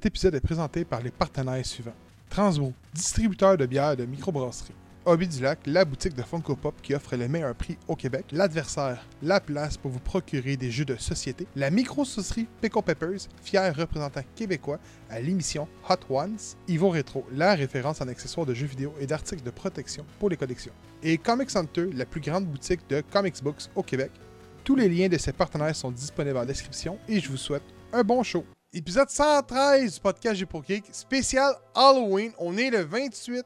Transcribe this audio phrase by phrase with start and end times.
[0.00, 1.92] Cet épisode est présenté par les partenaires suivants.
[2.30, 4.72] Transmo, distributeur de bières de microbrasserie.
[5.04, 8.24] Hobby du Lac, la boutique de Funko Pop qui offre le meilleur prix au Québec.
[8.32, 11.46] L'adversaire, la place pour vous procurer des jeux de société.
[11.54, 14.78] La micro-saucerie Pickle Peppers, fier représentant québécois
[15.10, 16.38] à l'émission Hot Ones.
[16.66, 20.38] Ivo Retro, la référence en accessoires de jeux vidéo et d'articles de protection pour les
[20.38, 20.72] collections.
[21.02, 24.12] Et Comic Center, la plus grande boutique de comics books au Québec.
[24.64, 28.02] Tous les liens de ces partenaires sont disponibles en description et je vous souhaite un
[28.02, 28.46] bon show.
[28.72, 32.30] Épisode 113 du podcast J'ai pour Geek, spécial Halloween.
[32.38, 33.44] On est le 28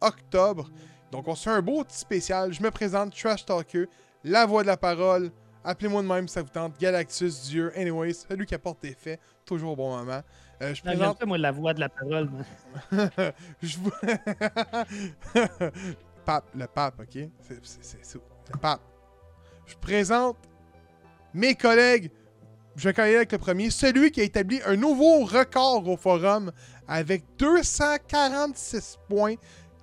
[0.00, 0.70] octobre.
[1.10, 2.52] Donc, on se fait un beau petit spécial.
[2.52, 3.86] Je me présente, Trash Talker,
[4.22, 5.32] la voix de la parole.
[5.64, 6.78] Appelez-moi de même si ça vous tente.
[6.78, 7.72] Galactus, Dieu.
[7.76, 9.18] Anyways, celui qui apporte des faits.
[9.44, 10.22] Toujours au bon moment.
[10.62, 11.18] Euh, je Non, présente.
[11.18, 12.30] ça, moi, la voix de la parole.
[13.62, 13.90] je vous.
[16.24, 17.28] pape, le pape, ok?
[17.40, 18.82] C'est- le pape.
[19.66, 20.36] Je présente
[21.34, 22.12] mes collègues.
[22.80, 23.68] Je vais avec le premier.
[23.68, 26.50] Celui qui a établi un nouveau record au forum
[26.88, 29.34] avec 246 points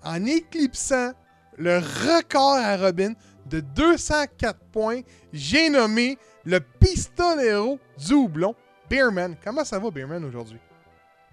[0.04, 1.12] en éclipsant
[1.60, 3.14] le record à Robin
[3.46, 5.02] de 204 points.
[5.32, 8.56] J'ai nommé le pistolero du houblon,
[8.90, 9.36] Beerman.
[9.44, 10.58] Comment ça va, Beerman, aujourd'hui?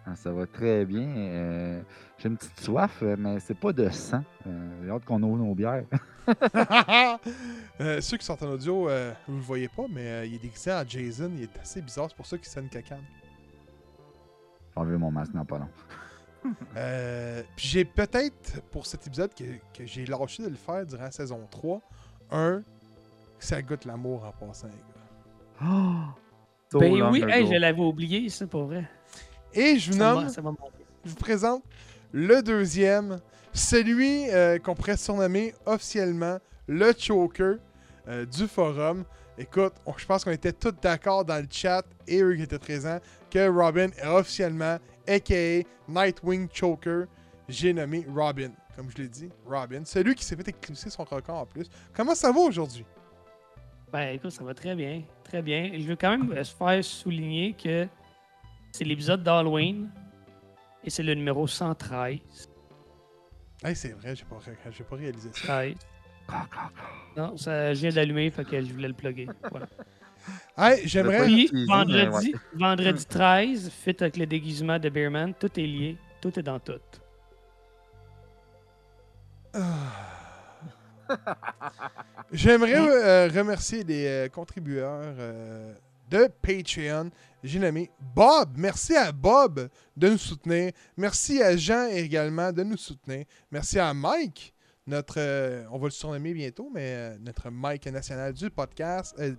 [0.04, 1.08] Ah, ça va très bien.
[1.16, 1.80] euh,
[2.24, 4.24] J'ai une petite soif, euh, mais c'est pas de sang.
[4.46, 5.84] Euh, J'ai hâte qu'on ouvre nos bières.
[7.80, 10.38] Euh, ceux qui sont en audio, euh, vous le voyez pas, mais euh, il est
[10.38, 11.28] déguisé en Jason.
[11.36, 12.06] Il est assez bizarre.
[12.08, 13.02] C'est pour ça qu'il sonne cacane.
[14.72, 15.68] J'ai enlevé mon masque dans pas long.
[16.76, 21.04] Euh, puis j'ai peut-être, pour cet épisode, que, que j'ai lâché de le faire durant
[21.04, 21.80] la saison 3,
[22.30, 22.60] un,
[23.38, 25.66] que ça goûte l'amour en passant, les gars.
[26.78, 28.86] Ben oui, hey, je l'avais oublié, ça, pour vrai.
[29.54, 31.62] Et je vous nomme, je vous présente
[32.14, 33.18] le deuxième,
[33.52, 36.38] celui euh, qu'on pourrait surnommer officiellement
[36.68, 37.56] le choker
[38.06, 39.04] euh, du forum.
[39.36, 43.00] Écoute, je pense qu'on était tous d'accord dans le chat et eux qui étaient présents
[43.28, 47.06] que Robin est officiellement, aka Nightwing Choker.
[47.48, 49.82] J'ai nommé Robin, comme je l'ai dit, Robin.
[49.84, 51.68] Celui qui s'est fait éclipser son record en plus.
[51.92, 52.86] Comment ça va aujourd'hui?
[53.92, 55.02] Ben écoute, ça va très bien.
[55.24, 55.72] Très bien.
[55.74, 57.88] Je veux quand même euh, se faire souligner que
[58.70, 59.90] c'est l'épisode d'Halloween
[60.84, 62.18] et c'est le numéro 113.
[63.64, 64.38] Hey, c'est vrai, j'ai pas,
[64.70, 65.40] j'ai pas réalisé ça.
[65.42, 65.74] 13.
[67.16, 69.28] Non, ça, je viens d'allumer, fait que je voulais le plugger.
[69.50, 69.66] Voilà.
[70.56, 71.24] Hey, j'aimerais.
[71.24, 76.42] Puis, vendredi, vendredi 13, fit avec le déguisement de Beerman, tout est lié, tout est
[76.42, 76.80] dans tout.
[82.32, 85.74] J'aimerais euh, remercier les euh, contributeurs euh,
[86.10, 87.10] de Patreon.
[87.44, 88.54] J'ai nommé Bob.
[88.56, 90.72] Merci à Bob de nous soutenir.
[90.96, 93.26] Merci à Jean également de nous soutenir.
[93.50, 94.54] Merci à Mike,
[94.86, 99.14] notre, euh, on va le surnommer bientôt, mais euh, notre Mike national du podcast.
[99.18, 99.34] euh,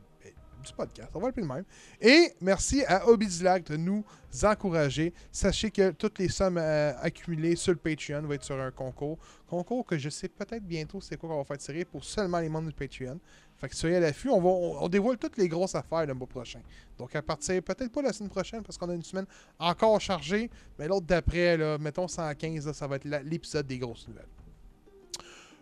[0.64, 1.66] du podcast, on va l'appeler le même.
[2.02, 4.04] Et merci à Hobby du Lac de nous
[4.44, 5.14] encourager.
[5.32, 9.20] Sachez que toutes les sommes accumulées sur le Patreon vont être sur un concours.
[9.48, 12.50] Concours que je sais peut-être bientôt c'est quoi qu'on va faire tirer pour seulement les
[12.50, 13.20] membres du Patreon.
[13.58, 14.30] Fait que soyez à l'affût.
[14.30, 16.60] On, va, on, dévoile toutes les grosses affaires le mois prochain.
[16.98, 19.26] Donc à partir, peut-être pas la semaine prochaine parce qu'on a une semaine
[19.60, 24.28] encore chargée, mais l'autre d'après, mettons 115, là, ça va être l'épisode des grosses nouvelles.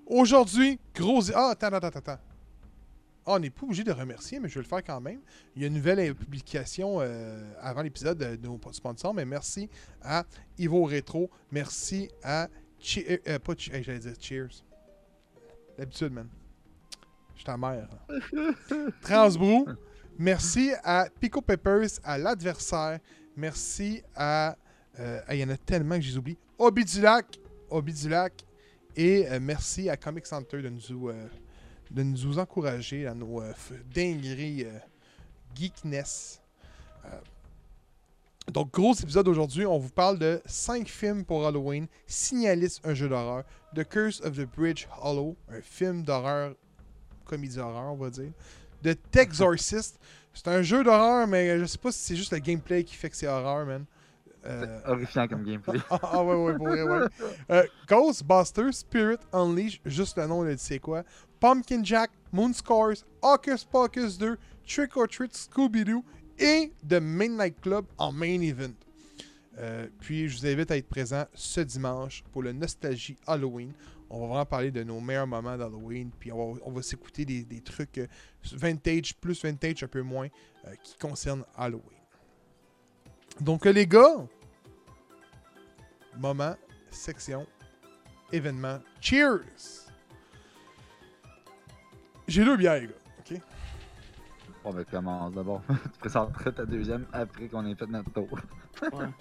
[0.05, 1.21] Aujourd'hui, gros.
[1.33, 2.19] Ah, attends, attends, attends, attends.
[3.25, 5.21] Ah, on n'est pas obligé de remercier, mais je vais le faire quand même.
[5.55, 9.69] Il y a une nouvelle euh, publication euh, avant l'épisode de, nos sponsors, mais merci
[10.01, 10.25] à
[10.57, 11.29] Ivo Retro.
[11.51, 12.49] Merci à.
[12.81, 14.63] Che- euh, pas j'allais dire Cheers.
[15.77, 16.27] L'habitude, man.
[17.43, 17.87] Ta mère.
[19.01, 19.65] Transbrou.
[20.17, 22.99] Merci à Pico Peppers, à l'adversaire.
[23.35, 24.55] Merci à.
[24.99, 26.37] euh, Il y en a tellement que j'ai oublié.
[26.57, 27.39] Hobby du Lac.
[27.69, 28.45] Hobby du Lac.
[28.95, 31.27] Et euh, merci à Comic Center de nous, euh,
[31.89, 33.51] de nous encourager à nos euh,
[33.93, 34.67] dingueries
[35.55, 36.39] geekness.
[38.51, 39.65] Donc, gros épisode aujourd'hui.
[39.65, 41.87] On vous parle de 5 films pour Halloween.
[42.05, 43.43] Signalis, un jeu d'horreur.
[43.73, 46.53] The Curse of the Bridge Hollow, un film d'horreur,
[47.25, 48.31] comédie horreur, on va dire.
[48.83, 49.99] The Texorcist,
[50.33, 53.09] c'est un jeu d'horreur, mais je sais pas si c'est juste le gameplay qui fait
[53.09, 53.85] que c'est horreur, man.
[54.45, 55.79] Euh, horrifiant comme gameplay.
[55.89, 57.07] ah, ah, ouais, ouais, pour vrai, ouais.
[57.49, 61.03] Euh, Ghostbusters, Spirit Unleashed, juste le nom, il dit c'est quoi.
[61.39, 64.37] Pumpkin Jack, Moon Scores, Hocus Pocus 2,
[64.67, 66.03] Trick or Treat, Scooby-Doo
[66.37, 68.73] et The Midnight Club en main event.
[69.59, 73.71] Euh, puis je vous invite à être présent ce dimanche pour le Nostalgie Halloween.
[74.15, 76.11] On va vraiment parler de nos meilleurs moments d'Halloween.
[76.19, 78.05] Puis on va, on va s'écouter des, des trucs euh,
[78.51, 80.27] vintage, plus vintage, un peu moins,
[80.67, 81.97] euh, qui concernent Halloween.
[83.41, 84.27] Donc, les gars,
[86.15, 86.55] moment,
[86.91, 87.47] section,
[88.31, 88.77] événement.
[89.01, 89.89] Cheers!
[92.27, 92.93] J'ai deux bières, les gars.
[93.17, 93.41] OK?
[94.63, 95.63] On va commencer d'abord.
[95.67, 98.39] tu présenteras ta deuxième après qu'on ait fait notre tour.
[98.93, 99.07] Ouais.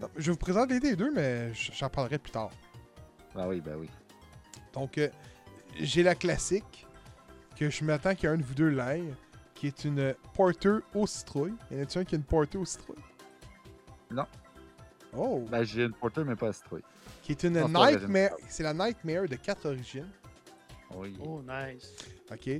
[0.00, 2.50] Non, je vous présente les deux, mais j'en parlerai plus tard.
[3.34, 3.88] Ben oui, ben oui.
[4.72, 5.08] Donc, euh,
[5.78, 6.86] j'ai la classique
[7.56, 9.14] que je m'attends qu'il y ait un de vous deux l'aille,
[9.54, 11.54] qui est une porter au citrouille.
[11.70, 12.96] Y en a-t-il un qui a une porter au citrouille?
[14.10, 14.26] Non.
[15.16, 15.44] Oh!
[15.50, 16.82] Ben j'ai une porter, mais pas citrouille.
[17.22, 18.30] qui est une Nightmare.
[18.48, 20.08] C'est la Nightmare de quatre origines.
[20.96, 21.16] Oui.
[21.24, 21.94] Oh, nice.
[22.30, 22.50] Ok.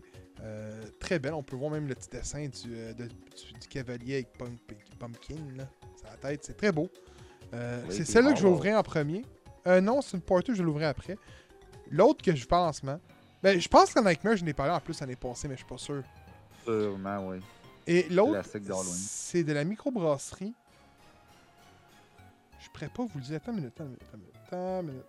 [0.40, 1.34] Euh, très belle.
[1.34, 4.72] On peut voir même le petit dessin du, euh, de- du, du cavalier avec Pump-
[4.98, 5.36] Pumpkin.
[5.56, 5.68] Là.
[6.04, 6.44] La tête.
[6.44, 6.90] C'est très beau.
[7.52, 9.24] Euh, Oui, c'est celle-là que je vais ouvrir en premier.
[9.66, 11.16] Euh, non, c'est une porter, je vais l'ouvrir après.
[11.90, 12.98] L'autre que je pense, man.
[13.42, 15.68] Ben, je pense que Nightmare, je n'ai parlé en plus l'année passée, mais je suis
[15.68, 16.02] pas sûr.
[16.64, 17.40] Sûrement, oui.
[17.86, 18.42] Et l'autre,
[18.88, 20.54] c'est de la microbrasserie.
[22.58, 23.36] Je pourrais pas vous le dire.
[23.36, 25.04] Attends une minute, attends une minute, attends une minute, attends une minute.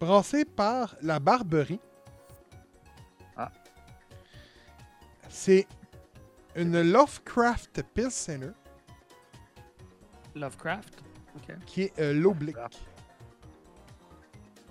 [0.00, 1.80] Brassé par la Barberie.
[3.36, 3.52] Ah.
[5.28, 5.66] C'est
[6.56, 8.50] une Lovecraft Pilsener
[10.34, 10.99] Lovecraft?
[11.66, 12.56] Qui est euh, l'oblique.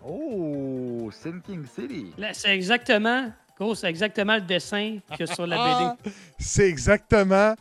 [0.05, 2.13] Oh, Sinking City.
[2.17, 6.11] Là, c'est exactement, gros, c'est exactement le dessin que sur la Ah, BD.
[6.37, 7.55] c'est exactement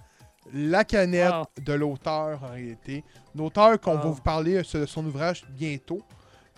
[0.53, 1.47] la canette Wow.
[1.63, 3.05] de l'auteur en réalité.
[3.35, 6.01] L'auteur qu'on va vous parler de son ouvrage bientôt.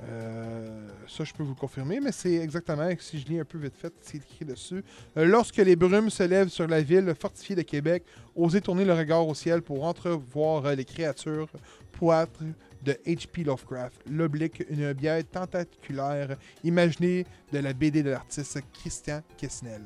[0.08, 3.58] Euh, ça, je peux vous le confirmer, mais c'est exactement, si je lis un peu
[3.58, 4.82] vite fait, c'est écrit dessus.
[5.16, 8.04] Euh, lorsque les brumes se lèvent sur la ville fortifiée de Québec,
[8.34, 11.48] osez tourner le regard au ciel pour entrevoir euh, les créatures
[11.92, 12.42] poîtres
[12.82, 13.44] de H.P.
[13.44, 14.00] Lovecraft.
[14.10, 19.82] L'oblique, une bière tentaculaire imaginée de la BD de l'artiste Christian Kessnel.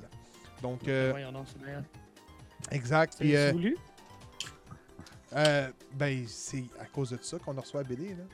[0.63, 0.81] Donc,
[2.71, 3.19] exact.
[5.37, 8.11] Euh, ben, c'est à cause de ça qu'on reçu la BD.
[8.11, 8.25] là.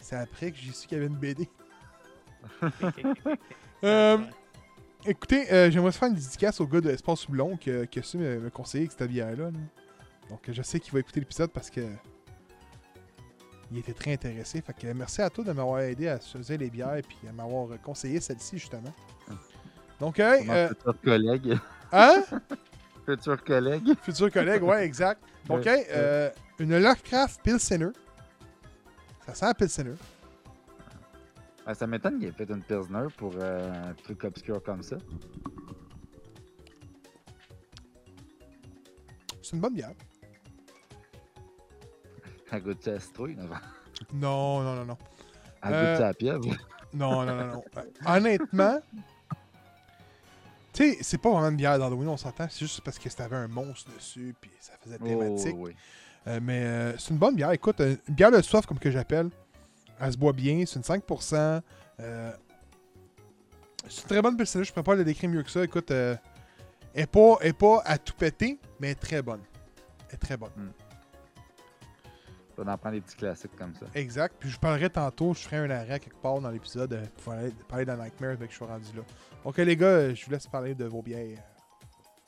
[0.00, 1.48] C'est après que j'ai su qu'il y avait une BD.
[3.84, 4.18] Euh,
[5.06, 8.18] Écoutez, euh, j'aimerais faire une dédicace au gars de Espace Houblon qui, qui a su
[8.18, 9.44] me, me conseiller avec cette bière-là.
[9.52, 9.58] là.
[10.28, 11.82] Donc, je sais qu'il va écouter l'épisode parce que
[13.70, 14.60] il était très intéressé.
[14.60, 17.32] Fait que merci à toi de m'avoir aidé à choisir les bières et puis à
[17.32, 18.92] m'avoir conseillé celle-ci, justement.
[20.00, 21.58] Donc, hey, euh, futur collègue.
[21.92, 22.24] hein?
[23.06, 23.94] futur collègue.
[24.02, 25.22] Futur collègue, ouais, exact.
[25.46, 27.90] Donc, hey, euh, une Lovecraft Pilsener.
[29.28, 29.94] Ça sent la Pilsener.
[31.66, 34.96] Ah, ça m'étonne qu'il ait fait une Pilsner pour euh, un truc obscur comme ça.
[39.42, 39.92] C'est une bonne bière.
[42.50, 43.48] Un goût de citrouille, non?
[44.14, 44.98] Non, non, non, non.
[45.62, 46.44] Un Euh, goût de sa pieuvre?
[46.94, 47.64] Non, non, non, non.
[47.76, 48.80] Euh, Honnêtement,
[50.72, 52.46] tu sais, c'est pas vraiment une bière d'Halloween, on s'entend.
[52.48, 55.54] C'est juste parce que c'était un monstre dessus, puis ça faisait Oh, thématique.
[55.58, 55.76] oui.
[56.28, 57.50] Euh, mais euh, c'est une bonne bière.
[57.52, 59.30] Écoute, euh, une bière de soif, comme que j'appelle.
[60.00, 61.60] Elle se boit bien, c'est une 5%.
[62.00, 62.32] euh,
[63.88, 65.64] c'est une très bonne pilsener, je ne pourrais pas la décrire mieux que ça.
[65.64, 66.18] Écoute, elle
[66.94, 69.40] n'est pas, elle est pas à tout péter, mais elle est très bonne.
[70.08, 70.50] Elle est très bonne.
[72.60, 73.86] On en prend des petits classiques comme ça.
[73.94, 74.34] Exact.
[74.38, 77.52] Puis je vous parlerai tantôt, je ferai un arrêt quelque part dans l'épisode pour aller-
[77.68, 79.02] parler de Nightmare avec que je suis rendu là.
[79.44, 81.38] Ok les gars, je vous laisse parler de vos bières.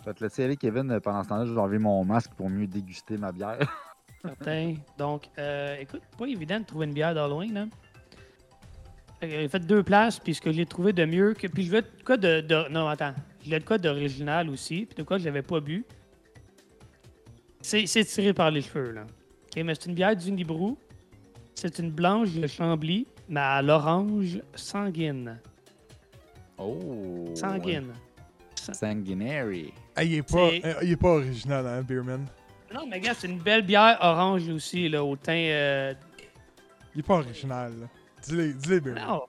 [0.01, 1.01] Je vais te laisser aller, Kevin.
[1.01, 3.59] Pendant ce temps-là, je vais enlever mon masque pour mieux déguster ma bière.
[4.23, 4.75] Certain.
[4.99, 7.67] Donc, euh, écoute, pas évident de trouver une bière d'Halloween, là.
[9.21, 11.47] Que J'ai fait deux places, puis ce que j'ai trouvé de mieux que.
[11.47, 12.41] Puis je veux de quoi de.
[12.41, 13.15] de- Non, attends.
[13.41, 15.85] Je voulais de quoi d'original aussi, puis de quoi que j'avais pas bu.
[17.63, 19.03] C'est tiré par les cheveux, là.
[19.05, 20.79] OK, mais c'est une bière du Nibrou.
[21.55, 25.39] C'est une blanche de Chambly, mais à l'orange sanguine.
[26.57, 27.27] Oh!
[27.35, 27.93] Sanguine.
[28.55, 29.73] Sanguinary.
[29.97, 32.27] Ah, il est pas, euh, il est pas original, hein, Beerman?
[32.73, 35.33] Non, mais gars, c'est une belle bière orange aussi, là, au teint.
[35.35, 35.95] euh,
[36.95, 37.73] Il est pas original.
[37.81, 37.87] là.
[38.23, 38.81] Dis-les, dis-les.
[38.93, 39.23] Non.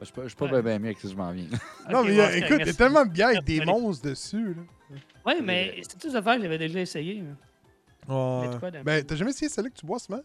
[0.00, 0.62] Je suis pas, je suis pas Ouais.
[0.62, 1.44] bien mieux que si je m'en viens.
[1.90, 2.76] Non, mais euh, écoute, il y a merci.
[2.76, 4.54] tellement de bières avec des monstres dessus.
[4.54, 4.62] Là.
[5.26, 7.22] Ouais, mais c'est toutes affaires que j'avais déjà essayé.
[7.22, 7.34] là.
[8.42, 8.48] Ouais.
[8.62, 10.24] Mais de Ben, t'as jamais essayé celle-là que tu bois, ce moment?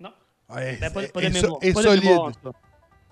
[0.00, 0.12] Non.
[0.52, 1.60] Ouais, Ben, pas, c'est- pas de mémoire.
[1.60, 2.04] Pas de solide.
[2.04, 2.58] mémoire, tout cas.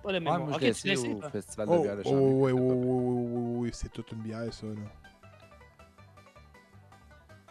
[0.03, 0.41] Pas de mémoire.
[0.41, 1.31] moi, l'ai essayé essayé, au toi?
[1.31, 2.25] Festival de Oh, bière de oh, Chambly.
[2.25, 4.67] ouais, ouais, ouais, ouais, ouais, ouais, ouais, c'est toute une bière, ça.
[4.67, 4.73] Là.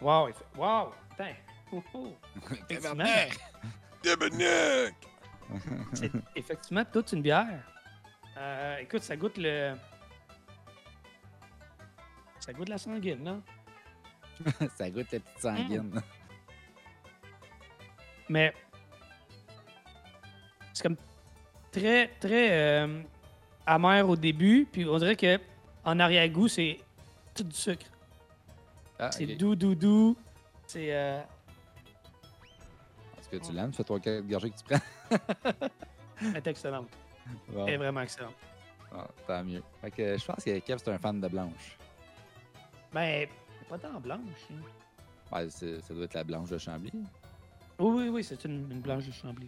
[0.00, 1.34] Wow, effe- wow, putain.
[2.70, 3.04] Effectivement,
[5.94, 7.62] c'est effectivement toute une bière.
[8.36, 9.74] Euh, écoute, ça goûte le.
[12.40, 13.42] Ça goûte la sanguine, non?
[14.76, 16.00] ça goûte la petite sanguine.
[18.28, 18.54] Mais.
[20.72, 20.96] C'est comme
[21.72, 23.02] très, très euh,
[23.66, 25.38] amer au début, puis on dirait que
[25.84, 26.78] en arrière-goût, c'est
[27.34, 27.86] tout du sucre.
[28.98, 29.36] Ah, C'est ok.
[29.36, 30.16] doux, doux, doux.
[30.66, 30.92] C'est.
[30.94, 31.20] euh,
[33.18, 33.72] Est-ce que tu l'aimes?
[33.72, 34.80] Fais-toi gorgées que tu prends.
[36.20, 36.88] elle est excellente.
[37.48, 38.34] Bon, Elle est vraiment excellente.
[38.90, 39.62] bon, tant mieux.
[39.80, 41.76] Fait que je pense que Kev, c'est un fan de blanche.
[42.92, 43.28] Ben,
[43.68, 44.18] pas tant blanche.
[44.50, 44.56] hein.
[45.30, 46.90] Ouais, ça doit être la blanche de Chambly.
[46.94, 49.46] Oui, oui, oui, c'est une, une blanche de Chambly.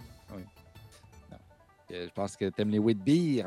[1.91, 3.47] Euh, Je pense que tu aimes les wheat beer,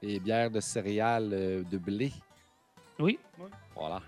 [0.00, 2.12] les bières de céréales euh, de blé.
[2.98, 3.18] Oui.
[3.74, 4.00] Voilà.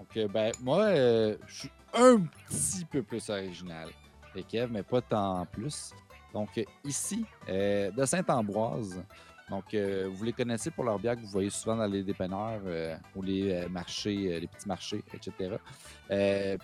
[0.00, 3.90] Donc, euh, ben, moi, euh, je suis un petit peu plus original
[4.34, 5.92] que Kev, mais pas tant plus.
[6.32, 6.48] Donc,
[6.84, 9.02] ici, euh, de Saint-Ambroise.
[9.50, 12.60] Donc, euh, vous les connaissez pour leurs bières que vous voyez souvent dans les dépanneurs
[12.64, 15.56] euh, ou les euh, marchés, les petits marchés, etc.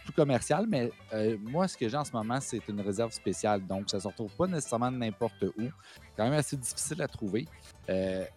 [0.04, 0.90] Plus commercial, mais
[1.40, 3.66] moi, ce que j'ai en ce moment, c'est une réserve spéciale.
[3.66, 5.64] Donc, ça ne se retrouve pas nécessairement n'importe où.
[6.16, 7.46] quand même assez difficile à trouver.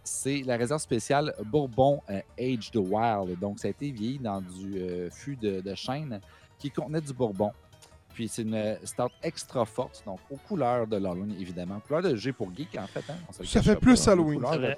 [0.02, 3.38] C'est la réserve spéciale Bourbon euh, Aged Wild.
[3.38, 6.20] Donc, ça a été vieilli dans du fût de, de chêne
[6.58, 7.52] qui contenait du bourbon.
[8.20, 11.80] Puis, c'est une stout extra forte, donc aux couleurs de l'Halloween, évidemment.
[11.80, 13.02] Couleur de G pour geek, en fait.
[13.08, 14.42] hein, on se le Ça fait plus pas, Halloween.
[14.42, 14.76] couleurs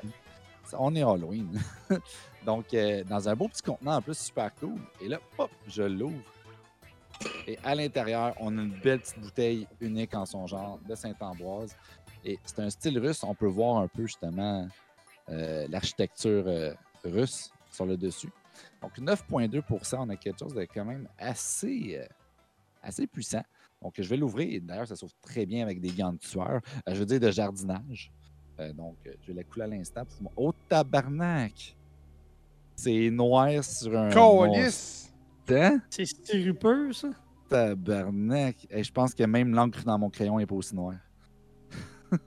[0.78, 1.60] On est Halloween.
[2.46, 4.78] donc, euh, dans un beau petit contenant en plus, super cool.
[5.00, 6.22] Et là, hop, je l'ouvre.
[7.48, 11.76] Et à l'intérieur, on a une belle petite bouteille unique en son genre de Saint-Ambroise.
[12.24, 13.24] Et c'est un style russe.
[13.24, 14.68] On peut voir un peu justement
[15.30, 18.30] euh, l'architecture euh, russe sur le dessus.
[18.80, 22.06] Donc 9,2% on a quelque chose de quand même assez, euh,
[22.82, 23.42] assez puissant.
[23.80, 24.52] Donc je vais l'ouvrir.
[24.52, 26.60] Et D'ailleurs, ça s'ouvre très bien avec des gants de tueur.
[26.88, 28.12] Euh, je veux dire de jardinage.
[28.60, 30.02] Euh, donc euh, je vais la couler à l'instant.
[30.36, 31.76] Oh tabarnak!
[32.76, 34.10] C'est noir sur un.
[35.46, 35.78] Monstant.
[35.90, 37.10] C'est sirupeux, ça?
[37.48, 38.66] Tabarnak.
[38.70, 40.98] Hey, je pense que même l'encre dans mon crayon n'est pas aussi noire.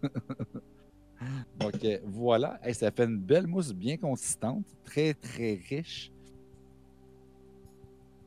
[1.60, 6.12] Donc voilà, Hey, ça fait une belle mousse bien consistante, très très riche.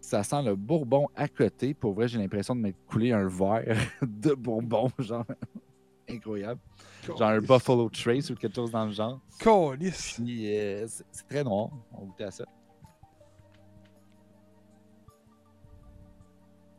[0.08, 1.74] Ça sent le bourbon à côté.
[1.74, 5.26] Pour vrai, j'ai l'impression de m'être coulé un verre de bourbon, genre
[6.08, 6.58] incroyable.
[7.06, 9.20] Genre un Buffalo Trace ou quelque chose dans le genre.
[9.38, 10.18] Calice!
[10.18, 11.68] Euh, c'est très noir.
[11.92, 12.46] On goûter à ça.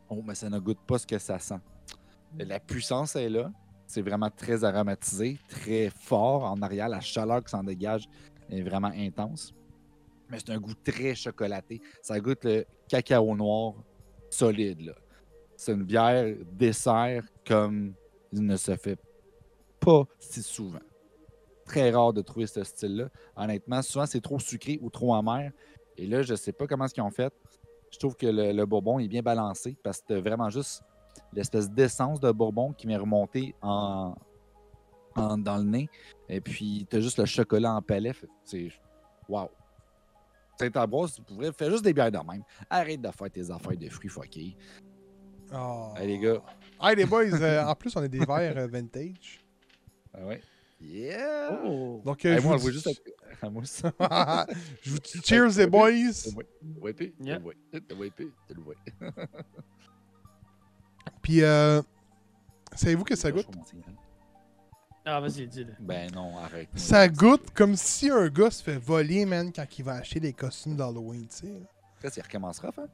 [0.08, 1.60] Oh, mais ça ne goûte pas ce que ça sent.
[2.36, 3.52] La puissance est là.
[3.86, 6.42] C'est vraiment très aromatisé, très fort.
[6.42, 8.08] En arrière, la chaleur qui s'en dégage
[8.50, 9.54] est vraiment intense.
[10.30, 11.80] Mais c'est un goût très chocolaté.
[12.02, 13.74] Ça goûte le cacao noir
[14.30, 14.94] solide.
[15.56, 17.94] C'est une bière dessert comme
[18.32, 18.98] il ne se fait
[19.80, 20.80] pas si souvent.
[21.64, 23.08] Très rare de trouver ce style-là.
[23.36, 25.52] Honnêtement, souvent c'est trop sucré ou trop amer.
[25.96, 27.32] Et là, je sais pas comment ce qu'ils ont fait.
[27.90, 30.82] Je trouve que le, bourbon est bien balancé parce que t'as vraiment juste
[31.32, 34.14] l'espèce d'essence de bourbon qui m'est remontée en,
[35.16, 35.88] en- dans le nez.
[36.28, 38.12] Et puis, tu as juste le chocolat en palais.
[38.44, 38.68] C'est.
[39.28, 39.50] Wow!
[40.60, 42.42] Saint-Ambroise, tu pourrais faire juste des bières de même.
[42.68, 44.56] Arrête de faire tes affaires de fruits fuckés.
[45.52, 45.92] Oh.
[45.96, 46.42] Hey, les gars.
[46.82, 49.40] Hey, les boys, euh, en plus, on a des verres euh, vintage.
[50.12, 50.40] Ah ouais.
[50.80, 51.60] Yeah!
[51.64, 52.00] Oh!
[52.04, 53.00] Donc, euh, Hey, je moi, vous juste avec
[53.42, 53.82] la mousse.
[54.82, 55.90] je vous dis cheers, les boys!
[61.22, 61.82] Puis, euh,
[62.74, 63.46] savez-vous que ça goûte?
[65.04, 65.74] Ah, vas-y, dis-le.
[65.80, 66.68] Ben non, arrête.
[66.76, 70.32] Ça goûte comme si un gars se fait voler, man, quand il va acheter des
[70.32, 71.46] costumes d'Halloween, tu sais.
[71.46, 71.66] là.
[71.96, 72.88] Après, il recommencera, hein?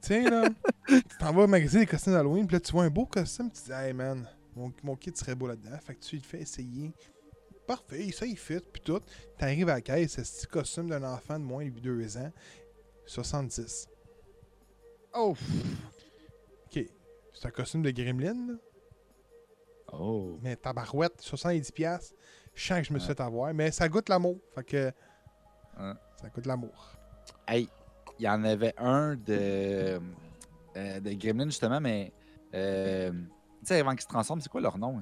[0.00, 0.48] Tu sais, là,
[0.86, 3.60] tu t'en vas magasiner des costumes d'Halloween, puis là, tu vois un beau costume, tu
[3.60, 5.76] te dis, hey, man, mon, mon kit serait beau là-dedans.
[5.84, 6.92] Fait que tu le fais essayer.
[7.66, 9.00] Parfait, ça, il fit, puis tout.
[9.38, 12.30] T'arrives à la caisse, c'est ce petit costume d'un enfant de moins de 2 ans.
[13.06, 13.88] 70.
[15.14, 15.34] Oh!
[16.66, 16.84] Ok.
[17.32, 18.54] C'est un costume de Gremlin, là.
[19.92, 20.38] Oh!
[20.42, 21.72] Mais tabarouette, 70$.
[21.72, 22.14] piastres.
[22.54, 24.38] Je sens que je me suis fait avoir, mais ça goûte l'amour.
[24.54, 24.92] Fait que.
[25.76, 26.92] Ça goûte l'amour.
[27.48, 27.68] Hey,
[28.18, 30.00] il y en avait un de,
[30.76, 32.12] euh, de Gremlin, justement, mais.
[32.54, 35.00] euh, tu sais, avant qu'ils se transforment, c'est quoi leur nom?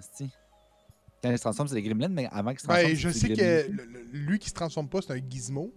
[1.22, 2.88] Quand ils se transforment, c'est les Gremlins, mais avant qu'ils se transforment.
[2.90, 3.84] Ben, je sais que Gremlins.
[3.84, 5.72] le- le- lui qui se transforme pas, c'est un gizmo.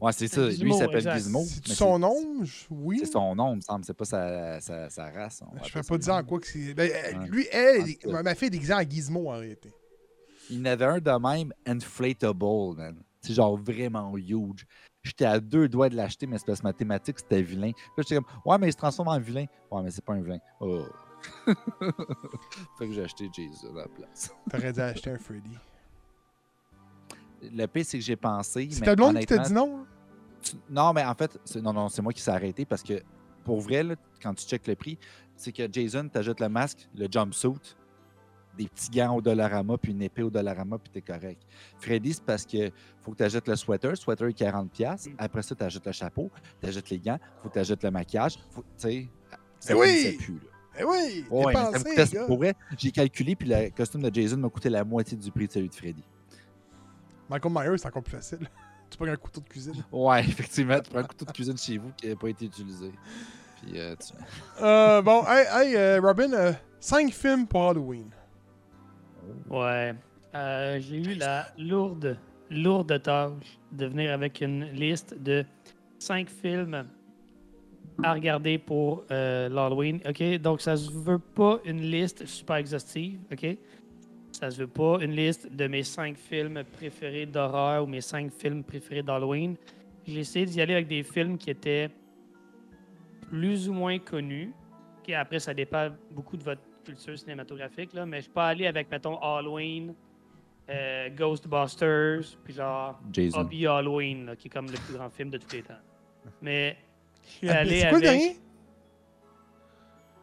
[0.00, 0.46] Ouais, c'est ça.
[0.48, 1.12] Lui, il s'appelle.
[1.12, 1.44] Gizmo.
[1.44, 2.14] C'est son nom?
[2.42, 3.00] Je- Oui.
[3.04, 3.84] C'est son nom, il me semble.
[3.84, 5.42] C'est pas sa, sa, sa race.
[5.42, 6.74] on Je peux pas de dire en quoi que c'est.
[6.74, 7.28] Ben, euh, Ouais.
[7.28, 7.84] Lui, elle,
[8.22, 9.72] ma fille est déguisée en gizmo en réalité.
[10.48, 12.96] Il y en avait un de même, inflatable, man.
[13.20, 14.66] C'est genre vraiment huge.
[15.02, 17.72] J'étais à deux doigts de l'acheter, mais c'est parce que ma thématique, c'était vilain.
[17.72, 19.46] Puis là, j'étais comme, ouais, mais il se transforme en vilain.
[19.70, 20.38] Ouais, mais c'est pas un vilain.
[20.60, 20.84] Oh.
[22.78, 24.34] fait que j'ai acheté Jason à la place.
[24.50, 25.50] T'aurais dû acheter un Freddy.
[27.42, 28.68] Le pire, c'est que j'ai pensé.
[28.70, 29.86] C'est ta blonde qui t'a dit non?
[30.42, 33.02] Tu- Non, mais en fait, c'est- non, non, c'est moi qui s'est arrêté parce que
[33.44, 34.98] pour vrai, là, quand tu checkes le prix,
[35.36, 37.76] c'est que Jason t'ajoute le masque, le jumpsuit,
[38.56, 41.40] des petits gants au Dollarama, puis une épée au Dollarama, puis t'es correct.
[41.78, 42.70] Freddy, c'est parce que
[43.00, 43.90] faut que tu ajoutes le sweater.
[43.90, 45.06] Le sweater est 40$.
[45.08, 45.14] Mm.
[45.18, 46.30] Après ça, tu ajoutes le chapeau,
[46.60, 48.38] tu ajoutes les gants, faut que tu ajoutes le maquillage.
[48.50, 49.08] Faut, tu sais,
[49.60, 50.16] ça Eh oui!
[50.18, 50.40] plus, là.
[50.80, 51.24] Eh oui!
[51.30, 52.26] Ouais, gars.
[52.26, 55.46] pour vrai, j'ai calculé, puis le costume de Jason m'a coûté la moitié du prix
[55.46, 56.04] de celui de Freddy.
[57.28, 58.48] Michael Myers, c'est encore plus facile.
[58.90, 59.74] Tu prends un couteau de cuisine?
[59.92, 62.90] Ouais, effectivement, tu prends un couteau de cuisine chez vous qui n'a pas été utilisé.
[63.62, 64.14] Puis, euh, tu-
[64.62, 68.10] Euh, bon, hey, hey euh, Robin, 5 films pour Halloween.
[69.48, 69.94] Ouais.
[70.34, 72.16] Euh, J'ai eu la lourde,
[72.50, 75.44] lourde tâche de venir avec une liste de
[75.98, 76.86] cinq films
[78.02, 80.00] à regarder pour euh, l'Halloween.
[80.08, 80.22] OK?
[80.40, 83.18] Donc, ça se veut pas une liste super exhaustive.
[83.32, 83.46] OK?
[84.40, 88.32] Ça se veut pas une liste de mes cinq films préférés d'horreur ou mes cinq
[88.32, 89.54] films préférés d'Halloween.
[90.06, 91.90] J'ai essayé d'y aller avec des films qui étaient
[93.28, 94.52] plus ou moins connus.
[95.14, 98.88] Après, ça dépend beaucoup de votre culture cinématographique, là, mais je suis pas allé avec,
[98.92, 99.92] mettons, Halloween,
[100.68, 103.40] euh, Ghostbusters, puis genre Jason.
[103.40, 105.74] Hobby Halloween, là, qui est comme le plus grand film de tous les temps.
[106.40, 106.76] Mais
[107.24, 108.36] je suis Ah, allé quoi avec dernier?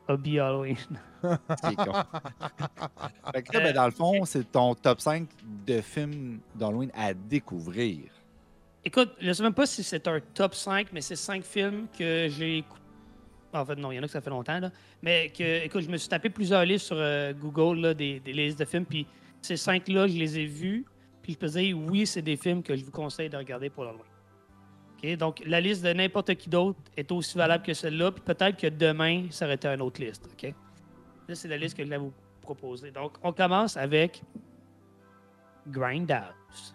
[0.07, 0.77] Hobby Halloween.
[1.23, 1.93] Ce qui est con.
[3.33, 5.27] Fait que là, ben, dans le fond, c'est ton top 5
[5.65, 7.99] de films d'Halloween à découvrir.
[8.85, 12.27] Écoute, je sais même pas si c'est un top 5, mais c'est 5 films que
[12.29, 12.81] j'ai écoutés.
[13.53, 14.71] En fait, non, il y en a que ça fait longtemps, là.
[15.01, 18.33] Mais que, écoute, je me suis tapé plusieurs listes sur euh, Google, là, des, des
[18.33, 19.07] listes de films, puis
[19.41, 20.85] ces 5-là, je les ai vus,
[21.21, 23.83] puis je peux dire, oui, c'est des films que je vous conseille de regarder pour
[23.83, 24.05] l'Halloween.
[25.17, 28.67] Donc, la liste de n'importe qui d'autre est aussi valable que celle-là, puis peut-être que
[28.67, 30.53] demain, ça aurait été une autre liste, OK?
[31.27, 32.91] Là, c'est la liste que je vais vous proposer.
[32.91, 34.23] Donc, on commence avec
[35.67, 36.73] Grindhouse.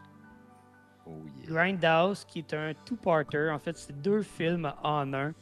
[1.05, 1.47] Oh yeah.
[1.49, 3.51] Grindhouse, qui est un two-parter.
[3.51, 5.33] En fait, c'est deux films en un.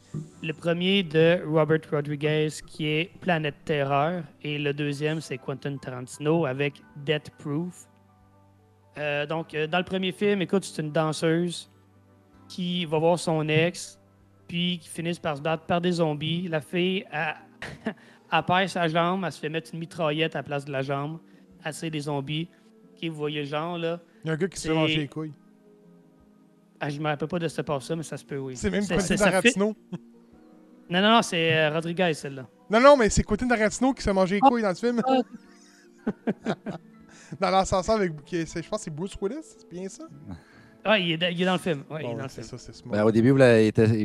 [0.41, 4.23] Le premier de Robert Rodriguez, qui est Planète Terreur.
[4.41, 7.85] Et le deuxième, c'est Quentin Tarantino avec Death Proof.
[8.97, 11.70] Euh, donc, euh, dans le premier film, écoute, c'est une danseuse
[12.51, 13.97] qui va voir son ex,
[14.47, 16.49] puis qui finissent par se battre par des zombies.
[16.49, 17.35] La fille, elle,
[18.31, 20.81] elle perd sa jambe, elle se fait mettre une mitraillette à la place de la
[20.81, 21.19] jambe.
[21.63, 22.49] Elle tire des zombies.
[22.93, 24.01] OK, vous voyez le genre, là.
[24.23, 25.31] Il y a un gars qui se fait manger les couilles.
[26.81, 28.57] Ah, je me rappelle pas de ce passe-là, mais ça se peut, oui.
[28.57, 29.73] C'est même Quentin fait- Tarantino.
[30.89, 32.47] Non, non, non, c'est euh, Rodriguez, celle-là.
[32.69, 35.01] Non, non, mais c'est Quentin Tarantino qui se fait manger les couilles dans le film.
[35.07, 36.11] Ah.
[37.39, 38.25] dans l'ascenseur avec.
[38.25, 40.03] qui Je pense que c'est Bruce Willis, c'est bien ça?
[40.83, 41.83] Ah, il est, dans- il est dans le film.
[41.89, 42.57] Ouais, il est Bon, dans le c'est film.
[42.59, 42.87] ça, c'est.
[42.87, 43.33] Ben, au début, ils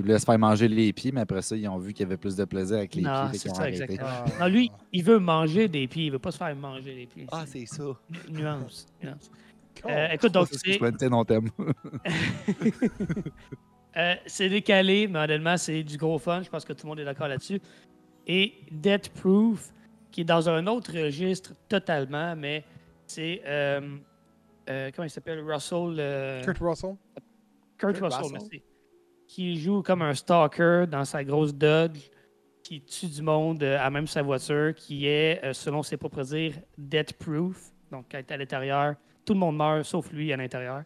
[0.02, 2.16] voulaient se faire manger les pieds, mais après ça, ils ont vu qu'il y avait
[2.18, 3.38] plus de plaisir avec les Non, pieds.
[3.38, 3.82] c'est ça, arrêté.
[3.82, 4.08] exactement.
[4.10, 4.24] Ah.
[4.40, 7.26] Non, lui, il veut manger des pieds, il veut pas se faire manger des pieds.
[7.32, 7.82] Ah, c'est ça.
[8.10, 8.86] Nu- nuance.
[9.02, 9.30] nuance.
[9.82, 9.88] Con.
[9.90, 11.48] Euh, écoute, donc, c'est ce que c'est je Quentin, on t'aime.
[13.96, 16.42] euh, c'est décalé, mais honnêtement, c'est du gros fun.
[16.42, 17.60] Je pense que tout le monde est d'accord là-dessus.
[18.26, 19.72] Et Death Proof,
[20.10, 22.64] qui est dans un autre registre totalement, mais
[23.06, 23.40] c'est.
[23.46, 23.96] euh,
[24.68, 25.40] euh, comment il s'appelle?
[25.40, 25.96] Russell.
[25.98, 26.96] euh, Kurt Russell?
[27.78, 28.32] Kurt, Kurt Russell, Russell.
[28.32, 28.62] merci.
[29.28, 32.10] Qui joue comme un stalker dans sa grosse Dodge,
[32.62, 36.54] qui tue du monde euh, à même sa voiture, qui est, selon ses propres dires,
[36.78, 37.72] death proof.
[37.90, 40.82] Donc, quand il est à l'intérieur, tout le monde meurt, sauf lui à l'intérieur.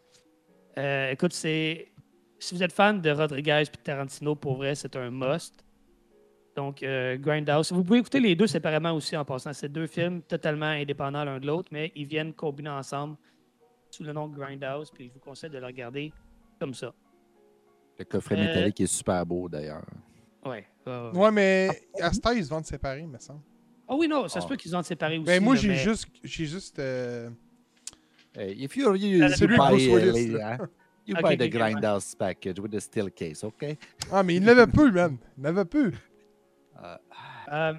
[0.78, 1.88] Euh, écoute, c'est.
[2.38, 5.62] Si vous êtes fan de Rodriguez et Tarantino, pour vrai, c'est un must.
[6.56, 7.70] Donc, euh, Grindhouse.
[7.70, 9.52] Vous pouvez écouter les deux séparément aussi en passant.
[9.52, 13.16] C'est deux films totalement indépendants l'un de l'autre, mais ils viennent combiner ensemble
[13.90, 14.90] sous le nom de Grindhouse.
[14.90, 16.12] Puis je vous conseille de le regarder
[16.58, 16.92] comme ça.
[17.98, 19.84] Le coffret Euh, métallique est super beau, d'ailleurs.
[20.44, 20.66] Ouais.
[20.86, 21.68] ouais, mais
[22.00, 23.40] à ce temps, ils se vendent séparés, me semble.
[23.86, 24.42] Ah oui, non, ça Ah.
[24.42, 25.26] se peut qu'ils ont séparé aussi.
[25.26, 26.06] Ben, moi, j'ai mais- juste.
[26.22, 26.78] J'ai juste.
[26.78, 27.28] euh,
[28.34, 30.58] Hey, if you, you, Euh, you celui de buy, uh, hein,
[31.04, 31.50] you buy the.
[31.50, 33.76] Grindhouse package with the steel case, OK?
[34.12, 35.16] Ah, mais il n'avait plus, man.
[35.36, 35.92] Il n'avait plus.
[37.52, 37.74] Euh,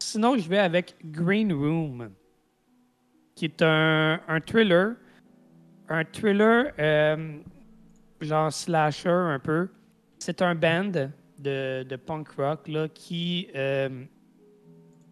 [0.00, 2.10] sinon, je vais avec Green Room,
[3.36, 4.96] qui est un, un thriller.
[5.94, 7.38] Un thriller, euh,
[8.20, 9.68] genre slasher un peu.
[10.18, 10.90] C'est un band
[11.38, 14.04] de, de punk rock là, qui euh,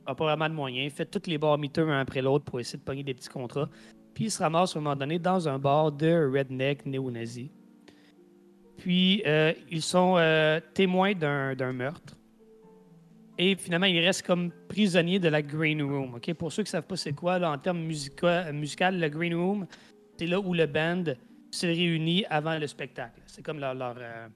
[0.04, 2.80] a pas vraiment de moyens, fait tous les bars miteux un après l'autre pour essayer
[2.80, 3.68] de pogner des petits contrats.
[4.12, 7.48] Puis il se ramasse à un moment donné dans un bar de redneck néo-nazi.
[8.76, 12.16] Puis euh, ils sont euh, témoins d'un meurtre.
[13.38, 16.18] Et finalement, il reste comme prisonnier de la Green Room.
[16.36, 19.66] Pour ceux qui ne savent pas c'est quoi, en termes musica musical, le Green Room,
[20.22, 21.02] c'est là où le band
[21.50, 23.20] se réunit avant le spectacle.
[23.26, 24.28] C'est comme leur, leur, euh,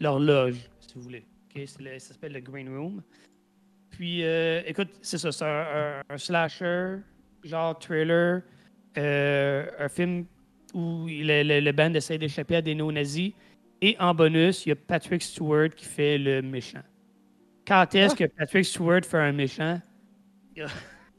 [0.00, 1.24] leur loge, si vous voulez.
[1.54, 1.62] ok?
[1.66, 3.00] C'est le- ça s'appelle le Green Room.
[3.90, 6.96] Puis, euh, écoute, c'est ça, c'est un, un- un slasher,
[7.44, 8.42] genre thriller,
[8.96, 10.26] euh, un film
[10.74, 13.32] où le, le- le band essaie d'échapper à des néo-nazis.
[13.80, 16.82] Et en bonus, il y a Patrick Stewart qui fait le méchant.
[17.64, 19.80] Quand est-ce que Patrick Stewart fait un méchant?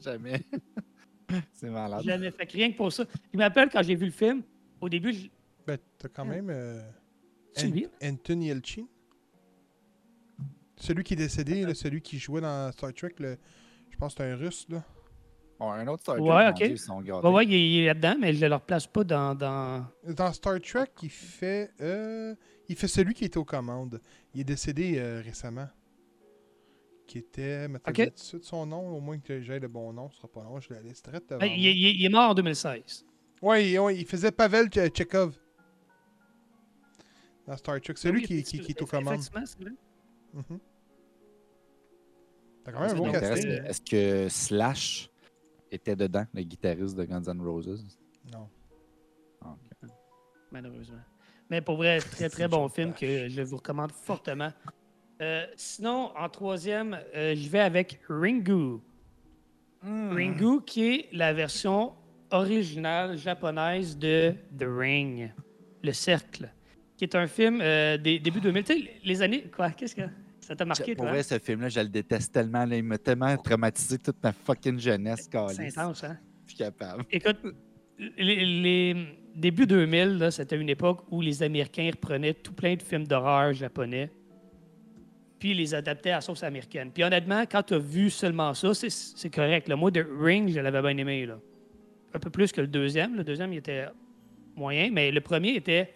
[0.04, 0.42] Jamais.
[1.52, 2.02] c'est malade.
[2.02, 2.30] Jamais.
[2.30, 3.04] Fait que rien que pour ça.
[3.32, 4.42] Je m'appelle quand j'ai vu le film.
[4.80, 5.28] Au début, je...
[5.66, 6.48] Ben, t'as quand même.
[6.50, 6.80] euh,
[7.54, 7.90] C'est Ant-?
[8.02, 8.84] Anthony Yelchin.
[10.76, 13.36] Celui qui est décédé, là, celui qui jouait dans Star Trek, le...
[13.90, 14.82] je pense que c'est un russe, là.
[15.58, 16.54] Bon, un autre Star Trek, Ouais, ok.
[16.54, 17.26] Dieu, ils sont gâtés.
[17.26, 19.34] Ouais, ouais, il est, il est là-dedans, mais je ne le replace pas dans.
[19.34, 19.84] dans...
[20.08, 21.70] Dans Star Trek, il fait.
[21.82, 22.34] euh,
[22.68, 24.00] il fait celui qui était aux commandes.
[24.34, 25.68] Il est décédé euh, récemment.
[27.10, 27.66] Qui était.
[27.68, 28.12] Mettons Ok.
[28.30, 30.60] tout de son nom, au moins que j'ai le bon nom, ce sera pas long,
[30.60, 33.04] je la laisse très devant il, est- il est- il est mort en 2016.
[33.42, 35.36] Oui, il faisait Pavel Tche- Tchekhov.
[37.46, 37.94] Dans Star Trek.
[37.96, 39.20] C'est lui Oui, qui, qui, qui est aux commandes.
[39.22, 39.34] c'est.
[40.32, 40.60] Mhm.
[42.64, 43.50] T'as quand même un Ça bon m'intéresse, casting.
[43.50, 43.70] casting.
[43.70, 45.10] Est-ce que Slash
[45.72, 47.98] était dedans, le guitariste de Guns N' Roses?
[48.32, 48.48] Non.
[49.40, 49.90] Ah, ok.
[50.52, 50.98] malheureusement.
[51.48, 54.52] Mais pour vrai, très très bon film que je vous recommande fortement.
[55.20, 58.78] Euh, sinon, en troisième, euh, je vais avec Ringu.
[59.82, 61.92] Ringu, qui est la version
[62.30, 65.32] originale japonaise de The Ring,
[65.82, 66.50] Le Cercle,
[66.96, 68.64] qui est un film euh, des débuts 2000.
[68.64, 69.44] Tu sais, les années.
[69.54, 70.02] Quoi Qu'est-ce que
[70.40, 72.64] ça t'a marqué, Pour toi vrai, ce film-là, je le déteste tellement.
[72.64, 76.18] là, il m'a tellement traumatisé toute ma fucking jeunesse, C'est intense, hein?
[76.46, 77.04] Je suis capable.
[77.10, 77.38] Écoute,
[78.18, 78.96] les, les
[79.34, 83.52] débuts 2000, là, c'était une époque où les Américains reprenaient tout plein de films d'horreur
[83.52, 84.10] japonais,
[85.40, 86.92] puis les adaptaient à la sauce américaine.
[86.92, 89.68] Puis honnêtement, quand tu as vu seulement ça, c'est- correct.
[89.68, 91.26] Le Moi, de Ring, je l'avais bien aimé.
[91.26, 91.38] Là.
[92.14, 93.16] Un peu plus que le deuxième.
[93.16, 93.86] Le deuxième, il était
[94.54, 95.92] moyen, mais le premier était,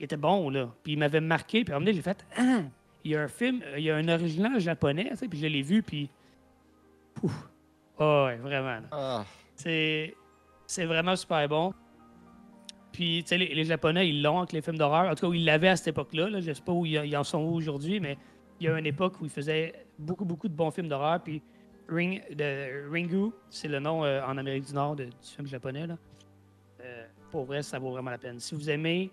[0.00, 0.50] il était bon.
[0.50, 0.74] Là.
[0.82, 1.64] Puis il m'avait marqué.
[1.64, 2.62] Puis à un moment donné, j'ai fait Ah,
[3.04, 5.38] il y a un film, euh, il y a un original japonais, tu sais, puis
[5.38, 6.10] je l'ai vu, puis.
[7.14, 7.48] Pouf.
[7.98, 8.80] Ah ouais, vraiment.
[8.90, 10.14] Ah, C'est
[10.66, 11.72] c'est vraiment super bon.
[12.90, 15.10] Puis, tu sais, les, les Japonais, ils l'ont avec les films d'horreur.
[15.10, 16.30] En tout cas, ils l'avaient à cette époque-là.
[16.30, 16.40] Là.
[16.40, 18.16] Je sais pas où ils, ils en sont aujourd'hui, mais
[18.60, 21.22] il y a une époque où ils faisaient beaucoup, beaucoup de bons films d'horreur.
[21.22, 21.42] Puis,
[21.88, 25.86] Ring, de, Ringu, c'est le nom euh, en Amérique du Nord de- du film japonais.
[25.86, 25.96] Là.
[26.80, 28.38] Euh, pour vrai, ça vaut vraiment la peine.
[28.40, 29.10] Si vous aimez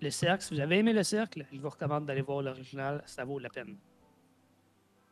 [0.00, 3.02] le cercle, si vous avez aimé le cercle, je vous recommande d'aller voir l'original.
[3.06, 3.76] Ça vaut la peine.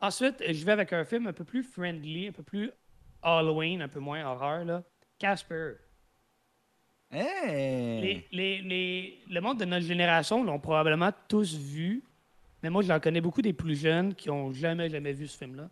[0.00, 2.70] Ensuite, je vais avec un film un peu plus friendly, un peu plus
[3.22, 4.64] Halloween, un peu moins horreur.
[4.64, 4.82] là.
[5.18, 5.74] Casper.
[7.10, 8.00] Hey!
[8.00, 12.02] Les, les- les- le monde de notre génération l'ont probablement tous vu,
[12.62, 15.68] mais moi, j'en connais beaucoup des plus jeunes qui ont jamais, jamais vu ce film-là.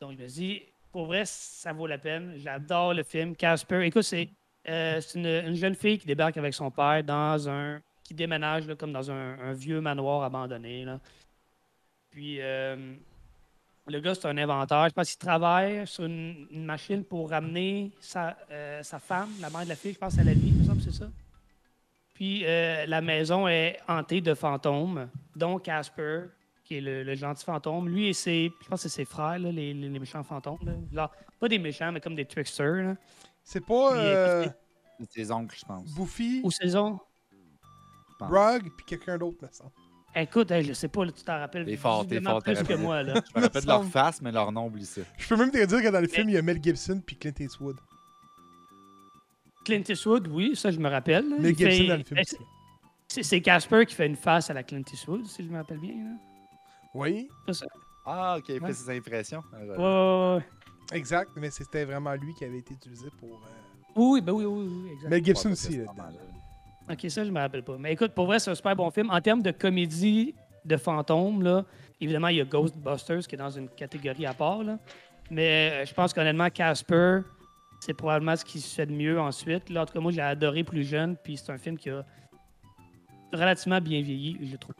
[0.00, 0.62] Donc, je me dis,
[0.92, 2.34] pour vrai, ça vaut la peine.
[2.36, 3.34] J'adore le film.
[3.34, 4.28] Casper, écoute, c'est
[4.68, 7.80] euh, une, une jeune fille qui débarque avec son père dans un.
[8.02, 10.86] qui déménage là, comme dans un, vieux manoir abandonné.
[12.10, 12.94] Puis, euh,
[13.86, 14.88] le gars, c'est un inventeur.
[14.88, 19.64] Je pense qu'il travaille sur une, machine pour ramener sa, euh, sa femme, la mère
[19.64, 20.52] de la fille, je pense, à la vie.
[20.80, 21.06] C'est ça.
[22.14, 26.22] Puis euh, la maison est hantée de fantômes, dont Casper,
[26.64, 27.88] qui est le, le gentil fantôme.
[27.88, 30.58] Lui et ses, je pense que c'est ses frères, là, les, méchants fantômes.
[30.92, 31.10] là.
[31.40, 32.82] Pas des méchants, mais comme des tricksters.
[32.84, 32.96] là.
[33.42, 34.46] C'est pas Puis, euh,
[35.10, 35.94] ses oncles, je pense.
[35.94, 36.98] Buffy, Ou saison.
[37.32, 38.30] je pense.
[38.30, 39.70] Brog, puis quelqu'un d'autre, me semble.
[40.16, 42.64] Écoute, hey, je sais pas, là, tu t'en rappelles T'es fort, t'es fort, t'es plus
[42.64, 43.02] que moi.
[43.02, 43.14] Là.
[43.34, 45.00] Je me rappelle de leur face, mais leur nom, oublie ça.
[45.18, 47.16] Je peux même te dire que dans le film, il y a Mel Gibson puis
[47.16, 47.76] Clint Eastwood.
[49.64, 51.28] Clint Eastwood, oui, ça je me rappelle.
[51.28, 51.36] là.
[51.40, 52.20] Il Gibson fait- dans le film.
[52.20, 52.36] Aussi.
[53.24, 55.94] c'est- Casper qui fait une face à la Clint Eastwood, si je me rappelle bien.
[55.94, 56.10] là.
[56.94, 57.28] Oui,
[58.06, 58.68] Ah, ok, il Ouais.
[58.68, 59.42] fait ses impressions.
[59.52, 60.96] Ah, Ouais, j'avais- ouais, ouais.
[60.98, 63.30] exact, mais c'était vraiment lui qui avait été utilisé pour.
[63.30, 63.48] euh,
[63.96, 65.08] Oui, oui, ben oui, oui, oui, exact.
[65.08, 66.18] Mel Gibson aussi, là dedans.
[66.90, 67.78] Ok, ça, je me rappelle pas.
[67.78, 69.08] Mais écoute, pour vrai, c'est un super bon film.
[69.10, 70.34] En termes de comédie
[70.66, 71.64] de fantômes, là,
[72.00, 74.62] évidemment, il y a Ghostbusters qui est dans une catégorie à part.
[74.62, 74.78] Là.
[75.30, 77.20] Mais euh, je pense qu'honnêtement, Casper,
[77.84, 79.68] c'est probablement ce qui se fait de mieux ensuite.
[79.68, 81.90] Là, en tout cas, moi, je l'ai adoré plus jeune, puis c'est un film qui
[81.90, 82.04] a
[83.32, 84.74] relativement bien vieilli, je trouve.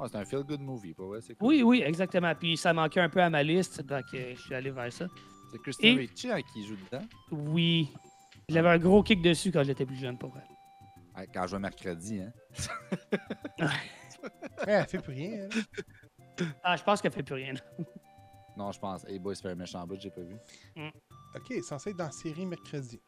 [0.00, 1.20] Ah, c'est un feel-good movie, pas vrai?
[1.20, 1.36] Cool.
[1.40, 2.34] Oui, oui, exactement.
[2.34, 5.06] Puis ça manquait un peu à ma liste, donc euh, je suis allé vers ça.
[5.52, 7.04] C'est Christian Et- Ricci hein, qui joue dedans?
[7.30, 7.90] Oui.
[8.48, 10.42] J'avais un gros kick dessus quand j'étais plus jeune, pour vrai.
[11.34, 12.32] Quand je vais mercredi, hein.
[13.60, 13.66] Ouais,
[14.66, 15.48] elle fait plus rien.
[15.50, 16.46] elle.
[16.64, 17.54] Ah, je pense qu'elle fait plus rien.
[18.60, 19.04] Non, je pense.
[19.08, 20.36] Hey Boy, se fait un méchant bout, j'ai pas vu.
[21.34, 23.00] Ok, elle est censée être dans la série mercredi.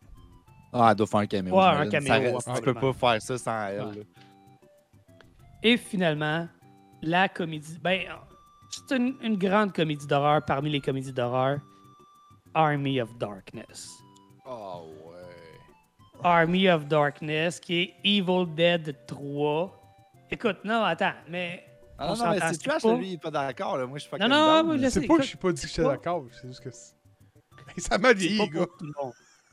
[0.72, 1.54] Ah, elle doit faire un caméo.
[1.54, 1.90] Ouais, un j'imagine.
[2.08, 3.82] caméo, Ça reste- Tu peux pas faire ça sans elle.
[3.84, 4.06] Ouais.
[5.62, 6.48] Et finalement,
[7.02, 7.78] la comédie.
[7.82, 8.00] Ben,
[8.70, 11.60] c'est une, une grande comédie d'horreur parmi les comédies d'horreur.
[12.54, 13.90] Army of Darkness.
[14.46, 16.20] Oh, ouais.
[16.24, 19.78] Army of Darkness, qui est Evil Dead 3.
[20.30, 21.62] Écoute, non, attends, mais.
[22.02, 23.76] Ah, On non, non, mais c'est c'est trash, pas- lui, il est pas d'accord.
[23.78, 23.86] là.
[23.86, 24.90] Moi, je suis Non, non, moi, je sais.
[25.00, 26.70] C'est pas que je suis pas dit que j'étais pas- d'accord, c'est juste que.
[26.70, 26.94] c'est-
[27.78, 28.66] Ça m'a c'est vieilli, pas gars.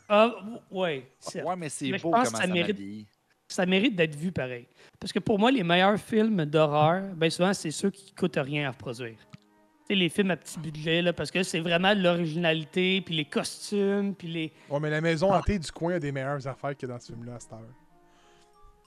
[0.09, 0.33] Ah,
[0.71, 3.07] ouais, c'est Ouais, mais c'est beau comment ça, ça mérite- m'habille.
[3.47, 4.67] ça mérite d'être vu pareil.
[4.99, 8.67] Parce que pour moi, les meilleurs films d'horreur, ben souvent, c'est ceux qui coûtent rien
[8.67, 9.17] à reproduire.
[9.31, 13.25] Tu sais, les films à petit budget, là, parce que c'est vraiment l'originalité, puis les
[13.25, 14.53] costumes, puis les...
[14.69, 15.37] Ouais, mais la maison Ah.
[15.39, 17.59] hantée du coin a des meilleures affaires que dans ce film-là à cette heure.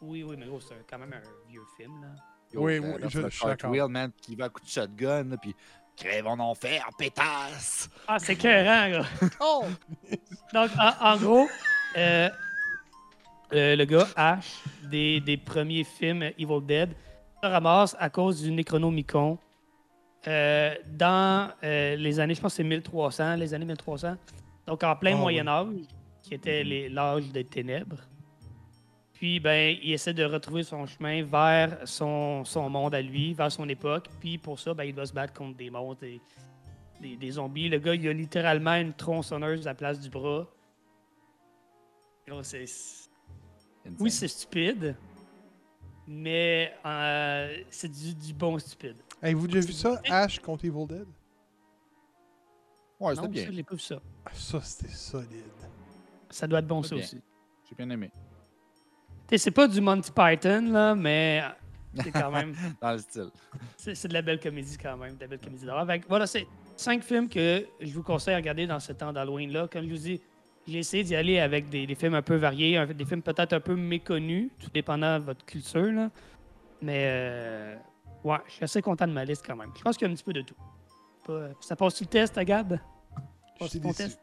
[0.00, 2.08] Oui, oui, mais gros, c'est quand même un vieux film, là.
[2.54, 3.56] Oui, euh, oui, là, je- le je suis d'accord.
[3.70, 5.54] cartwheel, man, qui va à coup de shotgun, là, puis
[5.96, 7.88] crève en enfer, pétasse!
[8.08, 9.06] Ah, c'est clairant, gars.
[9.40, 9.64] Oh!
[10.52, 11.48] Donc, en, en gros,
[11.96, 12.28] euh,
[13.52, 16.90] euh, le gars Ash, des, des premiers films Evil Dead,
[17.42, 19.38] se ramasse à cause du Necronomicon
[20.28, 24.16] euh, dans euh, les années, je pense que c'est 1300, les années 1300.
[24.66, 25.66] Donc en plein Ah, Moyen Âge,
[26.22, 27.98] qui était les- l'âge des ténèbres.
[29.22, 33.52] Puis, ben, il essaie de retrouver son chemin vers son, son monde à lui, vers
[33.52, 34.08] son époque.
[34.18, 36.20] Puis pour ça, ben, il doit se battre contre des monstres, des,
[37.00, 37.68] des, des zombies.
[37.68, 40.48] Le gars, il a littéralement une tronçonneuse à la place du bras.
[42.42, 43.08] C'est-
[44.00, 44.96] Oui, c'est stupide,
[46.08, 48.96] mais euh, c'est du, du bon stupide.
[49.22, 51.06] Avez-vous déjà vu ça, Ash contre Evil Dead?
[52.98, 53.44] Ouais, c'était bien.
[53.44, 54.00] ça, je l'ai pas vu ça.
[54.32, 55.44] Ça, c'était solide.
[56.28, 57.04] Ça doit être bon, ça bien.
[57.04, 57.20] aussi.
[57.68, 58.10] J'ai bien aimé.
[59.38, 61.42] C'est pas du Monty Python, là, mais
[61.96, 62.54] c'est quand même...
[62.80, 63.30] Dans le style.
[63.76, 65.86] c'est c'est de la belle comédie, quand même, de la belle comédie d'horreur.
[66.08, 69.68] Voilà, c'est cinq films que je vous conseille à regarder dans ce temps d'Halloween-là.
[69.68, 70.20] Comme je vous dis,
[70.66, 73.52] j'ai essayé d'y aller avec des, des films un peu variés, un- des films peut-être
[73.52, 76.10] un peu méconnus, tout dépendant de votre culture, là.
[76.80, 77.76] Mais, euh,
[78.24, 79.70] ouais, je suis assez content de ma liste, quand même.
[79.76, 80.54] Je pense qu'il y a un petit peu de tout.
[81.60, 82.78] Ça passe sur le test, Gab?
[83.60, 83.94] Je suis déçu.
[83.94, 84.20] test?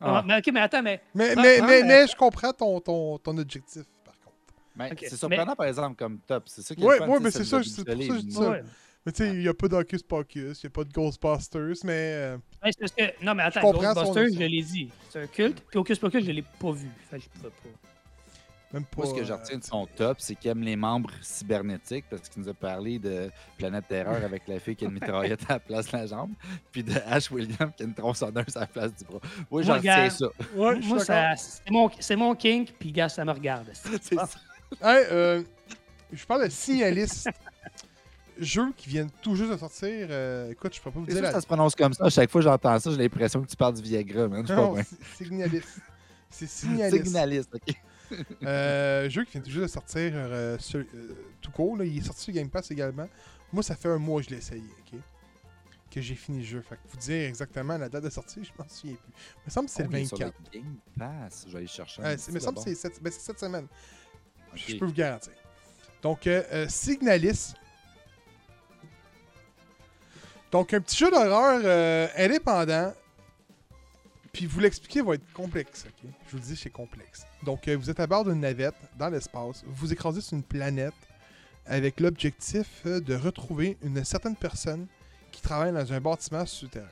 [0.00, 0.18] Ah.
[0.18, 2.52] Ah, mais ok, mais attends, mais Mais, Ah, mais, ah, mais, mais- mais je comprends
[2.52, 4.36] ton, ton, ton objectif, par contre.
[4.76, 6.44] Mais Ok, c'est surprenant, par exemple, comme top.
[6.46, 8.32] C'est ça qui est fun, ouais, mais c'est ça, c'est pour ça que je dis
[8.32, 8.50] ça.
[8.50, 8.62] ouais.
[9.06, 11.74] Mais tu sais, il n'y a pas d'Hocus Pocus, il n'y a pas de Ghostbusters,
[11.84, 11.92] mais.
[12.14, 14.90] euh, Ouais, c'est parce que, non, mais attends, Ghostbusters, je l'ai dit.
[15.08, 15.62] C'est un culte.
[15.70, 16.88] Puis Hocus Pocus, je l'ai pas vu.
[17.10, 17.68] Fait que je pouvais pas.
[18.72, 19.02] Même pas.
[19.02, 22.04] Moi, ce que je euh, retiens de son top, c'est qu'il aime les membres cybernétiques
[22.10, 25.42] parce qu'il nous a parlé de Planète Terreur avec la fille qui a une mitraillette
[25.48, 26.32] à la place de la jambe,
[26.70, 29.20] puis de Ash William qui a une tronçonneuse à la place du bras.
[29.50, 30.26] Moi, j'en retiens ça.
[30.54, 33.68] Ouais, Moi, c'est mon, c'est mon kink, puis gars, ça me regarde.
[33.72, 34.28] C'est ça.
[34.82, 35.42] Hey, euh,
[36.12, 37.28] je parle de Signaliste.
[38.38, 40.06] Jeu qui viennent tout juste de sortir.
[40.10, 41.32] euh, écoute, je peux pas vous dire la.
[41.32, 42.04] ça se prononce comme ça.
[42.04, 44.46] À chaque fois que j'entends ça, j'ai l'impression que tu parles du Viagra, man.
[44.48, 44.76] Non,
[45.16, 45.80] Signaliste.
[46.30, 47.06] C'est Signaliste.
[47.06, 47.74] Signaliste, ok.
[48.44, 51.76] Euh, jeu qui vient tout juste de sortir euh, sur- euh, tout court.
[51.76, 51.84] Là.
[51.84, 53.08] Il est sorti sur Game Pass également.
[53.52, 54.62] Moi, ça fait un mois que je l'ai essayé.
[54.92, 55.00] ok?
[55.90, 56.60] Que j'ai fini le jeu.
[56.60, 59.12] Fait que vous dire exactement la date de sortie, je m'en souviens plus.
[59.36, 60.50] Il me semble que c'est le il est sur 24.
[60.52, 61.44] Game Pass.
[61.46, 62.02] Je vais aller chercher.
[62.18, 63.66] C'est- il me semble que c'est cette, ben, cette semaine.
[64.54, 65.32] Je peux vous garantir.
[66.02, 67.54] Donc, euh, Signalis.
[70.50, 72.92] Donc, un petit jeu d'horreur indépendant.
[74.32, 75.86] Puis, vous l'expliquer va être complexe.
[75.86, 76.10] ok?
[76.26, 77.26] Je vous le dis, c'est complexe.
[77.42, 79.64] Donc, euh, vous êtes à bord d'une navette dans l'espace.
[79.66, 80.94] Vous écrasez sur une planète
[81.66, 84.86] avec l'objectif euh, de retrouver une certaine personne
[85.30, 86.86] qui travaille dans un bâtiment souterrain.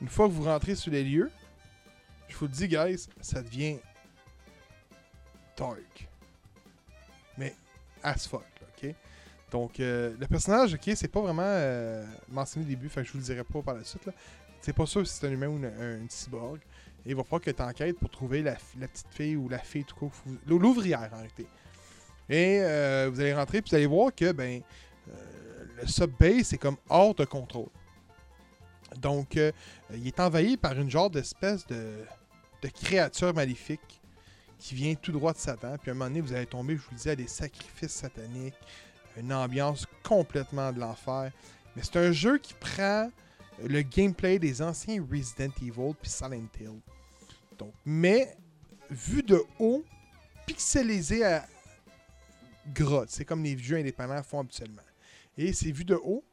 [0.00, 1.30] Une fois que vous rentrez sur les lieux,
[2.28, 3.78] je vous le dis, guys, ça devient
[5.56, 6.08] dark
[7.38, 7.54] mais
[8.02, 8.94] as fuck, ok?
[9.50, 13.12] Donc, euh, le personnage, ok, c'est pas vraiment euh, mentionné au début, fait que je
[13.12, 14.12] vous le dirai pas par la suite, là.
[14.60, 16.60] C'est pas sûr si c'est un humain ou une, un, une cyborg.
[17.06, 19.84] Et il va falloir que tu enquêtes pour trouver la, petite fille ou la fille,
[19.84, 20.12] tout court,
[20.46, 21.46] l'ouvrière, en réalité.
[22.28, 24.60] Et euh, vous allez rentrer, puis vous allez voir que, ben,
[25.08, 27.70] euh, le subbase, c'est comme hors de contrôle.
[29.00, 29.52] Donc, euh,
[29.94, 32.04] il est envahi par une genre d'espèce de,
[32.62, 34.00] de créature maléfique
[34.58, 35.76] qui vient tout droit de Satan.
[35.80, 37.92] Puis à un moment donné, vous allez tomber, je vous le dis, à des sacrifices
[37.92, 38.54] sataniques,
[39.16, 41.30] une ambiance complètement de l'enfer.
[41.76, 43.10] Mais c'est un jeu qui prend
[43.66, 46.80] le gameplay des anciens Resident Evil puis Silent Hill.
[47.58, 48.36] Donc, mais
[48.90, 49.84] vu de haut,
[50.46, 51.46] pixelisé à
[52.74, 53.10] grotte.
[53.10, 54.82] C'est comme les jeux indépendants font habituellement.
[55.36, 56.24] Et c'est vu de haut.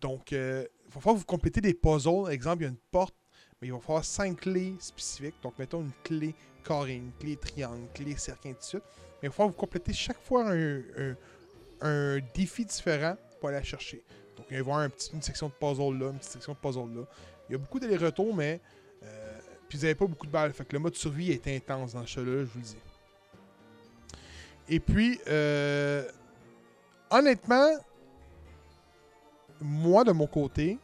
[0.00, 2.30] Donc, euh, il va falloir vous complétez des puzzles.
[2.30, 3.14] Exemple, il y a une porte,
[3.60, 5.36] mais il va falloir cinq clés spécifiques.
[5.42, 6.34] Donc, mettons une clé
[6.64, 8.82] carré, une clé triangle, une clé cercle, ainsi de suite.
[9.22, 11.16] Mais il va falloir vous compléter chaque fois un, un-
[11.80, 14.02] un défi différent pour aller la chercher.
[14.44, 16.52] Donc, il va y avoir un petit- une section de puzzle là, une petite section
[16.52, 17.04] de puzzle là.
[17.48, 18.60] Il y a beaucoup d'allers-retours, mais
[19.02, 20.52] euh, puis vous n'avez pas beaucoup de balles.
[20.52, 22.76] Fait que le mode survie est intense dans ce jeu-là, je vous le dis.
[24.68, 26.08] Et puis, euh,
[27.10, 27.68] honnêtement,
[29.60, 30.78] moi, de mon côté,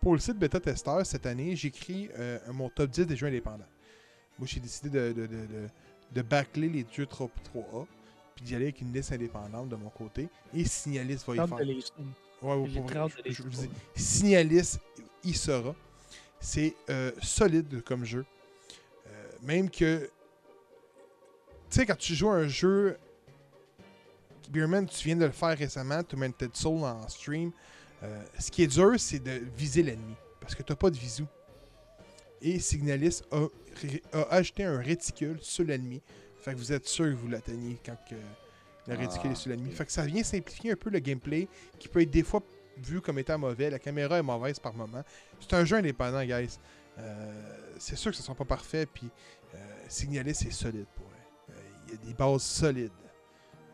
[0.00, 3.64] pour le site Beta Tester, cette année, j'écris euh, mon top 10 des jeux indépendants.
[4.38, 5.68] Moi, j'ai décidé de, de, de, de,
[6.12, 7.86] de bâcler les jeux 3, 3A,
[8.34, 10.28] puis d'y aller avec une liste indépendante de mon côté.
[10.54, 11.58] Et Signalis va y faire.
[12.42, 14.78] Ouais, ouais, pour vrai, je- je vous dis, Signalis,
[15.24, 15.74] il sera.
[16.40, 18.24] C'est euh, solide comme jeu.
[19.06, 19.10] Euh,
[19.42, 20.08] même que.
[21.68, 22.96] Tu sais, quand tu joues à un jeu.
[24.48, 27.52] Beerman, tu viens de le faire récemment, Tormented Soul en stream.
[28.02, 30.14] euh, ce qui est dur, c'est de viser l'ennemi.
[30.40, 31.24] Parce que tu pas de visu.
[32.42, 33.46] Et Signalis a,
[34.12, 36.00] a ajouté un réticule sur l'ennemi.
[36.40, 38.14] Fait que vous êtes sûr que vous l'atteignez quand que
[38.90, 39.70] le réticule Ah, est sur l'ennemi.
[39.70, 41.48] Fait que ça vient simplifier un peu le gameplay
[41.78, 42.42] qui peut être des fois
[42.78, 43.70] vu comme étant mauvais.
[43.70, 45.02] La caméra est mauvaise par moment.
[45.38, 46.58] C'est un jeu indépendant, guys.
[46.98, 47.32] Euh,
[47.78, 48.86] c'est sûr que ce ne sera pas parfait.
[48.86, 49.08] Puis
[49.54, 51.06] euh, Signalis, c'est solide pour.
[51.06, 51.52] Euh,
[51.88, 52.92] Il y a des bases solides.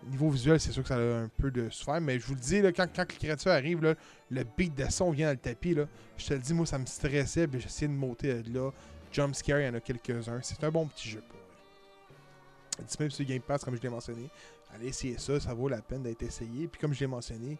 [0.04, 2.40] niveau visuel, c'est sûr que ça a un peu de souffert, mais je vous le
[2.40, 3.94] dis, là, quand, quand les créatures arrivent, là,
[4.30, 5.74] le beat de son vient dans le tapis.
[5.74, 8.70] Là, je te le dis, moi, ça me stressait, puis j'essayais de monter de là.
[9.12, 10.40] Jump Scare, il y en a quelques-uns.
[10.42, 12.84] C'est un bon petit jeu pour eux.
[12.84, 14.28] Disponible sur Game Pass, comme je l'ai mentionné.
[14.76, 16.68] Allez essayer ça, ça vaut la peine d'être essayé.
[16.68, 17.58] Puis comme je l'ai mentionné,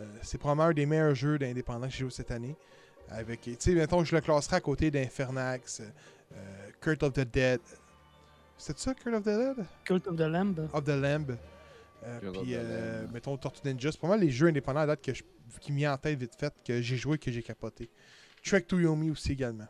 [0.00, 2.56] euh, c'est probablement un des meilleurs jeux d'indépendants que j'ai joué cette année.
[3.08, 7.60] Avec, tu sais, mettons, je le classerai à côté d'Infernax, euh, Cult of the Dead.
[8.58, 9.64] C'est ça, Cult of the Dead?
[9.84, 10.68] Cult of the Lamb.
[10.72, 11.36] Of the Lamb.
[12.04, 13.90] Euh, puis, euh, mettons, Tortue Ninja.
[13.92, 15.22] C'est mal les jeux indépendants à date que je,
[15.60, 17.88] qui m'y en tête vite fait, que j'ai joué que j'ai capoté.
[18.44, 19.68] Trek to Yomi aussi également.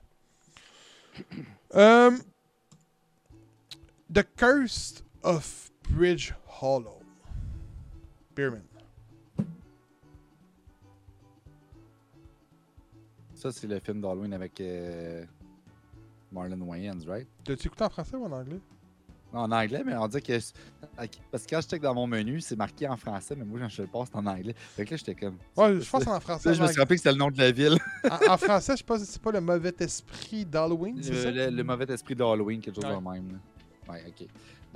[1.73, 2.19] Um,
[4.13, 7.01] The Curse of Bridge Hollow.
[8.35, 8.63] Beerman.
[13.35, 15.25] Ça, c'est le film d'Halloween avec euh,
[16.33, 17.29] Marlon Wayans, right?
[17.45, 18.61] T'as-tu écouté en français ou en anglais?
[19.33, 20.39] Non, en anglais, mais on dit que.
[21.31, 23.69] Parce que quand je check dans mon menu, c'est marqué en français, mais moi, quand
[23.69, 24.55] je le passe, c'est en anglais.
[24.57, 25.37] Fait que là, j'étais comme.
[25.57, 26.49] Ouais, je pense en français.
[26.51, 27.77] Là, je me suis rappelé que c'était le nom de la ville.
[28.11, 31.31] en, en français, je pas si c'est pas le mauvais esprit d'Halloween, c'est ça?
[31.31, 32.97] Le, mauvais esprit d'Halloween, quelque chose Ouais.
[32.97, 33.33] de même.
[33.33, 33.93] là.
[33.93, 34.27] Ouais, ok.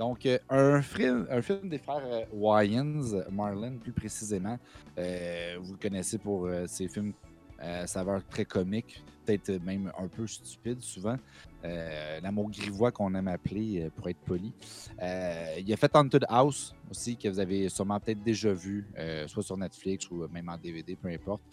[0.01, 4.57] Donc, euh, un, film, un film des frères euh, Wayans, Marlon plus précisément.
[4.97, 7.13] Euh, vous le connaissez pour euh, ses films
[7.61, 11.17] euh, saveur très comique, peut-être même un peu stupide souvent.
[11.63, 14.51] L'amour grivois qu'on aime appeler, pour être poli.
[14.99, 18.87] Il a fait Haunted House aussi, que vous avez sûrement peut-être déjà vu,
[19.27, 21.43] soit sur Netflix ou même en DVD, peu importe.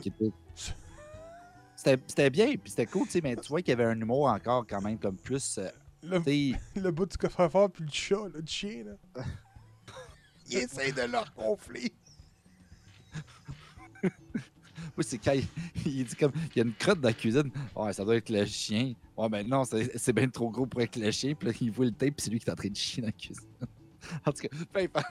[0.00, 0.32] Qui était-
[2.08, 4.26] c'était bien, puis c'était cool, tu sais, mais tu vois qu'il y avait un humour
[4.26, 5.60] encore quand même comme plus.
[6.04, 9.22] Euh, le, le bout du coffre-fort puis le chat, là, le chien, là.
[10.48, 11.92] Il essaie de leur gonfler.
[14.02, 14.10] oui,
[15.00, 15.44] c'est quand il,
[15.84, 17.50] il dit comme il y a une crotte dans la cuisine.
[17.74, 18.94] Ouais, ça doit être le chien.
[19.16, 21.34] Ouais, ben non, c'est c'est bien trop gros pour être le chien.
[21.34, 23.02] Puis là, il voit le tape, puis c'est lui qui est en train de chier
[23.02, 23.48] dans la cuisine.
[24.24, 25.06] en tout cas, peu importe.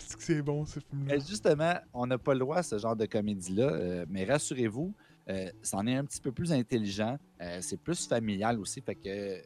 [0.00, 1.14] C'est que c'est bon, ce film-là?
[1.14, 3.64] Mais justement, on n'a pas le droit à ce genre de comédie-là.
[3.70, 4.94] euh, mais rassurez-vous,
[5.28, 7.18] euh, c'en est un petit peu plus intelligent.
[7.42, 8.80] euh, c'est plus familial aussi.
[8.80, 9.42] Fait que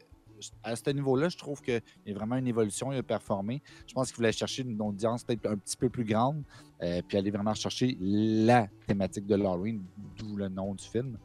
[0.63, 2.91] à ce niveau-là, je trouve qu'il y a vraiment une évolution.
[2.91, 3.61] Il a performé.
[3.87, 6.43] Je pense qu'il voulait chercher une audience peut-être un petit peu plus grande.
[6.83, 9.83] euh, puis aller vraiment chercher la thématique de l'Halloween,
[10.17, 11.17] d'où le nom du film.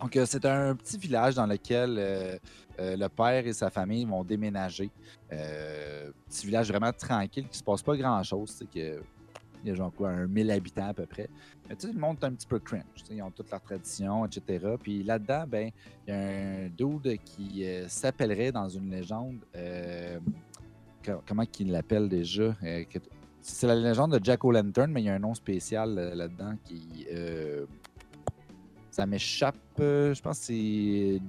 [0.00, 2.38] Donc, euh, c'est un petit village dans lequel euh,
[2.78, 4.90] le père et sa famille vont déménager.
[5.30, 8.62] Petit village vraiment tranquille, qui se passe pas grand-chose.
[9.66, 11.28] Il y a genre quoi, un 1000 habitants à peu près.
[11.68, 12.82] Mais tu sais, le monde est un petit peu cringe.
[13.10, 14.64] Ils ont toutes leurs traditions, etc.
[14.82, 15.70] Puis là-dedans, ben,
[16.06, 19.38] il y a un dude qui euh, s'appellerait dans une légende.
[19.56, 20.18] euh,
[21.04, 22.84] co- comment qu'il l'appelle déjà Euh,
[23.40, 27.06] C'est la légende de Jack O'Lantern, mais il y a un nom spécial là-dedans qui.
[28.90, 29.56] ça m'échappe.
[29.78, 31.20] je pense que c'est.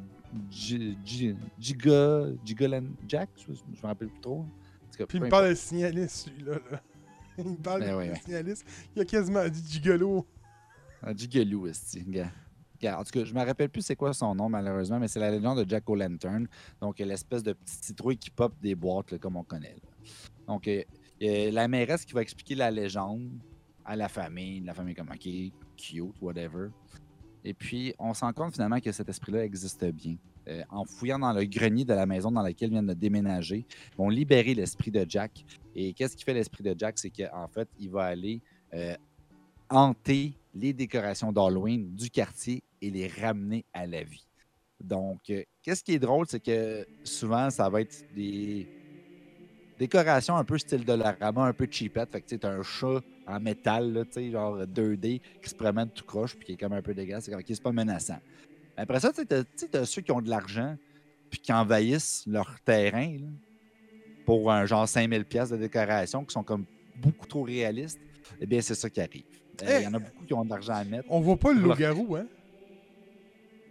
[0.51, 2.25] Gi- Gi- Giga.
[2.45, 4.45] Gigaland Jack Je me rappelle plus trop.
[5.07, 6.53] Puis il me parle de signaliste, lui-là.
[6.71, 6.81] là.
[7.45, 8.65] Il me parle Ben de signaliste.
[8.95, 10.25] Il a quasiment dit gigolo.
[11.03, 12.31] Un gigalou, esti, gars.
[12.99, 15.31] En tout cas, je me rappelle plus c'est quoi son nom, malheureusement, mais c'est la
[15.31, 16.47] légende de Jack O'Lantern.
[16.79, 19.75] Donc, l'espèce de petite citrouille qui pop des boîtes, là, comme on connaît.
[19.75, 20.09] là.
[20.47, 20.83] Donc, euh,
[21.19, 23.31] il y a la mairesse qui va expliquer la légende
[23.83, 24.61] à la famille.
[24.61, 25.27] La famille est comme, OK,
[25.75, 26.69] cute, whatever.
[27.43, 30.17] Et puis, on se rend compte finalement que cet esprit-là existe bien.
[30.47, 33.65] Euh, en fouillant dans le grenier de la maison dans laquelle ils viennent de déménager,
[33.97, 35.43] vont libérer l'esprit de Jack.
[35.75, 36.97] Et qu'est-ce qui fait l'esprit de Jack?
[36.99, 38.39] C'est qu'en fait, il va aller
[38.73, 38.95] euh,
[39.69, 44.25] hanter les décorations d'Halloween du quartier et les ramener à la vie.
[44.81, 48.69] Donc, euh, qu'est-ce qui est drôle, c'est que souvent, ça va être des
[49.77, 52.11] décorations un peu style de la un peu cheapette.
[52.11, 56.35] Fait que tu un chat en métal, là, genre 2D, qui se promène tout croche,
[56.35, 57.27] puis qui est comme un peu dégueulasse.
[57.27, 58.19] OK, c'est pas menaçant.
[58.77, 60.77] Après ça, tu sais, t'as- tu sais, t'as ceux qui ont de l'argent,
[61.29, 63.27] puis qui envahissent leur terrain, là,
[64.25, 66.65] pour un genre 5000 pièces de décoration, qui sont comme
[66.95, 67.99] beaucoup trop réalistes.
[68.39, 69.23] Eh bien, c'est ça qui arrive.
[69.63, 71.05] Euh, Il y en a beaucoup qui ont de l'argent à mettre.
[71.09, 72.27] On voit pas le loup-garou, hein?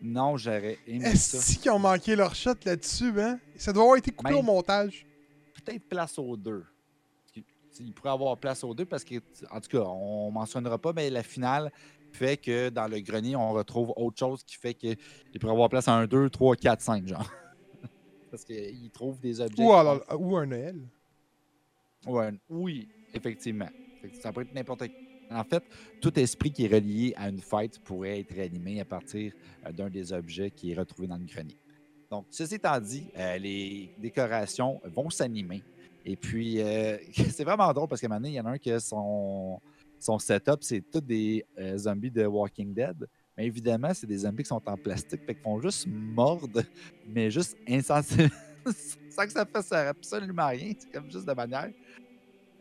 [0.02, 1.38] Non, j'aurais aimé ça.
[1.38, 3.38] Est-ce qu'ils ont manqué leur shot là-dessus, hein?
[3.56, 5.06] Ça doit avoir été coupé Même- au montage.
[5.64, 6.64] Peut-être place aux deux.
[7.78, 9.16] Il pourrait avoir place aux deux parce que,
[9.50, 11.70] en tout cas, on mentionnera pas, mais la finale
[12.16, 14.96] fait que dans le grenier, on retrouve autre chose qui fait qu'il
[15.40, 17.30] pourrait avoir place à un 2, 3, 4, 5, genre.
[18.30, 19.62] parce qu'il trouve des objets.
[19.62, 20.76] Ou, alors- ou un Noël.
[22.06, 23.68] Ouais, oui, effectivement.
[24.20, 24.84] Ça peut être n'importe
[25.30, 25.62] En fait,
[26.00, 29.32] tout esprit qui est relié à une fête pourrait être réanimé à partir
[29.66, 31.56] euh, d'un des objets qui est retrouvé dans le grenier.
[32.10, 35.64] Donc, ceci étant dit, euh, les décorations vont s'animer.
[36.04, 36.96] Et puis, euh,
[37.32, 38.78] c'est vraiment drôle parce qu'à un moment donné, il y en a un qui a
[38.78, 39.60] son,
[40.06, 43.08] son setup, c'est tous des euh, zombies de Walking Dead.
[43.36, 46.62] Mais évidemment, c'est des zombies qui sont en plastique, fait qu'ils font juste mordre,
[47.06, 48.30] mais juste insensiblement,
[49.10, 50.72] sans que ça fasse absolument rien.
[50.78, 51.70] C'est comme juste de manière.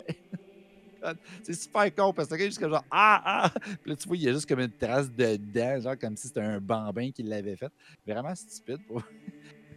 [1.43, 4.23] c'est super con parce que juste comme genre Ah ah Puis là, tu vois, il
[4.23, 7.23] y a juste comme une trace de dents, genre comme si c'était un bambin qui
[7.23, 7.71] l'avait fait.
[8.05, 8.79] Vraiment stupide.
[8.87, 9.03] Pour...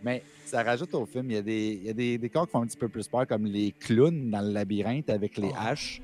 [0.02, 1.30] Mais ça rajoute au film.
[1.30, 2.88] Il y a, des, il y a des, des corps qui font un petit peu
[2.88, 6.02] plus peur, comme les clowns dans le labyrinthe avec les Oh.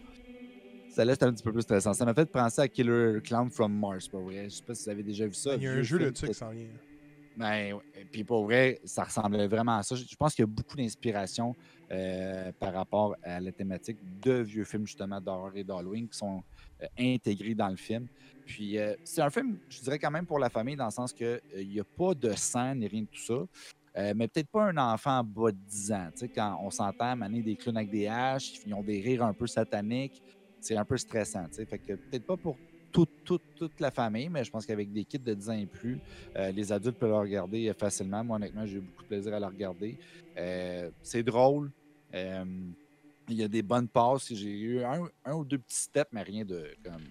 [0.95, 1.93] Ça laisse un petit peu plus stressant.
[1.93, 4.45] Ça m'a fait penser à Killer Clown from Mars, pour vrai.
[4.45, 5.57] Je sais pas si vous avez déjà vu ça.
[5.57, 6.69] Il y a un jeu là-dessus qui s'en vient.
[7.37, 7.81] ben.
[8.13, 9.97] Puis pour vrai, ça ressemblait vraiment à ça.
[9.97, 11.57] Je pense qu'il y a beaucoup d'inspiration
[11.91, 16.45] euh, par rapport à la thématique de vieux films justement d'horreur et d'Halloween qui sont
[16.81, 18.07] euh, intégrés dans le film.
[18.47, 21.13] Puis euh, c'est un film, je dirais quand même pour la famille, dans le sens
[21.13, 23.43] qu'il n'y a pas de sang ni rien de tout ça.
[23.97, 26.09] Euh, mais peut-être pas un enfant en bas de 10 ans.
[26.13, 29.25] Tu sais, quand on s'entend mener des clowns avec des haches, ils ont des rires
[29.25, 30.21] un peu sataniques,
[30.65, 31.47] c'est un peu stressant.
[31.53, 32.57] Fait que peut-être pas pour
[32.95, 35.67] toute, toute, toute la famille, mais je pense qu'avec des kits de 10 ans et
[35.67, 35.99] plus,
[36.37, 38.23] euh, les adultes peuvent le regarder euh, facilement.
[38.23, 39.99] Moi, honnêtement, j'ai eu beaucoup de plaisir à le regarder.
[40.39, 41.71] Euh, c'est drôle.
[42.13, 44.33] Il y a des bonnes passes.
[44.33, 47.03] J'ai eu un, ou deux petits steps, mais rien de comme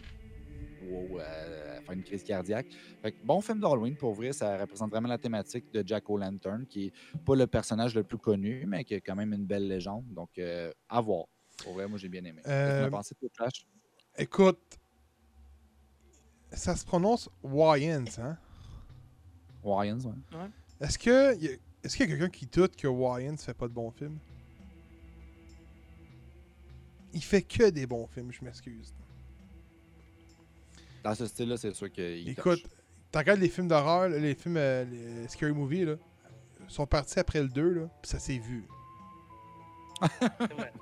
[0.89, 2.67] wow, faire une crise cardiaque.
[3.01, 6.65] Fait que bon film d'Halloween, pour vrai, ça représente vraiment la thématique de Jack O'Lantern,
[6.65, 6.93] qui est
[7.25, 10.05] pas le personnage le plus connu, mais qui est quand même une belle légende.
[10.13, 11.25] Donc, à voir.
[11.63, 12.41] Pour vrai, moi, j'ai bien aimé.
[12.45, 13.65] Euh, pensé, Flash?
[14.17, 14.59] Écoute,
[16.51, 18.37] ça se prononce Wyans, hein?
[19.63, 20.49] Wyans, ouais.
[20.81, 23.67] Est-ce que y a- est-ce qu'il y a quelqu'un qui doute que Wyans fait pas
[23.67, 24.19] de bons films?
[27.13, 28.93] Il fait que des bons films, je m'excuse.
[31.03, 32.63] Dans ce style-là, c'est sûr qu'il Écoute,
[33.11, 35.95] tu regardes les films d'horreur, les films, euh, les Scary Movie, là,
[36.67, 38.65] sont partis après le 2, là, puis ça s'est vu.
[40.47, 40.73] C'est vrai.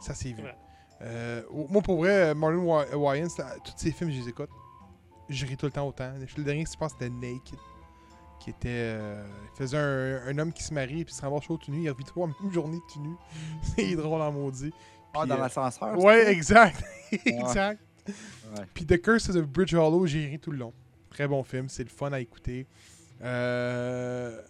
[0.00, 0.36] Ça s'est vu.
[0.36, 0.56] C'est vrai.
[1.02, 3.28] Euh, moi, pour vrai, Marlon Wy- Wayans,
[3.64, 4.50] tous ces films, je les écoute.
[5.28, 6.12] Je ris tout le temps autant.
[6.36, 7.58] Le dernier, je pense, c'était Naked.
[8.40, 8.68] Qui était.
[8.68, 11.82] euh, il faisait un, un homme qui se marie, puis se ramasse au tout nu.
[11.82, 13.14] Il revit trois même journée tout nu.
[13.62, 14.72] C'est drôle en maudit.
[15.14, 15.98] Ah, dans euh, l'ascenseur?
[15.98, 16.82] Ouais, exact.
[17.24, 17.80] exact.
[18.06, 18.64] Ouais.
[18.74, 20.72] Puis The Curse of Bridge Hollow, j'ai ri tout le long.
[21.10, 22.66] Très bon film, c'est le fun à écouter.
[23.22, 24.40] Euh...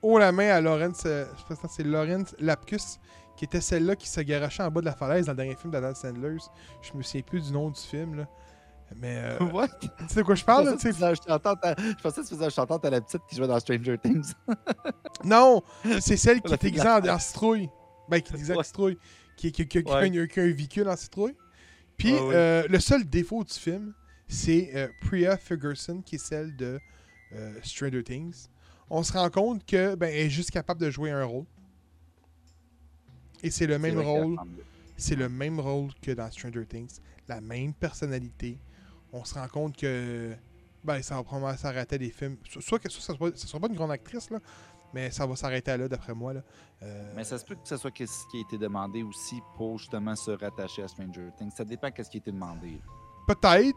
[0.00, 2.98] Oh la main à Lawrence, euh, je pense que c'est Lawrence Lapkus,
[3.42, 5.72] qui était celle-là qui se garochait en bas de la falaise dans le dernier film
[5.72, 6.36] d'Adam Sandler.
[6.80, 8.28] Je me souviens plus du nom du film, là.
[8.94, 9.66] Mais euh, What?
[9.80, 11.12] tu sais de quoi je Je parle, là, pensais tu que sais?
[11.12, 13.20] tu faisais un chantant à- je pensais que tu faisais un chantant à la petite
[13.28, 14.32] qui jouait dans Stranger Things.
[15.24, 15.60] Non,
[16.00, 17.68] c'est celle qui est déguisée en, en citrouille.
[18.08, 18.96] Ben, qui est déguisée en citrouille.
[19.36, 21.36] Qui, qui, qui- qui a qui a un véhicule en citrouille.
[21.96, 22.20] Puis, ouais.
[22.32, 23.92] euh, le seul défaut du film,
[24.28, 26.78] c'est euh, Priya Ferguson, qui est celle de
[27.34, 28.46] euh, Stranger Things.
[28.90, 31.44] On se rend compte que ben, elle est juste capable de jouer un rôle.
[33.42, 34.36] Et c'est le même rôle.
[34.96, 36.98] C'est le même rôle que dans Stranger Things.
[37.28, 38.58] La même personnalité.
[39.12, 40.34] On se rend compte que
[40.84, 42.36] ben, ça va probablement s'arrêter à des films.
[42.48, 44.38] So- Soit que soit ça soit, ça soit pas une grande actrice, là,
[44.94, 46.32] mais ça va s'arrêter à là, d'après moi.
[46.34, 46.42] Là.
[46.82, 49.78] Euh, Mais ça se peut que ce soit ce qui a été demandé aussi pour
[49.78, 51.50] justement se rattacher à Stranger Things.
[51.56, 52.78] Ça dépend de ce qui a été demandé.
[53.26, 53.76] Peut-être,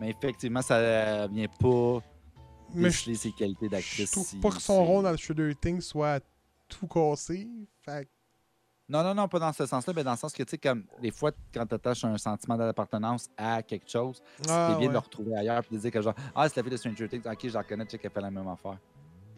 [0.00, 1.98] Mais effectivement, ça vient pas
[2.74, 4.10] mais je, ses qualités je d'actrice.
[4.12, 6.20] trouve si- pas que son rôle dans Stranger Things soit
[6.68, 7.48] tout cassé.
[7.84, 8.08] Fait
[8.90, 10.82] Non, non, non, pas dans ce sens-là, mais dans le sens que, tu sais, comme
[11.00, 14.92] des fois, quand tu attaches un sentiment d'appartenance à quelque chose, Ah, c'est bien de
[14.94, 17.22] le retrouver ailleurs puis de dire que, genre, ah, c'est la fille de Stranger Things,
[17.24, 18.78] ok, je la reconnais, tu sais qu'elle fait la même affaire.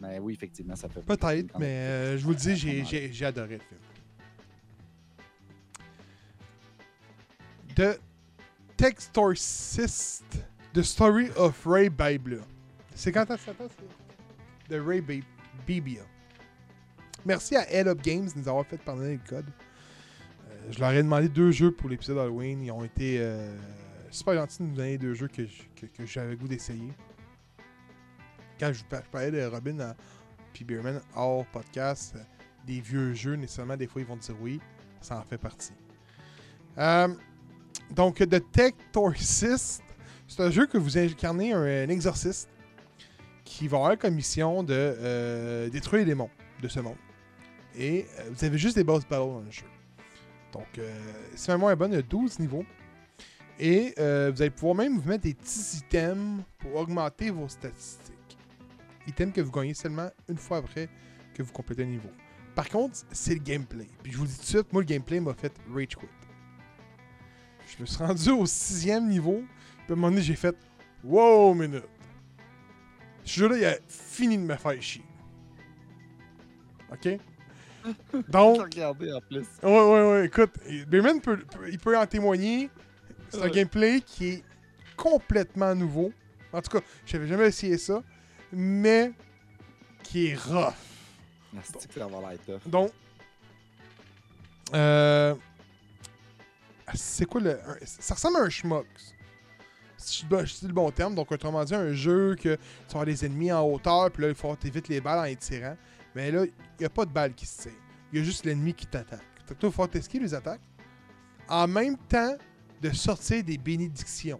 [0.01, 1.01] Mais oui, effectivement, ça fait.
[1.01, 3.79] Peut-être, mais euh, je vous le dis, j'ai- adoré le film.
[7.75, 7.99] The
[8.75, 10.23] Textorcist,
[10.73, 12.39] The Story of Ray Biblia.
[12.95, 13.69] C'est quand ça s'appelle?
[13.69, 15.23] c'est- De Ray Bi-
[15.67, 16.01] Biblia.
[17.25, 19.45] Merci à Head Up Games de nous avoir fait parler le code.
[20.49, 22.61] Euh, je leur ai demandé deux jeux pour l'épisode Halloween.
[22.63, 23.55] Ils ont été euh,
[24.11, 25.43] super gentils de nous donner deux jeux que,
[26.05, 26.91] j'avais goût d'essayer.
[28.59, 29.95] Quand je, je parlais de Robin à-
[30.53, 32.23] puis Beerman hors podcast, euh,
[32.65, 34.59] des vieux jeux, nécessairement, des fois, ils vont dire oui.
[35.01, 35.73] Ça en fait partie.
[36.77, 37.09] Euh,
[37.91, 39.83] donc, The Tech Torcist,
[40.27, 42.49] c'est un jeu que vous incarnez un, exorciste
[43.43, 46.29] qui va avoir comme mission de euh, détruire les démons
[46.61, 46.95] de ce monde.
[47.77, 49.65] Et euh, vous avez juste des boss battles dans le jeu.
[50.51, 50.93] Donc, euh,
[51.35, 52.65] si ma mémoire est bonne, il y a 12 niveaux.
[53.59, 58.37] Et euh, vous allez pouvoir même vous mettre des petits items pour augmenter vos statistiques.
[59.07, 60.89] Items que vous gagnez seulement une fois après
[61.33, 62.09] que vous complétez un niveau.
[62.55, 63.87] Par contre, c'est le gameplay.
[64.03, 66.07] Puis je vous le dis tout de suite, moi, le gameplay m'a fait rage quit.
[67.75, 69.43] Je me suis rendu au sixième niveau.
[69.85, 70.55] Puis à un moment donné, j'ai fait
[71.03, 71.83] Wow, minute.
[73.25, 75.03] Ce jeu-là, il a fini de me faire chier.
[76.91, 77.19] OK?
[78.29, 78.57] Donc,
[79.13, 79.45] en plus.
[79.61, 80.25] Ouais, ouais, ouais.
[80.25, 80.51] Écoute,
[80.87, 82.69] Bayman peut, il peut en témoigner.
[83.29, 84.43] C'est un gameplay qui est
[84.95, 86.11] complètement nouveau.
[86.51, 88.01] En tout cas, j'avais jamais essayé ça.
[88.51, 89.11] Mais
[90.03, 90.73] qui est rough.
[91.53, 92.19] Que ça va.
[92.67, 92.91] Donc,
[94.73, 95.35] euh,
[96.93, 97.51] c'est quoi le.
[97.51, 98.85] un- ça ressemble à un schmuck.
[99.97, 101.15] Si je c'est le bon terme.
[101.15, 102.59] Donc, autrement dit, un jeu que tu
[102.89, 105.77] avoir des ennemis en hauteur, puis là, il faut éviter les balles en les tirant.
[106.15, 107.71] Mais là, il n'y a pas de balles qui se tirent.
[108.11, 109.21] Il y a juste l'ennemi qui t'attaque.
[109.45, 110.61] Fait que toi, esquiver les attaques.
[111.47, 112.35] En même temps
[112.81, 114.39] de sortir des bénédictions.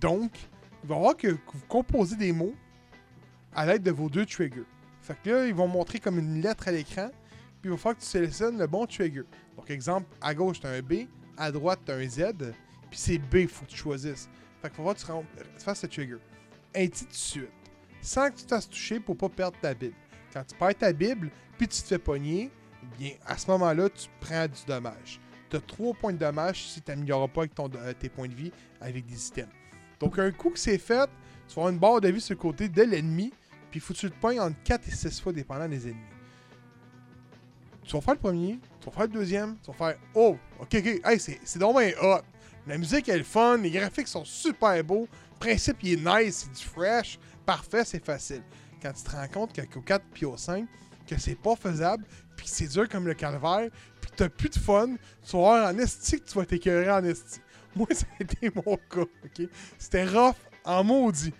[0.00, 0.32] Donc,
[0.82, 2.54] il va y avoir que, vous composez des mots
[3.54, 4.64] à l'aide de vos deux triggers.
[5.00, 7.10] Fait que là, ils vont montrer comme une lettre à l'écran,
[7.60, 9.22] puis il va falloir que tu sélectionnes le bon trigger.
[9.56, 11.06] Donc, exemple, à gauche, tu as un B,
[11.36, 12.34] à droite, tu as un Z,
[12.90, 14.28] puis c'est B, il faut que tu choisisses.
[14.60, 16.18] Fait qu'il faut voir que tu, fasses ce trigger.
[16.74, 17.50] Ainsi de suite.
[18.00, 19.94] Sans que tu t'asses touché pour pas perdre ta Bible.
[20.36, 22.50] Quand tu perds ta Bible, puis tu te fais pogner,
[22.98, 25.18] bien, à ce moment-là, tu prends du dommage.
[25.48, 28.34] Tu as 3 points de dommage si tu n'améliores pas avec euh, tes points de
[28.34, 29.48] vie avec des items.
[29.98, 31.08] Donc, un coup que c'est fait,
[31.48, 33.32] tu vas avoir une barre de vie sur le côté de l'ennemi,
[33.70, 36.02] puis il faut que tu te pognes entre 4 et 6 fois dépendant des ennemis.
[37.84, 40.68] Tu vas faire le premier, tu vas faire le deuxième, tu vas faire Oh, ok,
[40.74, 41.68] ok, hey, c'est bien
[42.02, 42.20] hot.
[42.66, 46.44] La musique elle est fun, les graphiques sont super beaux, le principe il est nice,
[46.44, 48.42] c'est du fresh, parfait, c'est facile.
[48.82, 50.66] Quand tu te rends compte qu'au 4 puis au 5,
[51.06, 52.04] que c'est pas faisable,
[52.36, 53.70] puis que c'est dur comme le calvaire,
[54.00, 54.96] puis que t'as plus de fun,
[55.28, 57.40] tu vas en esti que tu vas t'écœurer en esti.
[57.76, 59.48] Moi, ça a été mon cas, ok?
[59.78, 61.32] C'était rough en maudit.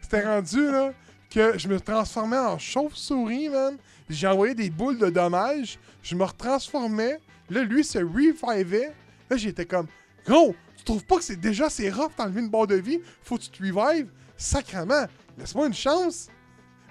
[0.00, 0.92] C'était rendu, là,
[1.30, 3.76] que je me transformais en chauve-souris, man.
[4.08, 8.92] J'ai envoyé des boules de dommages, je me retransformais, là, lui se revivait.
[9.30, 9.86] Là, j'étais comme,
[10.26, 13.00] gros, tu trouves pas que c'est déjà c'est rough d'enlever une barre de vie?
[13.22, 14.08] Faut que tu te revives?
[14.36, 15.06] Sacrement,
[15.38, 16.28] laisse-moi une chance.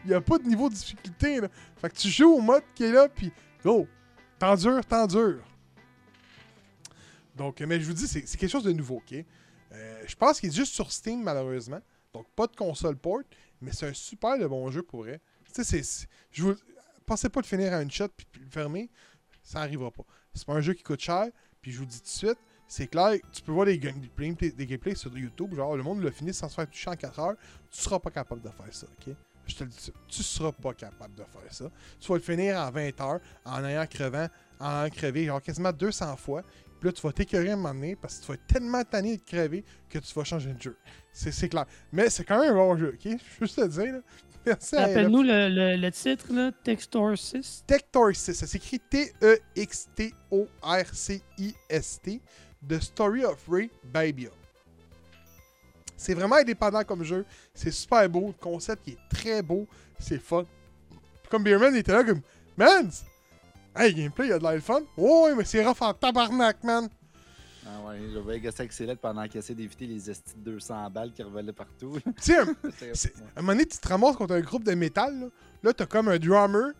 [0.03, 1.47] Il n'y a pas de niveau de difficulté, là.
[1.77, 3.31] Fait que tu joues au mode qui est là, puis,
[3.63, 3.87] gros,
[4.39, 5.43] t'endures, t'endures.
[7.35, 9.13] Donc, mais je vous dis, c'est quelque chose de nouveau, OK?
[9.71, 11.79] Euh, je pense qu'il est juste sur Steam, malheureusement.
[12.13, 13.21] Donc, pas de console port,
[13.61, 15.21] mais c'est un super de bon jeu pour vrai.
[15.45, 16.07] Tu sais, c'est-.
[16.31, 16.55] Je vous.
[17.05, 18.89] Pensez pas de finir à une shot puis le fermer,
[19.43, 20.03] ça arrivera pas.
[20.33, 21.27] C'est pas un jeu qui coûte cher,
[21.61, 22.37] puis je vous dis tout de suite,
[22.67, 26.47] c'est clair, tu peux voir des gameplays, sur YouTube, genre le monde l'a fini sans
[26.47, 27.35] se faire toucher en 4 heures,
[27.69, 29.13] tu seras pas capable de faire ça, ok?
[29.47, 31.65] Je te le dis, tu seras pas capable de faire ça.
[31.99, 34.27] Tu vas le finir en 20 heures, en ayant crevant,
[34.59, 36.43] en ayant crevé, genre quasiment 200 fois.
[36.79, 38.83] Puis là, tu vas t'écœurer à un moment donné parce que tu vas être tellement
[38.83, 40.77] tanné de crever que tu vas changer de jeu.
[41.11, 41.65] C'est clair.
[41.91, 43.17] Mais c'est quand même un bon jeu, ok?
[43.39, 43.99] Juste te dire, là.
[44.45, 47.63] Merci à Rappelle-nous le, le- le titre, là, Textor 6.
[47.67, 49.37] Tector 6, ça s'écrit E
[50.91, 52.21] T-E-X-T-O-R-C-I-S-T,
[52.67, 54.29] The Story of Ray Babia.
[56.01, 57.23] C'est vraiment indépendant comme jeu,
[57.53, 59.67] c'est super beau, le concept qui est très beau,
[59.99, 60.45] c'est fun.
[60.89, 62.21] Puis Comme Beerman il était là comme,
[62.57, 62.89] man,
[63.75, 64.81] hey, gameplay, il y a de l'air fun.
[64.97, 66.89] Oh, ouais, mais c'est rough en tabarnak, man.
[67.67, 71.11] Ah ouais, je avec ses lettres pendant qu'il essaie d'éviter les estis de 200 balles
[71.13, 71.99] qui revolaient partout.
[72.19, 72.45] Tu sais, un-
[73.35, 75.19] un moment donné, tu te ramasses contre un groupe de métal.
[75.19, 75.27] Là,
[75.61, 76.71] là t'as comme un drummer,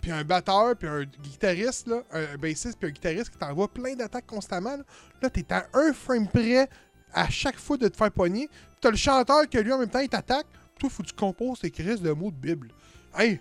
[0.00, 3.66] puis un batteur, puis un guitariste, là, un, un bassiste, puis un guitariste qui t'envoie
[3.66, 4.76] plein d'attaques constamment.
[4.76, 4.84] Là,
[5.22, 6.68] là t'es à un frame près
[7.14, 8.48] à chaque fois de te faire pogner.
[8.48, 10.46] Puis t'as le chanteur que lui, en même temps, il t'attaque.
[10.50, 12.68] Puis Toi, faut que tu composes tes crises de mots de Bible.
[13.16, 13.40] Hey,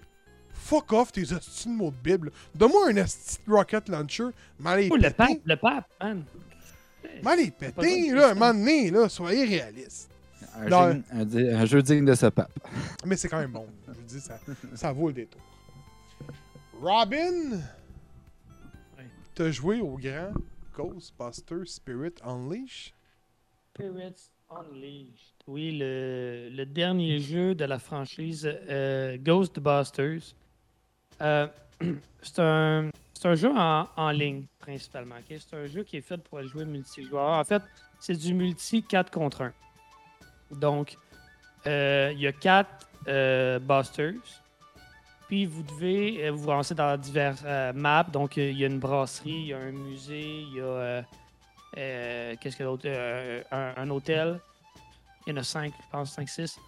[0.54, 2.32] fuck off tes hosties de mots de Bible.
[2.56, 4.30] Donne-moi un hostie de rocket launcher.
[4.60, 6.24] Mal les Oh, le pape, le pape, man.
[7.22, 10.10] Mal de là, un moment donné, là, soyez réalistes.
[10.56, 12.52] Un, jeu digne de ce pape.
[13.06, 13.66] Mais c'est quand même bon.
[13.88, 14.40] Je vous dis, ça,
[14.76, 15.42] ça vaut le détour.
[16.80, 17.60] Robin,
[19.34, 20.34] t'as joué au grand
[20.76, 22.94] Ghostbuster Spirit Unleash?
[23.74, 25.34] Spirits Unleashed.
[25.48, 30.36] Oui, le, le dernier jeu de la franchise euh, Ghostbusters.
[31.22, 31.48] Euh,
[32.22, 32.92] c'est un,
[33.34, 35.16] jeu en, en ligne, principalement.
[35.28, 37.40] C'est un jeu qui est fait pour joué multijoueur.
[37.40, 37.64] En fait,
[38.00, 39.54] c'est du multi 4 contre 1.
[40.52, 40.96] Donc,
[41.66, 42.70] euh, il y a 4
[43.08, 44.44] euh, Busters.
[45.28, 47.44] Puis, vous devez vous lancer dans diverses
[47.74, 48.04] maps.
[48.04, 51.04] Donc, il y a une brasserie, il y a un musée, il y a.
[51.78, 52.84] euh, Qu'est-ce a d'autre?
[52.86, 54.40] Euh, un, un hôtel.
[55.26, 56.60] Il y en a 5, je pense, 5, 6.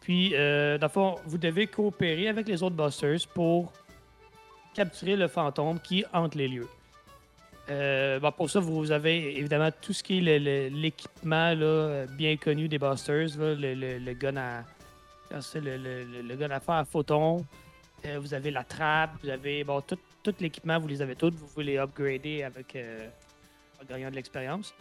[0.00, 3.72] Puis, euh, dans le fond, vous devez coopérer avec les autres Busters pour
[4.74, 6.68] capturer le fantôme qui hante les lieux.
[7.68, 10.38] Euh, bon, pour ça, vous avez évidemment tout ce qui est
[10.70, 11.54] l'équipement
[12.16, 14.64] bien connu des Busters, le, le- le gun à
[15.54, 15.76] le,
[16.22, 17.44] le- gun à faire à photon.
[18.06, 21.30] Euh, vous avez la trappe, vous avez bon, tout, tout l'équipement, vous les avez tous.
[21.32, 22.74] Vous pouvez les upgrader avec
[23.88, 24.74] gagnant de l'expérience.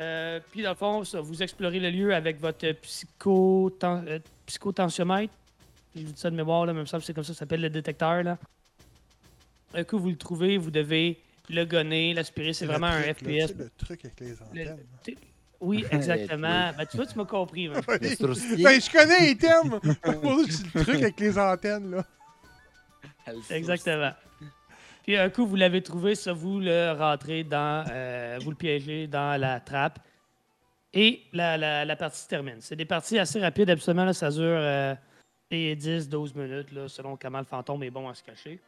[0.00, 5.34] Euh, puis dans le fond, ça, vous explorez le lieu avec votre psycho euh, psychotensiomètre.
[5.94, 7.70] Je vous dis ça de mémoire, là, même ça, c'est comme ça, ça s'appelle le
[7.70, 8.22] détecteur.
[8.22, 8.38] Là.
[9.74, 12.52] Un coup, vous le trouvez, vous devez le gonner, l'aspirer.
[12.52, 13.48] C'est vraiment un FPS.
[13.48, 14.78] sais, le truc avec les antennes.
[15.60, 16.72] Oui, exactement.
[16.76, 17.68] ben, tu vois, tu m'as compris.
[18.02, 18.62] Strauss-Ski.
[18.62, 19.78] Ben, je connais les thèmes!
[19.80, 22.04] Pour ça, c'est le truc avec les antennes, là.
[23.50, 24.12] Exactement.
[25.02, 27.84] Puis un coup, vous l'avez trouvé, ça, vous le rentrez dans.
[27.90, 29.98] euh, vous le piégez dans la trappe.
[30.92, 32.56] Et la, la- partie se termine.
[32.60, 33.70] C'est des parties assez rapides.
[33.70, 34.94] Absolument, là, ça dure euh,
[35.50, 38.58] et 10-12 minutes, là, selon comment le fantôme est bon à se cacher.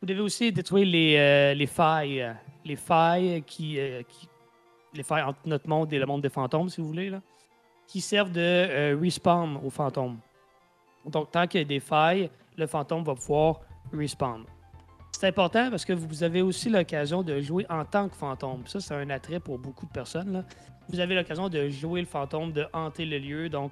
[0.00, 2.22] Vous devez aussi détruire les, euh, les failles.
[2.22, 2.32] euh,
[2.64, 4.28] Les failles qui, euh, qui-
[4.94, 7.20] Les failles entre notre monde et le monde des fantômes, si vous voulez, là.
[7.86, 10.18] Qui servent de euh, respawn aux fantômes.
[11.04, 13.60] Donc, tant qu'il y a des failles, le fantôme va pouvoir
[13.92, 14.44] respawn.
[15.22, 18.66] C'est important parce que vous avez aussi l'occasion de jouer en tant que fantôme.
[18.66, 20.44] Ça, c'est un attrait pour beaucoup de personnes.
[20.88, 23.70] Vous avez l'occasion de jouer le fantôme, de hanter le lieu, donc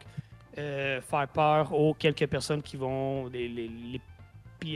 [0.58, 4.00] euh, faire peur aux quelques personnes qui vont, les, les-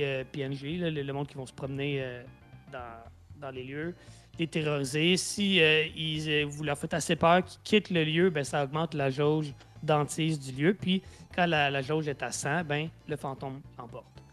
[0.02, 2.24] euh, PNG, là, le, monde qui vont se promener euh,
[2.72, 3.94] dans, les lieux,
[4.40, 5.16] les terroriser.
[5.16, 8.64] Si euh, ils, euh, vous leur faites assez peur qu'ils quittent le lieu, ben, ça
[8.64, 10.74] augmente la jauge d'antise du lieu.
[10.74, 11.04] Puis
[11.36, 14.23] quand la, jauge est à 100, ben, le fantôme emporte.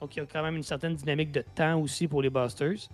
[0.00, 2.88] Donc, il y a quand même une certaine dynamique de temps aussi pour les busters.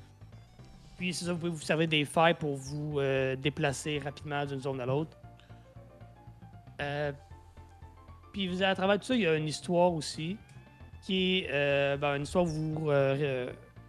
[0.96, 4.60] Puis, c'est ça, vous pouvez vous servir des failles pour vous euh, déplacer rapidement d'une
[4.60, 5.16] zone à l'autre.
[6.80, 7.12] Euh,
[8.32, 10.36] puis, vous, à travers tout ça, il y a une histoire aussi,
[11.02, 12.90] qui est euh, ben, une histoire où vous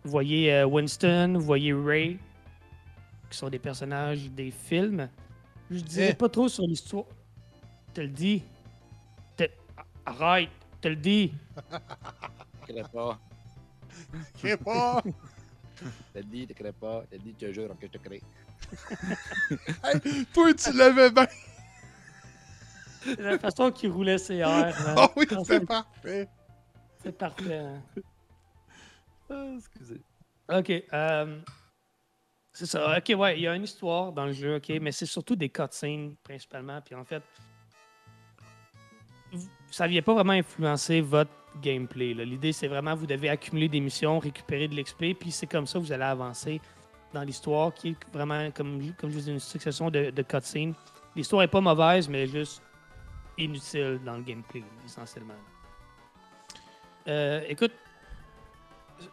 [0.04, 2.20] voyez Winston, vous voyez Ray,
[3.30, 5.08] qui sont des personnages des films.
[5.72, 6.16] Je dirais Eh.
[6.16, 7.06] pas trop sur l'histoire.
[7.94, 8.44] Te le dis.
[9.38, 9.50] Te-
[10.06, 10.50] Arrête,
[10.82, 11.34] te le dis.
[12.68, 13.20] Je crée pas.
[14.38, 15.04] Je sais pas.
[16.14, 17.04] T'as dit, tu crées pas.
[17.10, 18.22] T'as dit, tu jures que je te crée.
[19.84, 21.28] Hey, toi, tu l'avais bien.
[23.04, 24.76] C'est la façon qu'il roulait ses airs.
[24.98, 26.28] Ah oui, c'est fait, parfait.
[27.04, 27.58] C'est parfait.
[27.58, 27.84] hein.
[29.30, 30.02] Ah, excusez.
[30.50, 30.72] OK.
[30.94, 31.40] euh,
[32.54, 32.98] c'est ça.
[32.98, 35.50] OK, ouais, il y a une histoire dans le jeu, OK, mais c'est surtout des
[35.50, 36.82] cutscenes principalement.
[36.82, 37.22] Puis en fait,
[39.32, 41.32] vous- ça vient pas vraiment influencer votre
[41.62, 42.14] gameplay.
[42.14, 45.80] L'idée, c'est vraiment vous devez accumuler des missions, récupérer de l'XP, puis c'est comme ça
[45.80, 46.62] que vous allez avancer
[47.14, 50.74] dans l'histoire, qui est vraiment, comme, comme je vous dis, une succession de, cutscenes.
[51.16, 52.62] L'histoire est pas mauvaise, mais juste
[53.38, 55.34] inutile dans le gameplay, essentiellement.
[57.08, 57.72] Euh, écoute,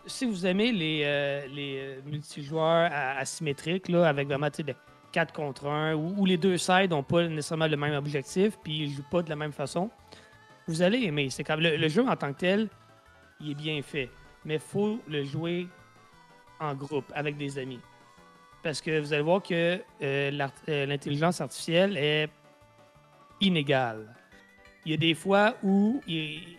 [0.06, 4.74] si vous aimez les, euh, les euh, multijoueurs asymétriques, là, avec vraiment tu sais, de
[5.12, 8.84] 4 contre 1, où, où les deux sides n'ont pas nécessairement le même objectif, puis
[8.84, 9.90] ils jouent pas de la même façon,
[10.66, 11.30] vous allez aimer.
[11.30, 12.68] C'est comme le, le jeu en tant que tel,
[13.40, 14.10] il est bien fait,
[14.44, 15.66] mais il faut le jouer
[16.60, 17.80] en groupe, avec des amis.
[18.62, 22.28] Parce que vous allez voir que euh, euh, l'intelligence artificielle est
[23.40, 24.14] inégale.
[24.84, 26.56] Il y a des fois où il-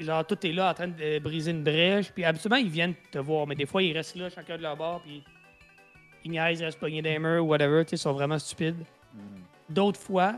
[0.00, 3.18] genre tout est là en train de briser une brèche, puis habituellement ils viennent te
[3.18, 5.22] voir, mais des fois ils restent là chacun de leur bord, puis
[6.24, 8.84] ils niaisent, ils restent pognés des murs ou whatever, tu sais, ils sont vraiment stupides.
[9.14, 9.20] Hmm.
[9.68, 10.34] D'autres fois,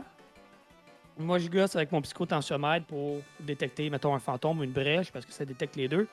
[1.21, 5.25] moi je gosse avec mon psychotensiomètre pour détecter, mettons, un fantôme ou une brèche, parce
[5.25, 6.07] que ça détecte les deux.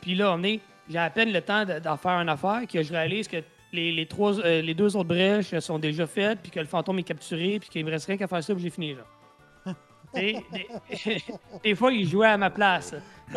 [0.00, 2.82] Puis là, on est, j'ai à peine le temps de- d'en faire une affaire que
[2.82, 3.38] je réalise que
[3.72, 6.98] les, les trois, euh, les deux autres brèches sont déjà faites, puis que le fantôme
[6.98, 9.74] est capturé, puis qu'il me reste rien qu'à faire ça, puis j'ai fini là.
[10.14, 11.22] des, des-
[11.64, 12.94] des fois, ils jouaient à ma place.
[13.30, 13.36] Il,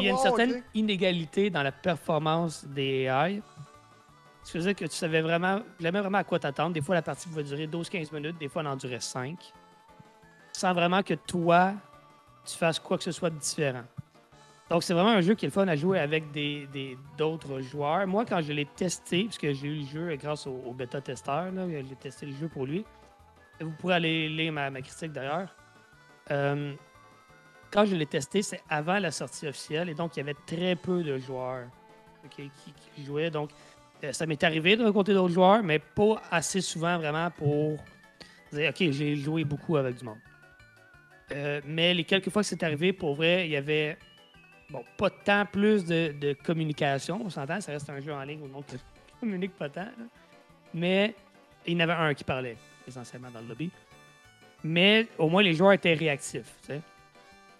[0.00, 3.42] il y a une certaine inégalité dans la performance des AI.
[4.48, 6.72] Ce qui faisait que tu savais vraiment, jamais vraiment à quoi t'attendre.
[6.72, 9.38] Des fois, la partie pouvait durer 12-15 minutes, des fois, elle en durait 5.
[10.52, 11.74] Sans vraiment que toi,
[12.46, 13.84] tu fasses quoi que ce soit de différent.
[14.70, 18.06] Donc, c'est vraiment un jeu qui est le fun à jouer avec des- d'autres joueurs.
[18.06, 21.96] Moi, quand je l'ai testé, puisque j'ai eu le jeu grâce au, au bêta-testeur, j'ai
[21.96, 22.86] testé le jeu pour lui.
[23.60, 25.54] Vous pourrez aller lire ma, critique d'ailleurs.
[26.30, 26.72] Euh,
[27.70, 30.74] quand je l'ai testé, c'est avant la sortie officielle et donc il y avait très
[30.74, 31.66] peu de joueurs
[32.30, 32.50] qui,
[32.94, 33.30] qui jouaient.
[33.30, 33.50] Donc,
[34.12, 37.78] ça m'est arrivé de rencontrer d'autres joueurs, mais pas assez souvent vraiment pour
[38.52, 40.18] dire OK, j'ai joué beaucoup avec du monde.
[41.32, 43.98] Euh, mais les quelques fois que c'est arrivé, pour vrai, il y avait
[44.70, 47.20] bon, pas tant plus de, communication.
[47.24, 48.64] On s'entend, ça reste un jeu en ligne où le monde
[49.20, 49.88] communique pas tant.
[50.72, 51.14] Mais
[51.66, 53.70] il y en avait un qui parlait essentiellement dans le lobby.
[54.64, 56.56] Mais au moins, les joueurs étaient réactifs.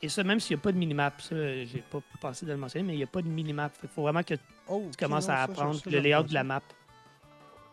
[0.00, 2.56] Et ça, même s'il n'y a pas de minimap, ça, j'ai pas pensé de le
[2.56, 3.72] mentionner, mais il n'y a pas de minimap.
[3.82, 4.34] Il faut vraiment que
[4.68, 6.62] Oh, ok, commences non, à ça, apprendre ça, ça, le layout de la map.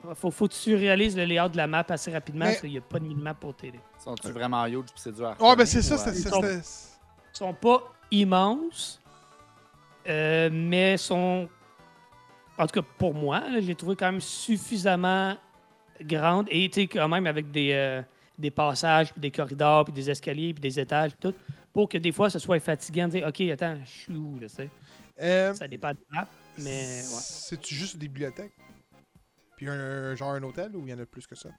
[0.07, 2.61] Il faut, faut que tu réalises le layout de la map assez rapidement, Mais- parce
[2.61, 3.79] qu'il n'y a pas de minimap pour t'aider.
[4.03, 5.43] Sont-tu vraiment huge puis c'est dur à ça.
[5.43, 6.57] Ouais, ben c'est ça, c'est- euh, c'était.
[6.57, 7.81] Ils sont pas
[8.11, 9.01] immenses,
[10.07, 11.49] euh, mais sont.
[12.57, 15.35] En tout cas, pour moi, j'ai trouvé quand même suffisamment
[16.01, 18.01] grandes et tu sais, quand même avec des, euh,
[18.37, 21.37] des passages, puis des corridors, puis des escaliers, puis des étages, puis tout,
[21.73, 24.47] pour que des fois ce soit fatigant de dire OK, attends, je suis où, là,
[24.47, 24.69] tu sais?
[25.21, 26.27] Euh, Ça dépend de la map,
[26.59, 27.21] mais ouais.
[27.21, 28.53] C'est-tu juste des bibliothèques?
[29.57, 31.49] Puis un, genre un hôtel ou il y en a plus que ça?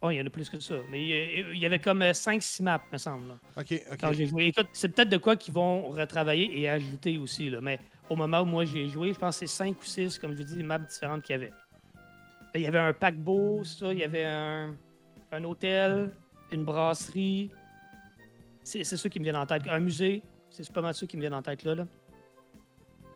[0.00, 0.76] Oh, il y en a plus que ça.
[0.90, 1.02] Mais
[1.50, 3.28] il y avait comme 5-6 maps, me semble.
[3.28, 3.38] là.
[3.56, 3.96] Ok, ok.
[4.00, 4.46] Quand j'ai joué.
[4.46, 7.50] Écoute, c'est peut-être de quoi qu'ils vont retravailler et ajouter aussi.
[7.50, 7.60] Là.
[7.60, 10.32] Mais au moment où moi j'ai joué, je pense que c'est 5 ou 6, comme
[10.32, 11.52] je vous dis, des maps différentes qu'il y avait.
[12.54, 14.74] Il y avait un paquebot, ça, il y avait un,
[15.32, 16.12] un hôtel,
[16.52, 17.50] une brasserie.
[18.62, 19.62] C'est c'est ça qui me vient en tête.
[19.68, 21.74] Un musée, c'est pas mal ça qui me vient en tête là.
[21.74, 21.86] là.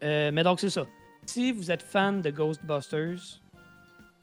[0.02, 0.86] Euh, mais donc, c'est ça.
[1.26, 3.40] Si vous êtes fan de Ghostbusters,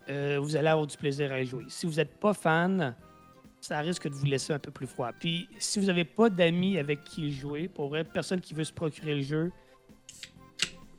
[0.10, 1.66] euh, vous allez avoir du plaisir à y jouer.
[1.70, 2.96] Si vous n'êtes pas fan,
[3.62, 5.12] ça risque de vous laisser un peu plus froid.
[5.18, 8.74] Puis, si vous n'avez pas d'amis avec qui jouer, pour vrai, personne qui veut se
[8.74, 9.52] procurer le jeu,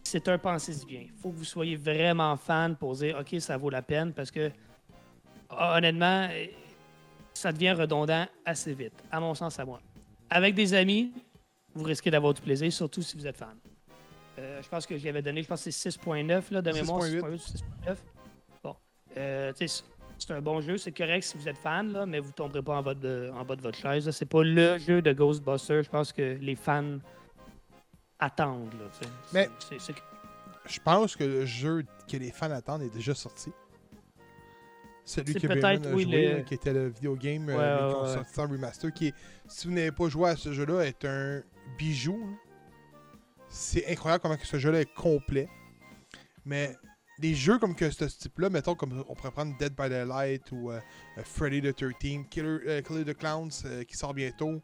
[0.03, 1.01] c'est un pensez-y bien.
[1.05, 4.31] Il faut que vous soyez vraiment fan pour dire OK, ça vaut la peine parce
[4.31, 4.51] que
[5.51, 6.47] honnêtement, euh,
[7.35, 9.81] ça devient redondant assez vite, à mon sens, à moi.
[10.29, 11.13] Avec des amis,
[11.75, 13.57] vous risquez d'avoir du plaisir, surtout si vous êtes fan.
[14.41, 17.03] Euh, je pense que j'y avais donné, je pense que c'est 6.9 là, de mémoire.
[17.03, 17.21] 6.8.
[17.21, 17.97] 6.8 ou 6.9.
[18.65, 18.77] Bon.
[19.17, 22.33] Euh, c'est un bon jeu, c'est correct si vous êtes fan, là, mais vous ne
[22.33, 24.11] tomberez pas en bas de, en bas de votre chaise.
[24.11, 25.83] C'est pas le jeu de Ghostbusters.
[25.83, 26.99] Je pense que les fans
[28.19, 28.73] attendent.
[28.75, 29.11] Là, tu sais.
[29.33, 29.49] Mais-
[30.67, 33.51] Je pense que le jeu que les fans attendent est déjà sorti.
[35.05, 38.43] Celui que Bayman a oui, joué, le- qui était le vidéo game, euh, Ouais, mais
[38.43, 39.15] ouais, remaster, qui est,
[39.49, 41.43] si vous n'avez pas joué à ce jeu-là, est un
[41.79, 42.21] bijou.
[42.25, 42.37] hein.
[43.51, 45.49] C'est incroyable comment que ce jeu-là est complet.
[46.45, 46.77] Mais
[47.19, 50.71] des jeux comme que ce type-là, mettons comme on pourrait prendre Dead by Daylight ou
[50.71, 50.81] euh,
[51.19, 54.63] euh, Freddy the 13, Killer, euh, Killer the Clowns euh, qui sort bientôt.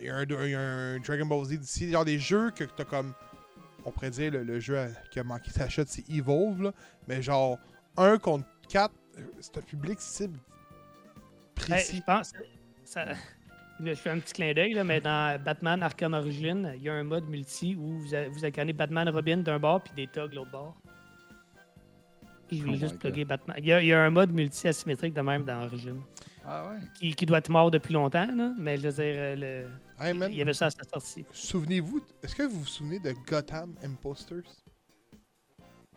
[0.00, 1.90] Il y, a un- il y a un Dragon Ball Z d'ici.
[1.90, 3.12] Genre des jeux que t'as comme.
[3.84, 6.62] On pourrait dire le, le jeu à- qui a manqué d'achat, c'est Evolve.
[6.62, 6.72] là.
[7.08, 7.58] Mais genre
[7.96, 8.94] 1 contre 4,
[9.40, 11.96] c'est un public cible Hey, précis.
[11.96, 12.32] je pense.
[12.84, 13.04] Ça,
[13.84, 16.94] je fais un petit clin d'œil, là, mais dans Batman Arkham Origins, il y a
[16.94, 20.34] un mode multi où vous, a- vous incarnez Batman Robin d'un bord puis des de
[20.34, 20.76] l'autre bord.
[22.48, 23.56] Puis je vais Oh juste plugger Batman.
[23.58, 26.00] Il y, a, il y a un mode multi asymétrique de même dans Origins.
[26.44, 26.78] Ah ouais?
[26.98, 29.68] Qui, qui doit être mort depuis longtemps, là, mais je veux dire, euh, le-
[30.04, 31.24] Hey, man, il y avait ça à sa sortie.
[31.32, 34.42] Souvenez-vous, est-ce que vous vous souvenez de Gotham Imposters?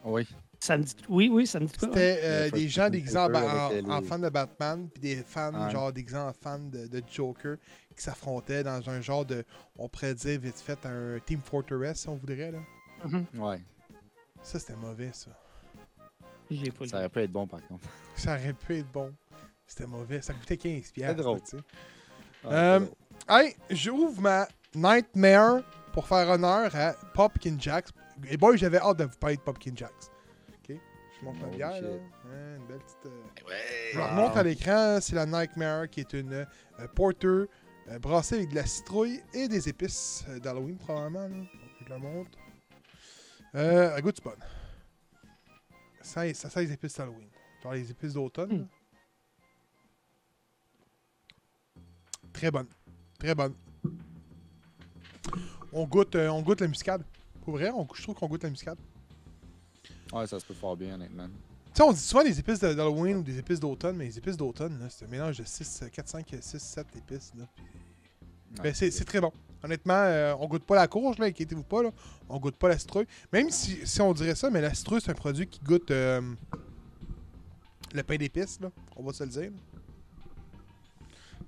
[0.04, 0.28] Oui.
[0.62, 0.94] Ça me dit...
[1.08, 1.88] Oui, oui, ça me dit quoi?
[1.88, 5.16] C'était euh, des gens déguisés en, Shooter ba- avec, en- fans de Batman, puis des
[5.18, 5.72] fans, Ouais.
[5.72, 7.56] genre déguisés en fans de, de Joker,
[7.96, 9.46] qui s'affrontaient dans un genre de,
[9.78, 12.52] on pourrait dire vite fait, un Team Fortress, si on voudrait.
[12.52, 12.60] Là.
[13.06, 13.26] Mhm.
[13.38, 13.62] Ouais.
[14.44, 15.32] Ça, c'était mauvais, ça.
[16.78, 17.86] Pas Ça aurait pu être bon, par contre.
[18.16, 19.14] Ça aurait pu être bon.
[19.66, 20.22] C'était mauvais.
[20.22, 20.92] Ça coûtait 15$.
[20.92, 21.38] piastres, drôle.
[21.38, 21.64] là, tu sais.
[22.44, 23.46] Ah, Euh, c'est drôle.
[23.46, 25.62] Hey, j'ouvre ma Nightmare
[25.94, 27.90] pour faire honneur à Popkin Jacks.
[28.30, 29.92] Et boy, j'avais hâte de vous parler de Popkin Jacks.
[31.20, 31.90] Je montre ma bière, là.
[32.26, 33.06] Hein, une belle petite.
[33.08, 33.56] euh, Ouais.
[33.94, 37.28] Je la remonte à l'écran, c'est la Nightmare qui est une euh, porter
[37.90, 41.28] euh, brassée avec de la citrouille et des épices euh, d'Halloween probablement.
[41.28, 41.44] Là.
[41.84, 42.38] Je la montre.
[43.56, 44.40] Euh, elle goûte bonne?
[46.02, 47.30] Ça, ça sent les épices d'Halloween.
[47.64, 48.54] Genre les épices d'automne.
[48.62, 48.68] Hmm.
[52.32, 52.68] Très bonne.
[53.18, 53.54] Très bonne.
[55.74, 57.04] On goûte, euh, on goûte la muscade.
[57.42, 58.78] Pour vrai, on, je trouve qu'on goûte la muscade.
[60.14, 61.28] Ouais, ça se peut fort bien, honnêtement.
[61.28, 61.34] Tu
[61.76, 64.88] sais, on dit souvent des épices d'Halloween ou des épices d'automne, mais les épices d'automne,
[64.90, 67.32] c'est un mélange de 6, 4, 5, 6, 7 épices.
[67.38, 67.64] Là, puis-
[68.58, 69.32] Ouais, Ben, c'est très bon.
[69.64, 71.84] Honnêtement, euh, on goûte pas la courge, là, inquiétez-vous pas.
[71.84, 71.92] Là.
[72.28, 73.06] On goûte pas la citrouille.
[73.32, 76.20] Même si, si on dirait ça, mais la citrouille, c'est un produit qui goûte euh,
[77.94, 78.72] le pain d'épices, là.
[78.96, 79.52] On va se le dire.
[79.52, 79.58] là.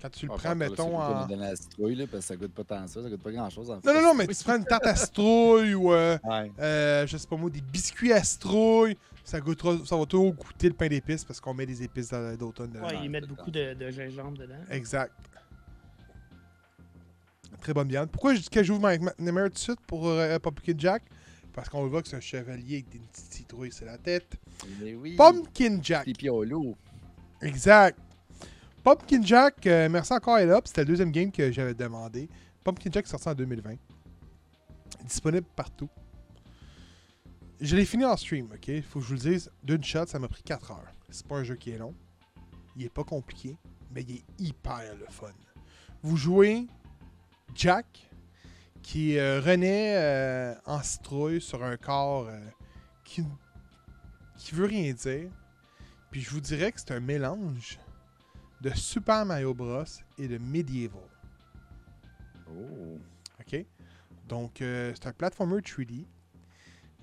[0.02, 1.28] Quand tu le Ah, prends, mettons, en.
[1.28, 3.04] donner la citrouille, là, parce que ça goûte pas tant ça.
[3.04, 3.88] Ça goûte pas grand-chose, en fait.
[3.88, 6.52] Non, non, non, mais tu prends une tarte à citrouille ou, euh, Ouais.
[6.60, 8.98] euh, je sais pas moi, des biscuits à citrouille.
[9.24, 12.36] Ça, goûtera, ça va toujours goûter le pain d'épices parce qu'on met des épices d'a-
[12.36, 12.88] d'automne dedans.
[12.88, 14.56] Ouais, ils mettent beaucoup de, de gingembre dedans.
[14.72, 15.14] Exact.
[17.62, 18.10] Très bonne viande.
[18.10, 21.04] Pourquoi je dis que j'ouvre ma Nightmare tout de suite pour euh, Pumpkin Jack?
[21.54, 24.34] Parce qu'on voit que c'est un chevalier avec des petites citrouilles sur la tête.
[24.82, 25.16] Mais oui.
[25.16, 26.06] Pumpkin Jack.
[26.06, 26.76] Pipi au loup.
[27.42, 28.00] Exact.
[28.84, 30.64] Pumpkin Jack, euh, merci encore elle up.
[30.66, 32.28] C'était le deuxième game que j'avais demandé.
[32.64, 33.76] Pumpkin Jack sorti en 2020.
[35.04, 35.90] Disponible partout.
[37.60, 38.82] Je l'ai fini en stream, ok?
[38.82, 39.52] Faut que je vous le dise.
[39.64, 40.92] D'une shot, ça m'a pris 4 heures.
[41.10, 41.94] C'est pas un jeu qui est long.
[42.76, 43.56] Il est pas compliqué,
[43.92, 45.28] mais il est hyper le fun.
[46.02, 46.66] Vous jouez
[47.54, 48.10] Jack,
[48.82, 52.28] qui euh, renaît euh, en citrouille sur un corps
[53.04, 53.24] qui,
[54.40, 55.30] qui veut rien dire.
[56.10, 57.78] Puis je vous dirais que c'est un mélange
[58.62, 59.84] de Super Mario Bros.
[60.18, 61.02] et de Medieval.
[62.48, 62.98] Oh.
[63.40, 63.66] OK?
[64.28, 66.06] Donc, euh, c'est un platformer 3D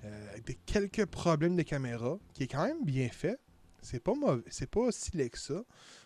[0.05, 3.37] euh, avec des- quelques problèmes de caméra qui est quand même bien fait.
[3.81, 5.53] C'est pas mauvais, c'est pas si laid que ça.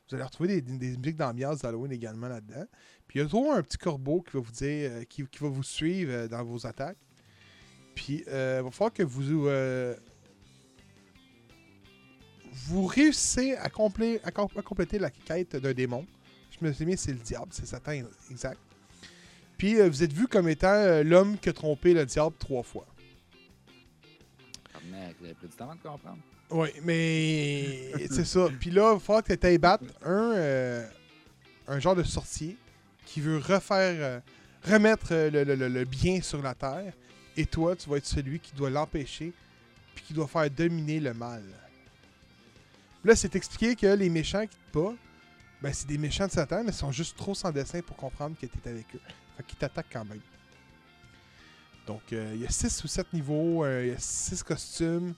[0.10, 2.66] Vous allez retrouver des, des- des musiques d'ambiance d'Halloween également là-dedans.
[3.08, 5.40] Puis il y a toujours un petit corbeau qui va vous dire, euh, qui, qui
[5.40, 6.98] va vous suivre dans vos attaques.
[7.96, 9.48] Puis euh, il va falloir que vous.
[12.54, 16.06] Vous réussissez à, complé- à com- à compléter la quête d'un démon.
[16.52, 17.92] Je me souviens, c'est le diable, c'est Satan
[18.30, 18.60] exact.
[19.58, 22.64] Puis euh, vous êtes vu comme étant euh, l'homme qui a trompé le diable trois
[22.64, 22.86] fois.
[24.92, 26.18] Mec, vous avez pris du temps avant de comprendre.
[26.52, 28.48] Oui, mais c'est ça.
[28.60, 30.88] Puis là, il va falloir que tu ailles battre un, euh,
[31.68, 32.58] un genre de sorcier
[33.06, 34.22] qui veut refaire,
[34.64, 36.94] remettre le, le- le- le bien sur la terre.
[37.38, 39.32] Et toi, tu vas être celui qui doit l'empêcher,
[39.96, 41.44] puis qui doit faire dominer le mal.
[43.04, 44.98] Là, c'est expliqué que les méchants qui te battent,
[45.62, 48.36] ben, c'est des méchants de Satan, mais ils sont juste trop sans dessin pour comprendre
[48.40, 49.00] que tu es avec eux.
[49.38, 50.20] Fait qu'ils t'attaquent quand même.
[51.88, 55.14] Donc, euh, il y a 6 ou 7 niveaux, euh, il y a 6 costumes.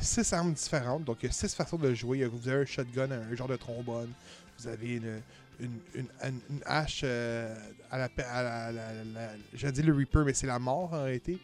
[0.00, 2.24] 6 armes différentes, donc il y a 6 façons de jouer.
[2.26, 4.12] Vous avez un shotgun, un genre de trombone.
[4.58, 5.22] Vous avez une,
[5.60, 7.54] une, une, hache euh,
[7.90, 8.08] à la.
[8.30, 11.38] À la, la- la- J'allais dire le Reaper, mais c'est la mort en réalité.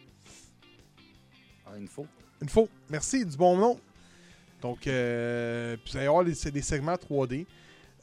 [1.65, 2.05] Ah, une faux.
[2.41, 2.69] Une faux.
[2.89, 3.79] Merci, du bon nom.
[4.65, 7.45] Donc, euh, vous allez avoir des, c'est des segments 3D.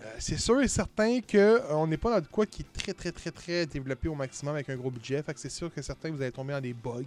[0.01, 3.11] Euh, c'est sûr et certain qu'on n'est pas dans de quoi qui est très, très,
[3.11, 5.21] très, très développé au maximum avec un gros budget.
[5.25, 7.03] Fait que c'est sûr que certains, vous allez tomber dans des bugs.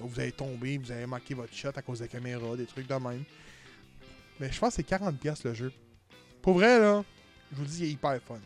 [0.00, 2.66] Donc, vous allez tomber, vous allez manquer votre shot à cause de la caméra, des
[2.66, 3.22] trucs de même.
[4.40, 5.72] Mais je pense que c'est 40$ le jeu.
[6.42, 7.04] Pour vrai, là,
[7.52, 8.40] je vous dis, il est hyper fun.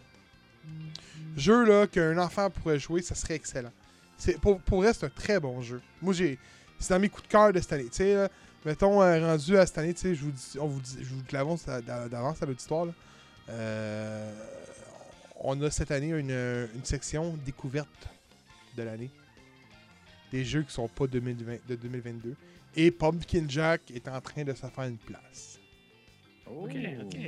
[1.34, 3.72] Jeu, là, qu'un enfant pourrait jouer, ça serait excellent.
[4.42, 5.80] Pour, pour vrai, c'est un très bon jeu.
[6.03, 6.38] Moi, j'ai,
[6.78, 7.84] c'est dans mes coups de cœur de cette année.
[7.84, 8.28] Tu sais,
[8.64, 11.14] mettons, euh, rendu à cette année, tu sais, je vous dis, on vous dit, je
[11.14, 12.92] vous l'avance d'avance à l'auditoire, là.
[13.48, 14.32] Euh,
[15.40, 18.08] on a cette année une, une section découverte
[18.76, 19.10] de l'année.
[20.30, 22.36] Des jeux qui sont pas 2020 de 2022.
[22.76, 25.58] Et Pumpkin Jack est en train de se faire une place.
[26.46, 26.64] Oh.
[26.64, 27.18] Ok, ok.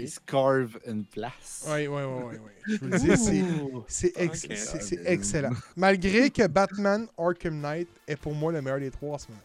[0.00, 1.64] Il se carve une place.
[1.68, 2.62] Oui, oui, oui, oui.
[2.68, 4.12] Je vous le dis, c'est.
[4.16, 5.50] Ex- c'est- c'est excellent.
[5.76, 9.40] Malgré que Batman Arkham Knight est pour moi le meilleur des trois en ce moment.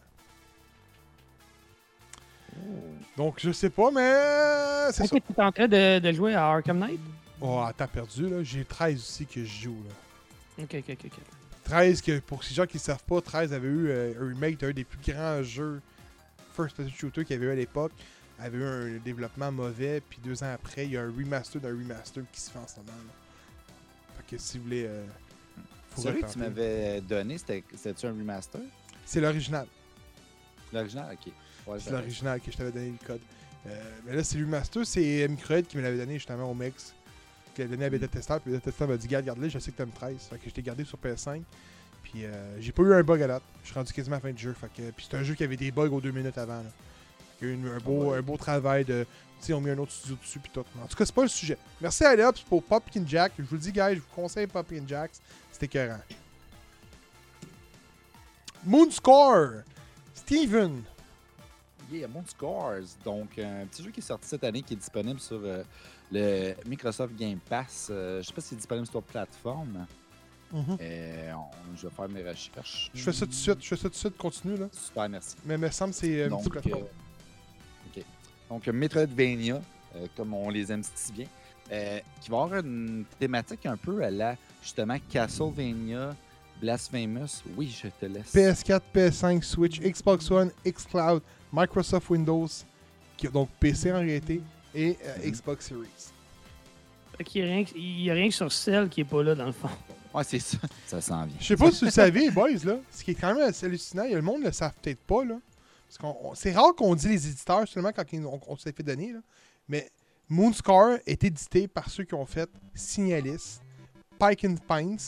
[3.16, 5.20] Donc, je sais pas, mais c'est Est-ce ça.
[5.20, 7.00] que tu es en train de, de jouer à Arkham Knight?
[7.40, 8.42] Oh, t'as perdu, là.
[8.42, 10.64] J'ai 13 aussi que je joue, là.
[10.64, 10.98] Ok, ok, ok.
[11.06, 11.18] ok.
[11.64, 14.58] 13, que, pour ces gens qui ne savent pas, 13 avait eu euh, un remake
[14.58, 15.80] d'un des plus grands jeux
[16.54, 17.92] first-person shooter qu'il y avait eu à l'époque.
[18.38, 21.68] Avait eu un développement mauvais, puis deux ans après, il y a un remaster d'un
[21.68, 22.90] remaster qui se fait en ce moment.
[22.92, 23.74] là.
[24.28, 24.84] Fait que si vous voulez.
[24.86, 25.04] euh,
[25.96, 28.60] Celui que tu m'avais donné, c'était- c'était-tu un remaster?
[29.06, 29.66] C'est l'original.
[30.72, 31.32] L'original, ok.
[31.66, 33.20] Ouais, C'est l'original que je t'avais donné le code.
[33.66, 36.94] Euh, mais là, c'est le remaster, c'est Microed qui me l'avait donné justement au Mex.
[37.54, 39.70] Qui l'a donné à Beta Tester, puis Beta Tester m'a dit Garde, garde-le, je sais
[39.70, 40.16] que t'aimes 13.
[40.30, 41.42] Fait que je t'ai gardé sur PS5.
[42.02, 43.42] Puis euh, j'ai pas eu un bug à date.
[43.62, 44.52] Je suis rendu quasiment à la fin du jeu.
[44.52, 46.58] Fait que, puis c'est un jeu qui avait des bugs aux deux minutes avant.
[46.58, 46.70] Là.
[47.40, 48.18] Y a eu un, beau, Ah ouais.
[48.18, 49.06] un beau travail de.
[49.40, 50.60] Tu sais, on mis un autre studio dessus, puis tout.
[50.82, 51.56] En tout cas, c'est pas le sujet.
[51.80, 53.32] Merci à Alex pour Pumpkin Jack.
[53.38, 55.10] Je vous le dis, guys, je vous conseille Pumpkin Jack.
[55.52, 56.00] C'était écœurant.
[58.64, 59.62] Moonscore.
[60.14, 60.82] Steven.
[61.92, 62.96] Yeah, Moon Scores.
[63.04, 65.62] Donc, un petit jeu qui est sorti cette année qui est disponible sur euh,
[66.10, 67.88] le Microsoft Game Pass.
[67.90, 69.86] Euh, je sais pas s'il est disponible sur plateforme.
[70.52, 70.76] Mhm.
[70.80, 72.90] Euh, on- je vais faire mes recherches.
[72.94, 74.68] Je fais ça tout de suite, je fais ça tout de suite, continue là.
[74.72, 75.36] Super, merci.
[75.44, 78.04] Mais il me semble que c'est euh, euh, ok.
[78.48, 79.60] Donc, Metroidvania,
[79.96, 81.26] euh, comme on les aime si bien,
[81.72, 86.14] euh, qui va avoir une thématique un peu à la, justement, Castlevania,
[86.64, 87.42] Blasphemous.
[87.58, 88.32] Oui, je te laisse.
[88.34, 92.48] PS4, PS5, Switch, Xbox One, Xcloud, Microsoft Windows,
[93.18, 94.40] qui, donc PC en réalité,
[94.74, 95.30] et euh, Mhm.
[95.30, 95.88] Xbox Series.
[97.20, 97.22] A
[97.76, 99.68] il y a rien que sur celle qui est pas là, dans le fond.
[100.14, 100.56] Ouais, c'est ça.
[100.86, 101.36] Ça s'en vient.
[101.38, 103.66] Je sais pas si vous le savez, boys, là, ce qui est quand même assez
[103.66, 105.36] hallucinant, il y a le monde ne le savent peut-être pas, là.
[105.86, 108.82] Parce qu'on, on- c'est rare qu'on dit les éditeurs seulement quand on, on s'est fait
[108.82, 109.20] donner, là.
[109.68, 109.90] Mais
[110.30, 113.58] Moonscar est édité par ceux qui ont fait Signalis,
[114.18, 114.98] Pike and Spines,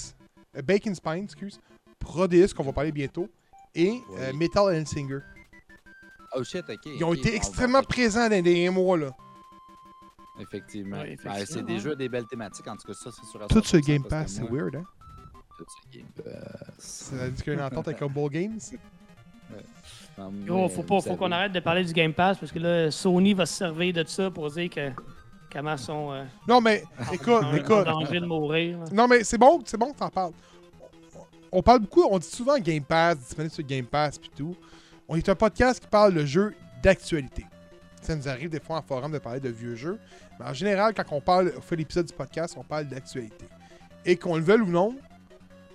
[0.56, 1.60] euh, Bacon Spines, excuse,
[1.98, 3.28] Prodeus, qu'on va parler bientôt,
[3.74, 4.38] et euh, Oui.
[4.38, 5.18] Metal Hellsinger.
[6.34, 6.80] Oh shit, ok.
[6.86, 9.10] Ils ont été va- extrêmement présents dans les derniers mois, là.
[10.40, 10.98] Effectivement.
[11.00, 11.66] Ouais, Ben, c'est effectivement.
[11.68, 12.66] des jeux des belles thématiques.
[12.68, 14.84] En tout cas, ça, c'est sur Tout ce Game Pass, c'est weird, hein?
[15.56, 16.74] Tout ce Game Pass.
[16.78, 18.58] Ça veut dire qu'il y a une entente avec Humble Games?
[20.18, 22.58] Non, Yo, mais, faut pas, faut qu'on arrête de parler du Game Pass parce que
[22.58, 24.90] là, Sony va se servir de ça pour dire que
[25.52, 26.82] comment sont euh, Non, mais
[27.12, 27.84] écoute, en, en écoute.
[27.84, 28.78] danger de mourir.
[28.78, 28.84] là?
[28.92, 30.32] Non, mais c'est bon, c'est bon que t'en parles.
[31.52, 34.56] On parle beaucoup, on dit souvent Game Pass, disponible sur Game Pass puis tout.
[35.08, 37.46] On est un podcast qui parle de jeux d'actualité.
[38.02, 39.98] Ça nous arrive des fois en forum de parler de vieux jeux.
[40.38, 43.46] Mais en général, quand on parle, on fait l'épisode du podcast, on parle d'actualité.
[44.04, 44.94] Et qu'on le veuille ou non,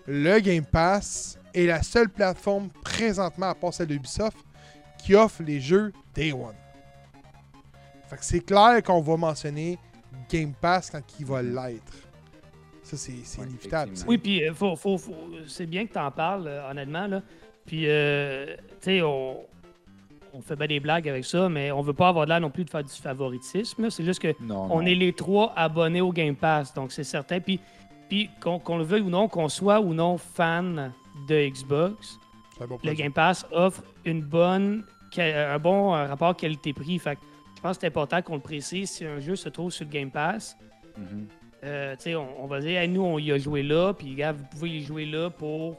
[0.06, 4.38] le Game Pass est la seule plateforme présentement, à part celle de Ubisoft,
[5.00, 6.54] qui offre les jeux Day One.
[8.12, 9.80] Fait que c'est clair qu'on va mentionner
[10.30, 11.94] Game Pass quand il va l'être.
[12.84, 13.94] Ça, c'est c'est Ouais, inévitable.
[14.08, 15.16] Oui, puis euh, faut, faut, faut-
[15.48, 17.08] c'est bien que tu en parles, euh, honnêtement.
[17.08, 17.22] Là.
[17.66, 19.38] Puis, euh, tu sais, on,
[20.34, 22.50] on fait bien des blagues avec ça, mais on veut pas avoir de l'air non
[22.50, 23.84] plus de faire du favoritisme.
[23.84, 23.90] là.
[23.90, 24.86] C'est juste que Non, on non.
[24.86, 27.40] est les trois abonnés au Game Pass, donc c'est certain.
[27.40, 27.60] Puis,
[28.10, 30.92] puis qu'on qu'on le veuille ou non, qu'on soit ou non fan
[31.30, 32.20] de Xbox,
[32.68, 32.94] bon le.
[32.94, 34.84] Game Pass offre une bonne,
[35.14, 37.00] qua- un bon rapport qualité-prix.
[37.00, 37.22] Fait que
[37.62, 38.90] je pense que c'est important qu'on le précise.
[38.90, 40.58] Si un jeu se trouve sur le Game Pass,
[40.98, 41.28] Mhm.
[41.64, 44.16] euh, tu sais, on, on va dire, Hey, nous, on y a joué là, puis
[44.16, 45.78] gars, vous pouvez y jouer là pour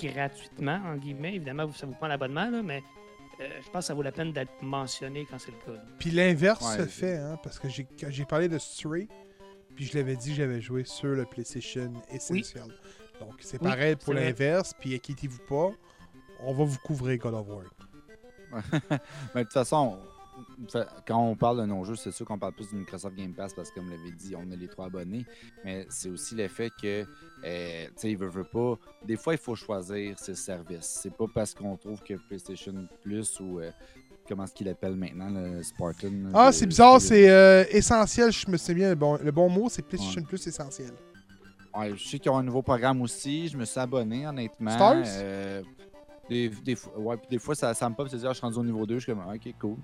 [0.00, 1.34] gratuitement, en guillemets.
[1.36, 2.82] Évidemment, ça vous prend l'abonnement, là, mais
[3.40, 5.72] euh, je pense que ça vaut la peine d'être mentionné quand c'est le cas.
[5.78, 5.84] là.
[5.98, 9.06] Puis l'inverse Ouais, se c'est- fait, hein, parce que j'ai quand j'ai parlé de Stray,
[9.76, 12.68] puis je l'avais dit que j'avais joué sur le PlayStation Essential.
[13.20, 15.70] Donc c'est Oui, pareil pour l'inverse, puis inquiétez-vous pas,
[16.40, 17.64] on va vous couvrir God of War.
[19.34, 19.98] Mais de toute façon,
[21.06, 23.52] quand on parle de nos jeux, c'est sûr qu'on parle plus du Microsoft Game Pass
[23.54, 25.24] parce que, comme l'avait dit, on a les trois abonnés.
[25.64, 27.04] Mais c'est aussi le fait que,
[27.44, 28.78] euh, tu sais, il veut, veut pas.
[29.04, 30.98] Des fois, il faut choisir ses services.
[31.02, 33.60] C'est pas parce qu'on trouve que PlayStation Plus ou.
[33.60, 33.70] euh,
[34.28, 38.56] comment est-ce qu'il appelle maintenant, le Spartan Ah, c'est bizarre, c'est euh, essentiel, je me
[38.56, 40.92] souviens, le bon, le bon mot, c'est PlayStation Plus essentiel.
[41.74, 43.48] Ouais, je sais qu'ils ont un nouveau programme aussi.
[43.48, 44.70] Je me suis abonné, honnêtement.
[44.70, 45.02] Stars?
[45.06, 45.62] Euh,
[46.28, 48.58] des, des, fois- ouais, puis des fois, ça, ça me pop, c'est-à-dire, je suis rendu
[48.58, 48.94] au niveau 2.
[48.98, 49.76] Je suis comme, ok, cool.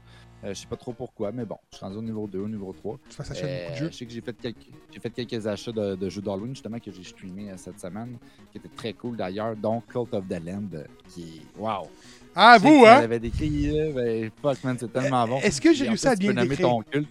[0.44, 2.48] Euh, je sais pas trop pourquoi, mais bon, je suis rendu au niveau 2, au
[2.48, 2.98] niveau 3.
[3.10, 3.88] Tu Euh, beaucoup de jeux.
[3.90, 6.78] je sais que j'ai fait quelques, j'ai fait quelques achats de, de jeux d'Halloween, justement,
[6.78, 8.16] que j'ai streamé euh, cette semaine,
[8.52, 11.58] qui étaient très cool d'ailleurs, dont Cult of the euh, qui est.
[11.60, 11.88] Wow!
[12.36, 13.00] Ah, vous, hein?
[13.00, 15.40] l'avais décrit, là, ben, fuck, man, c'est tellement bon.
[15.40, 16.68] Est-ce que j'ai à tu bien décrire?
[16.68, 17.08] ton culte.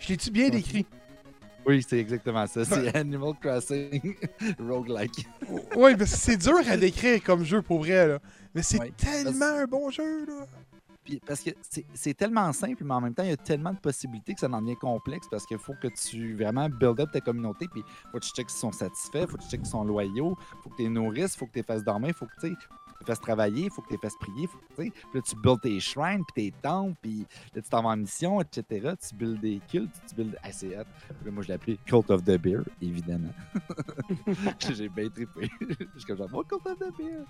[0.00, 0.86] Je l'ai-tu bien décrit?
[1.66, 2.64] Oui, c'est exactement ça.
[2.64, 4.14] C'est Animal Crossing
[4.58, 5.26] roguelike.
[5.76, 8.18] oui, parce que c'est dur à décrire comme jeu pour vrai, là.
[8.54, 8.92] Mais c'est Ouais.
[8.96, 10.46] tellement un bon jeu, là.
[11.26, 11.50] Parce que
[11.94, 14.48] c'est- tellement simple, mais en même temps, il y a tellement de possibilités que ça
[14.48, 17.66] en devient complexe parce qu'il faut que tu vraiment build up ta communauté.
[17.68, 17.82] Puis
[18.12, 20.70] faut que tu checkes s'ils sont satisfaits, faut que tu checkes s'ils sont loyaux, faut
[20.70, 22.56] que tu les nourrisses, faut que tu les fasses dormir, faut que tu
[23.00, 24.46] tu fasses travailler, faut que tu les fasses prier.
[24.46, 27.82] Faut que, puis là, tu builds tes shrines, puis tes temples, puis là, tu t'en
[27.82, 28.94] vas en mission, etc.
[29.08, 30.36] Tu builds des cultes, tu builds.
[30.42, 30.48] Ah.
[30.50, 30.84] Puis là,
[31.30, 33.32] moi, je l'ai appelé Cult of the Beer, évidemment.
[34.70, 35.50] J'ai bien trippé.
[35.60, 37.24] Je suis comme genre, oh, Cult of the Beer.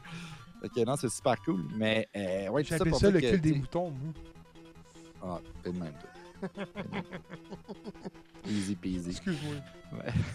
[0.62, 1.64] Ok, non, c'est super cool.
[1.76, 4.12] Mais, euh, ouais, J'appelle pour ça le que, cul des moutons, moi.
[5.22, 6.10] ah, fais de même, toi.
[8.48, 9.10] Easy peasy.
[9.10, 9.56] Excuse-moi.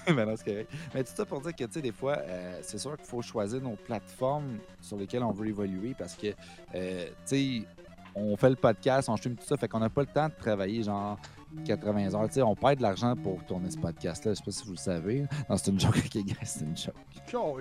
[0.08, 0.72] Mais non, c'est correct.
[0.94, 3.22] Mais tout ça pour dire que, tu sais, des fois, euh, c'est sûr qu'il faut
[3.22, 6.28] choisir nos plateformes sur lesquelles on veut évoluer parce que,
[6.76, 7.68] euh, tu sais,
[8.16, 10.34] on fait le podcast, on stream tout ça, fait qu'on n'a pas le temps de
[10.34, 11.18] travailler genre
[11.66, 12.28] 80 heures.
[12.28, 14.34] Tu sais, on perd de l'argent pour tourner ce podcast-là.
[14.34, 15.26] Je sais pas si vous le savez.
[15.50, 16.96] Non, c'est une joke, ok, guys, c'est une joke.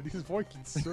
[0.05, 0.91] Les voix qui dit ça,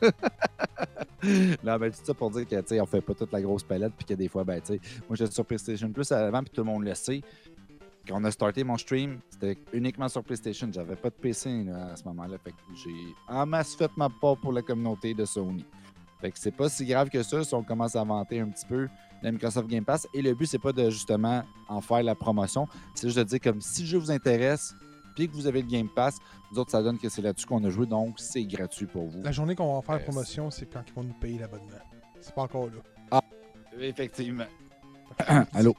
[1.64, 3.64] non, mais tout ça pour dire que, tu sais, on fait pas toute la grosse
[3.64, 6.50] palette, puis que des fois, ben, tu sais, moi, j'étais sur PlayStation Plus avant, puis
[6.50, 7.20] tout le monde le sait.
[8.08, 10.68] Quand on a starté mon stream, c'était uniquement sur PlayStation.
[10.72, 12.38] J'avais pas de PC là, à ce moment-là.
[12.38, 15.64] Fait que j'ai en masse fait ma part pour la communauté de Sony.
[16.20, 18.66] Fait que c'est pas si grave que ça si on commence à inventer un petit
[18.66, 18.88] peu
[19.22, 20.06] la Microsoft Game Pass.
[20.14, 22.66] Et le but, c'est pas de justement en faire la promotion.
[22.94, 24.74] C'est juste de dire comme si le jeu vous intéresse,
[25.14, 26.18] puis que vous avez le Game Pass,
[26.50, 29.22] nous autres, ça donne que c'est là-dessus qu'on a joué, donc c'est gratuit pour vous.
[29.22, 31.66] La journée qu'on va faire la promotion, c'est quand ils vont nous payer l'abonnement.
[32.20, 33.20] C'est pas encore là.
[33.80, 34.46] Effectivement.
[35.52, 35.74] Allô?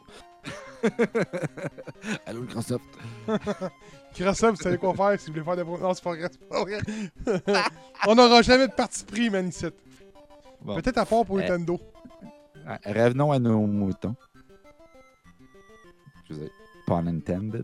[2.26, 2.84] Allô, Microsoft?
[4.18, 6.50] Microsoft, vous savez quoi faire si vous voulez faire des Non, c'est pas vrai, c'est
[6.50, 6.80] pas vrai.
[8.08, 9.66] On n'aura jamais de parti pris, man, ici.
[10.62, 10.76] Bon.
[10.76, 11.80] Peut-être à part pour Euh, Nintendo.
[12.68, 14.16] Ah, Revenons à nos moutons.
[16.20, 16.52] Excusez.
[16.86, 17.64] Pun intended.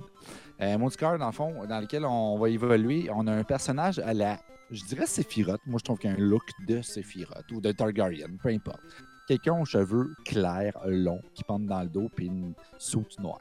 [0.61, 4.39] Euh, dans le fond, dans lequel on va évoluer, on a un personnage à la,
[4.71, 5.59] je dirais Sephiroth.
[5.65, 8.79] Moi, je trouve qu'il y a un look de Sephiroth ou de Targaryen, peu importe.
[9.27, 13.39] Quelqu'un aux cheveux clairs, longs, qui pendent dans le dos, puis une soute noire.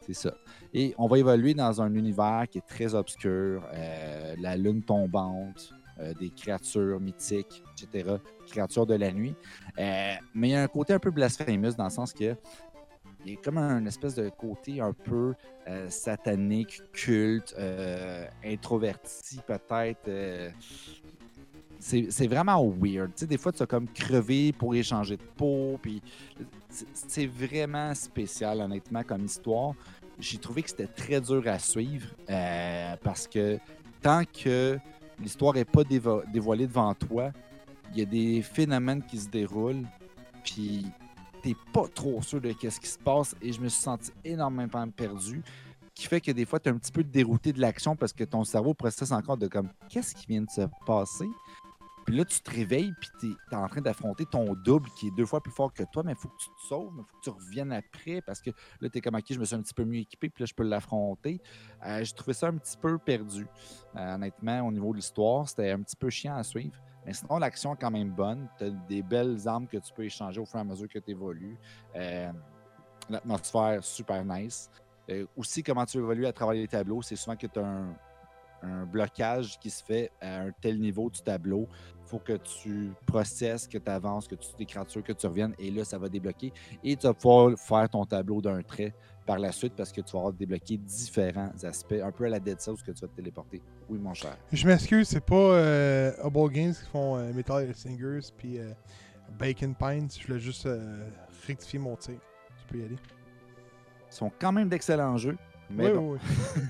[0.00, 0.34] C'est ça.
[0.72, 5.72] Et on va évoluer dans un univers qui est très obscur, euh, la lune tombante,
[5.98, 9.34] euh, des créatures mythiques, etc., créatures de la nuit.
[9.78, 12.36] Euh, mais il y a un côté un peu blasphémous dans le sens que
[13.26, 15.32] il y a comme un espèce de côté un peu
[15.88, 17.56] satanique, culte,
[18.44, 20.52] introverti peut-être.
[21.78, 23.08] C'est vraiment weird.
[23.14, 25.78] Tu sais, des fois, tu as comme crevé pour échanger de peau.
[25.82, 26.02] Puis
[26.70, 29.74] c'est- vraiment spécial, honnêtement, comme histoire.
[30.18, 33.58] J'ai trouvé que c'était très dur à suivre euh, parce que
[34.00, 34.78] tant que
[35.20, 37.32] l'histoire n'est pas dévo- dévoilée devant toi,
[37.92, 39.84] il y a des phénomènes qui se déroulent.
[40.44, 40.86] Puis
[41.42, 44.88] t'es pas trop sûr de qu'est-ce qui se passe et je me suis senti énormément
[44.88, 45.42] perdu
[45.94, 48.24] qui fait que des fois tu es un petit peu dérouté de l'action parce que
[48.24, 51.26] ton cerveau processe encore de comme qu'est-ce qui vient de se passer?
[52.04, 55.10] Puis là tu te réveilles puis tu es, en train d'affronter ton double qui est
[55.16, 57.18] deux fois plus fort que toi mais il faut que tu te sauves il faut
[57.18, 58.50] que tu reviennes après parce que
[58.80, 60.46] là tu es comme ok je me suis un petit peu mieux équipé puis là
[60.46, 61.40] je peux l'affronter
[61.86, 63.46] Euh, j'ai trouvé ça un petit peu perdu
[63.96, 66.76] Euh, honnêtement au niveau de l'histoire c'était un petit peu chiant à suivre
[67.06, 68.48] Mais sinon, l'action est quand même bonne.
[68.58, 70.98] Tu as des belles armes que tu peux échanger au fur et à mesure que
[70.98, 71.58] tu évolues.
[71.94, 72.32] Euh,
[73.10, 74.70] L'atmosphère, super nice.
[75.10, 77.94] Euh, aussi, comment tu évolues à travers les tableaux, c'est souvent que tu as un,
[78.64, 81.68] un blocage qui se fait à un tel niveau du tableau.
[82.04, 85.54] Il faut que tu processes, que tu avances, que tu des créatures, que tu reviennes,
[85.58, 86.52] et là, ça va débloquer.
[86.82, 88.94] Et tu vas pouvoir faire ton tableau d'un trait
[89.26, 92.40] par la suite parce que tu vas avoir débloqué différents aspects, un peu à la
[92.40, 93.62] Dead Cells que tu vas te téléporter.
[93.88, 94.36] Oui, mon cher.
[94.52, 98.70] Je m'excuse, c'est pas euh, Hubble Games qui font euh, Metal Singers puis euh,
[99.38, 100.08] Bacon Pines.
[100.10, 101.08] Je voulais juste euh,
[101.46, 102.16] rectifier mon tir.
[102.58, 102.96] Tu peux y aller.
[102.96, 105.36] Ils sont quand même d'excellents jeux,
[105.70, 106.12] mais oui, bon.
[106.12, 106.18] oui,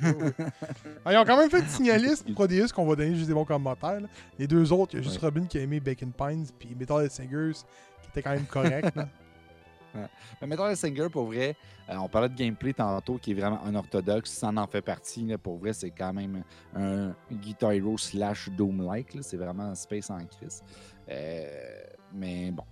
[0.04, 0.12] oui.
[0.18, 0.44] Oui, oui.
[1.04, 3.44] Ah, ils ont quand même fait de signaliste Prodeus qu'on va donner juste des bons
[3.44, 4.00] commentaires.
[4.00, 4.08] là.
[4.38, 5.28] Les deux autres, il y a juste Ouais.
[5.28, 7.52] Robin qui a aimé Bacon Pines puis Metal Singers
[8.02, 8.94] qui était quand même correct.
[8.96, 9.08] là.
[10.40, 11.54] Mais Metal Singer, pour vrai,
[11.88, 15.24] euh, on parlait de gameplay tantôt qui est vraiment unorthodoxe, ça en fait partie.
[15.24, 15.38] là.
[15.38, 16.42] pour vrai, c'est quand même
[16.74, 19.16] un Guitar Hero slash Doom-like.
[19.20, 20.64] C'est vraiment Space en crise.
[21.08, 22.64] Euh, mais bon,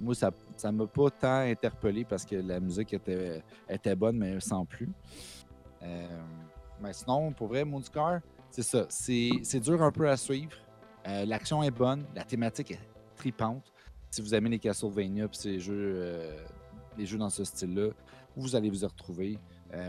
[0.00, 4.38] moi, ça ça m'a pas tant interpellé parce que la musique était, était bonne, mais
[4.40, 4.90] sans plus.
[5.82, 6.06] Euh,
[6.80, 8.20] mais sinon, pour vrai, Moonscar,
[8.50, 8.86] c'est ça.
[8.88, 10.52] C'est dur un peu à suivre.
[11.06, 12.80] Euh, L'action est bonne, la thématique est
[13.16, 13.72] tripante.
[14.10, 16.44] Si vous aimez les Castlevania et jeux, euh,
[16.98, 17.90] les jeux dans ce style-là,
[18.36, 19.38] vous allez vous y retrouver.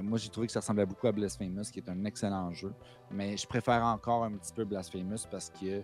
[0.04, 2.72] Moi, j'ai trouvé que ça ressemblait beaucoup à Blasphemous, qui est un excellent jeu.
[3.10, 5.82] Mais je préfère encore un petit peu Blasphemous parce que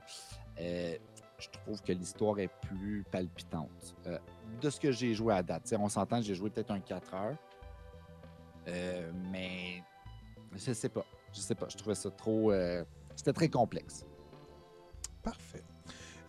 [0.56, 3.96] je trouve que l'histoire est plus palpitante.
[4.62, 5.74] De ce que j'ai joué à date.
[5.80, 7.38] On s'entend, j'ai joué peut-être un 4 heures.
[9.32, 9.82] Mais
[10.58, 11.06] je sais pas.
[11.34, 11.68] Je sais pas.
[11.70, 12.52] Je trouvais ça trop.
[12.52, 12.84] euh,
[13.16, 14.06] C'était très complexe.
[15.24, 15.64] Parfait.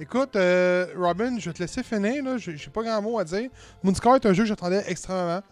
[0.00, 2.22] Écoute, euh, Robin, je vais te laisser finir.
[2.24, 2.38] Là.
[2.38, 3.50] J'ai pas grand mot à dire.
[3.82, 5.42] Moonscar est un jeu que j'attendais extrêmement.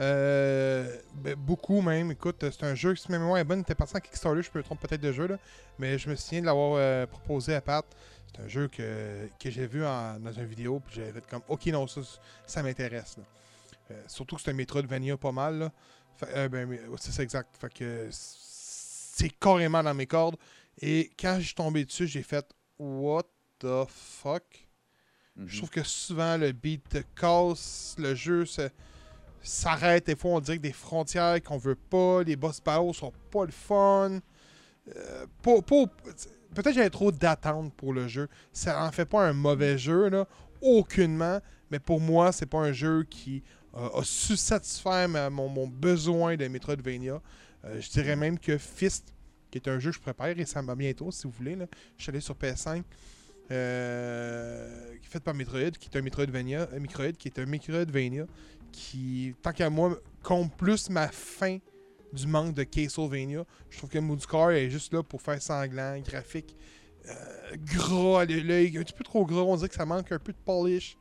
[0.00, 2.10] Euh, ben, beaucoup même.
[2.10, 4.60] Écoute, c'est un jeu, si ma mémoire est bonne, était parti en Kickstarter, je peux
[4.60, 5.38] me tromper peut-être de jeu, là.
[5.78, 7.84] mais je me souviens de l'avoir euh, proposé à Pat.
[8.32, 11.66] C'est un jeu que, que j'ai vu dans une vidéo, puis j'avais fait comme, ok,
[11.66, 11.86] non,
[12.46, 13.16] ça, m'intéresse.
[14.06, 15.58] surtout que c'est un Metroidvania pas mal.
[15.58, 15.72] Là.
[16.18, 17.56] Fait- euh, ben, c'est ça exact.
[17.58, 20.36] Fait que c'est carrément dans mes cordes.
[20.80, 22.44] Et quand je suis tombé dessus, j'ai fait,
[22.78, 23.24] what
[23.60, 24.44] the fuck?
[25.46, 28.44] Je trouve que souvent le beat casse, le jeu
[29.42, 30.06] s'arrête.
[30.06, 33.44] Des fois, on dirait que des frontières qu'on veut pas, les boss battles sont pas
[33.44, 34.18] le fun.
[34.96, 38.28] Euh, Peut-être que j'avais trop d'attentes pour le jeu.
[38.52, 40.26] Ça en fait pas un mauvais jeu, là,
[40.62, 41.40] aucunement.
[41.70, 43.42] Mais pour moi, c'est pas un jeu qui
[43.78, 47.20] euh, a su satisfaire mon, besoin de Metroidvania.
[47.64, 49.12] Euh, je dirais même que Fist,
[49.50, 51.56] qui est un jeu que je prépare récemment bientôt, si vous voulez.
[51.56, 51.66] Là.
[51.96, 52.82] Je suis allé sur PS5
[53.50, 58.26] euh, fait par Metroid, qui est un Metroidvania, un Metroid, qui est un Metroidvania,
[58.72, 61.58] qui, tant qu'à moi, compte plus ma fin
[62.12, 63.44] du manque de Castlevania.
[63.70, 66.56] Je trouve que Moonscar est juste là pour faire sanglant, graphique,
[67.08, 70.32] euh, gras, l'œil un petit peu trop gras, on dirait que ça manque un peu
[70.32, 70.96] de polish.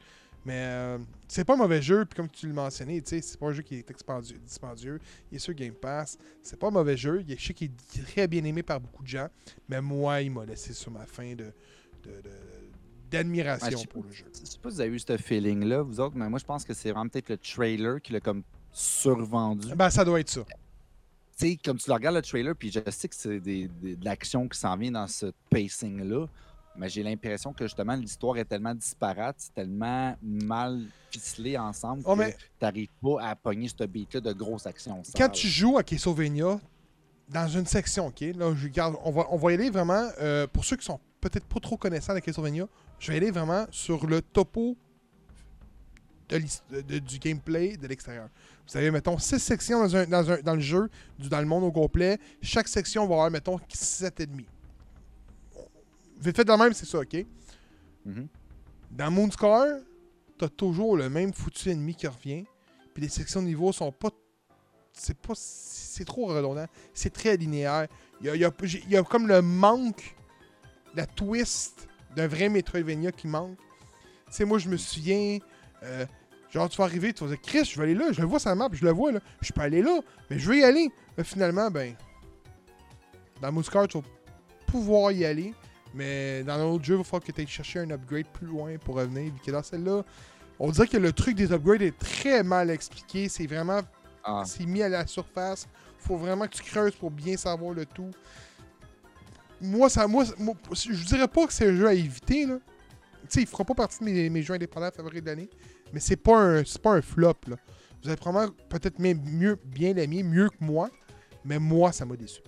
[0.47, 0.97] Mais euh,
[1.27, 3.75] c'est pas un mauvais jeu, puis comme tu le mentionnais, c'est pas un jeu qui
[3.75, 4.97] est expandu- dispendieux.
[5.29, 6.17] Il est sur Game Pass.
[6.41, 7.21] C'est pas un mauvais jeu.
[7.27, 9.27] Il est, je sais qu'il est très bien aimé par beaucoup de gens.
[9.67, 11.51] Mais moi, il m'a laissé sur ma fin de,
[12.03, 12.29] de- de-
[13.11, 14.23] d'admiration pour le jeu.
[14.33, 16.63] Je sais pas si vous avez eu ce feeling-là, vous autres, mais moi, je pense
[16.63, 19.75] que c'est vraiment peut-être le trailer qui l'a comme survendu.
[19.75, 20.43] Ben, ça doit être ça.
[21.37, 23.95] Tu sais, comme tu le regardes le trailer, puis je sais que c'est des, des-
[23.97, 26.25] de l'action qui s'en vient dans ce pacing-là,
[26.77, 32.19] mais j'ai l'impression que justement l'histoire est tellement disparate, tellement mal ficelé ensemble Oh, que
[32.19, 34.97] mais- t'arrives pas à pogner ce beat-là de grosse action.
[35.15, 35.31] Quand sale.
[35.31, 36.59] tu joues à Castlevania,
[37.29, 40.47] dans une section, ok, là, je garde, on va, on va y aller vraiment, euh,
[40.47, 42.67] pour ceux qui sont peut-être pas trop connaissants de Castlevania,
[42.99, 44.77] je vais aller vraiment sur le topo
[46.29, 46.41] de
[46.81, 48.27] de- du gameplay de l'extérieur.
[48.69, 51.45] Vous avez, mettons, six sections dans, un- dans un- dans le jeu, du- dans le
[51.45, 52.19] monde au complet.
[52.41, 54.45] Chaque section va avoir, mettons, 7 ennemis.
[56.19, 57.25] Vite fait de même, c'est ça, ok?
[58.05, 58.27] Mhm.
[58.91, 59.65] Dans Moonscar,
[60.37, 62.45] t'as toujours le même foutu ennemi qui revient.
[62.93, 64.09] Puis les sections de niveau sont pas.
[64.93, 65.33] C'est pas.
[65.35, 66.65] C'est trop redondant.
[66.93, 67.87] C'est très linéaire.
[68.21, 68.51] Il y a, y a-
[68.89, 70.15] y comme le manque,
[70.95, 73.57] la twist d'un vrai Metroidvania qui manque.
[74.27, 75.37] Tu sais, moi, je me souviens.
[75.83, 76.05] euh,
[76.49, 78.11] genre, tu vas arriver, tu vas dire, Chris, je vais aller là.
[78.11, 79.19] Je le vois sur la map, je le vois là.
[79.41, 79.99] Je peux aller là,
[80.29, 80.89] mais je veux y aller.
[81.17, 81.93] Mais finalement, ben.
[83.41, 84.03] Dans Mouscar, tu vas
[84.65, 85.53] pouvoir y aller.
[85.93, 88.77] Mais dans l'autre jeu, il va falloir que tu ailles chercher un upgrade plus loin
[88.77, 89.33] pour revenir.
[89.33, 90.03] Vu que dans celle-là,
[90.59, 93.29] on dirait que le truc des upgrades est très mal expliqué.
[93.29, 93.81] C'est vraiment
[94.23, 95.67] Ah, c'est mis à la surface.
[95.99, 98.11] faut vraiment que tu creuses pour bien savoir le tout.
[99.59, 102.45] Moi, ça, moi, moi, je dirais pas que c'est un jeu à éviter.
[102.45, 102.57] Là.
[103.23, 105.49] Tu sais, il fera pas partie de mes, mes jeux indépendants favoris de l'année.
[105.93, 107.33] Mais c'est pas un, pas un flop.
[107.47, 107.55] Là.
[108.03, 110.89] Vous allez probablement peut-être même mieux, bien l'aimer, mieux que moi.
[111.43, 112.41] Mais moi, ça m'a déçu.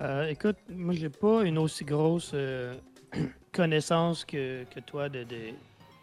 [0.00, 2.74] Euh, écoute, moi, j'ai pas une aussi grosse euh,
[3.52, 5.52] connaissance que, que toi de, de-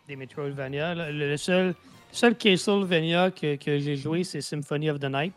[0.07, 0.93] des Metroidvania.
[0.93, 1.73] Le, le seul,
[2.11, 5.33] seul Castlevania que, que j'ai joué, c'est Symphony of the Night,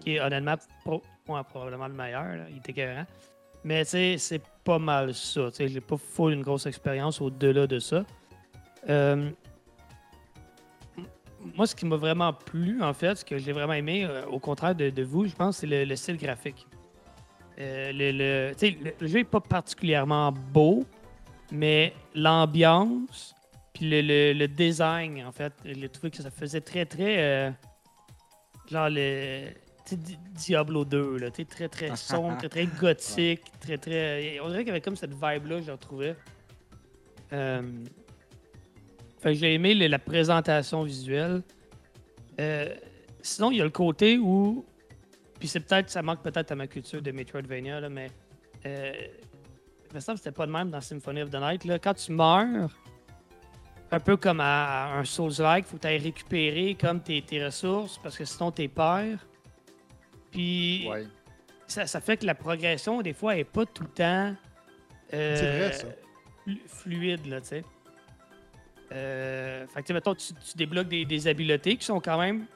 [0.00, 2.26] qui est honnêtement pro- probablement le meilleur.
[2.50, 3.06] Il était écœurant.
[3.64, 5.48] Mais c'est pas mal ça.
[5.56, 8.04] J'ai pas full une grosse expérience au-delà de ça.
[8.88, 9.30] Euh,
[11.54, 14.74] moi, ce qui m'a vraiment plu, en fait, ce que j'ai vraiment aimé, au contraire
[14.74, 16.66] de, de vous, je pense, c'est le style graphique.
[17.58, 18.54] Euh, le, le-
[18.84, 20.84] le- le jeu n'est pas particulièrement beau,
[21.50, 23.34] mais l'ambiance,
[23.74, 27.16] puis le, design, en fait, j'ai trouvé que ça faisait très, très.
[27.22, 27.50] euh,
[28.70, 29.48] genre le.
[30.34, 34.38] Diablo 2, là, très, très sombre, très, très gothique, très, très.
[34.40, 36.16] On dirait qu'il y avait comme cette vibe-là, je la retrouvais.
[37.32, 37.62] Euh,
[39.20, 41.42] fait que j'ai aimé la présentation visuelle.
[42.40, 42.74] Euh,
[43.20, 44.64] sinon, il y a le côté où.
[45.42, 48.12] Puis c'est peut-être, ça manque peut-être à ma culture de Metroidvania, là, mais.
[48.64, 48.92] Euh,
[49.90, 51.64] il me semble que c'était pas de même dans Symphony of the Night.
[51.64, 51.80] Là.
[51.80, 52.70] Quand tu meurs,
[53.90, 57.20] un peu comme à, à un Souls-like, il faut que tu ailles récupérer comme tes,
[57.22, 59.18] tes ressources parce que sinon t'es perds.
[60.30, 61.08] Puis Ouais.
[61.66, 64.36] ça, ça fait que la progression, des fois, est pas tout le temps.
[65.12, 65.88] euh, vrai, ça.
[66.46, 67.64] flu- Fluide, là, tu sais.
[68.92, 72.46] Euh, fait que, mettons, tu, tu débloques des, des habiletés qui sont quand même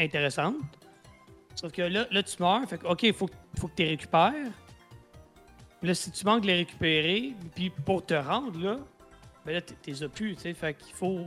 [0.00, 0.56] intéressantes.
[1.54, 3.90] Sauf que là, là tu meurs, fait que, OK, il faut, faut que tu les
[3.90, 4.50] récupères.
[5.82, 8.78] Là, si tu manques de les récupérer, puis pour te rendre là,
[9.44, 10.54] ben là, plus, tu sais.
[10.54, 11.26] Fait qu'il faut.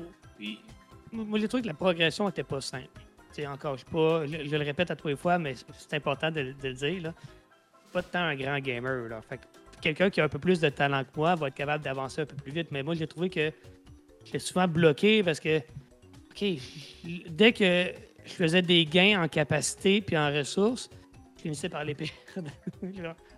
[1.12, 2.88] Moi, j'ai trouvé que la progression était pas simple.
[3.34, 4.26] Tu encore, je pas.
[4.26, 7.14] Je, le répète à tous les fois, mais c'est important de, le dire, là.
[7.92, 9.22] Pas tant un grand gamer, là.
[9.22, 9.44] Fait que
[9.82, 12.26] quelqu'un qui a un peu plus de talent que moi va être capable d'avancer un
[12.26, 12.70] peu plus vite.
[12.72, 13.52] Mais moi, j'ai trouvé que
[14.24, 16.46] j'étais souvent bloqué parce que, OK,
[17.28, 17.92] dès que
[18.26, 20.90] je faisais des gains en capacité puis en ressources,
[21.38, 22.14] je finissais par les perdre.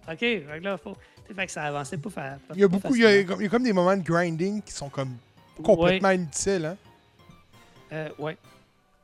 [0.10, 0.96] OK, fait que là, faut.
[1.36, 3.42] Fait que ça avançait pas, fa- pas Il y a beaucoup, il y a, il
[3.42, 5.18] y a comme des moments de grinding qui sont comme
[5.62, 6.66] complètement inutiles.
[6.66, 6.78] Hein?
[7.92, 8.38] Euh, ouais.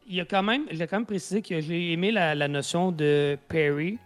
[0.07, 2.91] Il y a quand même, j'ai quand même précisé que j'ai aimé la, la notion
[2.91, 3.97] de parry.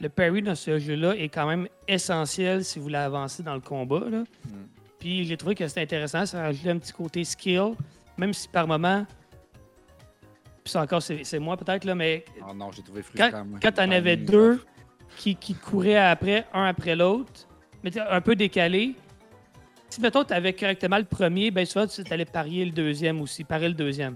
[0.00, 3.60] Le parry dans ce jeu-là est quand même essentiel si vous voulez avancer dans le
[3.60, 4.04] combat.
[4.08, 4.20] Là.
[4.20, 4.54] Mm.
[4.98, 7.74] Puis j'ai trouvé que c'était intéressant, ça rajoutait un petit côté skill,
[8.16, 9.06] même si par moment,
[10.70, 13.30] puis ça encore c'est c'est moi peut-être là, mais Oh non, j'ai trouvé frustrant.
[13.30, 14.60] quand, quand t'en avais deux
[15.16, 17.48] qui, qui couraient après, un après l'autre,
[17.82, 18.94] mais un peu décalé,
[19.88, 23.68] si mettons t'avais correctement le premier, ben souvent tu allais parier le deuxième aussi, parier
[23.68, 24.14] le deuxième.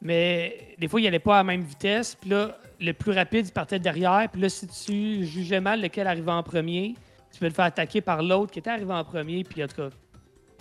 [0.00, 3.46] Mais des fois, il allait pas à la même vitesse, puis là, le plus rapide,
[3.46, 6.94] il partait derrière, puis là, si tu jugeais mal lequel arrivait en premier,
[7.32, 9.76] tu peux le faire attaquer par l'autre qui était arrivé en premier, puis en tout
[9.76, 9.88] cas,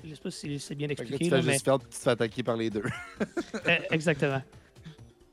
[0.03, 1.53] je sais pas si c'est bien Fait que là, expliqué, tu fais mais...
[1.53, 2.83] juste faire, tu te fais attaquer par les deux.
[3.67, 4.41] Euh, exactement.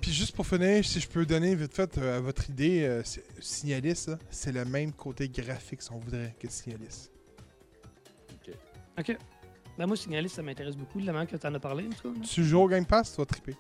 [0.01, 3.03] Puis juste pour finir, si je peux donner vite fait euh, à votre idée, euh,
[3.05, 7.11] c'est- Signalis, c'est le même côté graphique, si on voudrait, que Signalis.
[8.99, 9.17] OK.
[9.79, 12.13] Ben moi, Signalis, ça m'intéresse beaucoup, le moment que tu en as parlé, en tout
[12.13, 12.21] cas.
[12.27, 13.57] Tu joues au Game Pass, tu vas triper.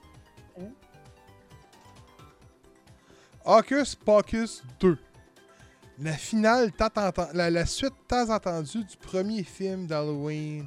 [3.45, 4.99] Hocus Pocus 2.
[6.03, 6.89] La finale, tant
[7.35, 10.67] la, la suite tant entendue du premier film d'Halloween,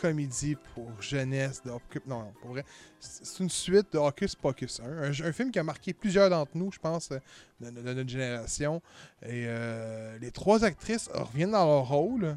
[0.00, 2.64] comédie pour jeunesse de Non, non, pour vrai.
[2.98, 4.84] C'est une suite de Hocus Pocus 1.
[4.84, 7.18] Un, un film qui a marqué plusieurs d'entre nous, je pense, euh,
[7.60, 8.80] de, de- de notre génération.
[9.22, 12.36] Et euh, les trois actrices reviennent dans leur rôle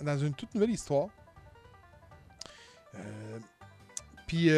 [0.00, 1.08] dans une toute nouvelle histoire.
[2.94, 3.38] Euh,
[4.26, 4.50] puis,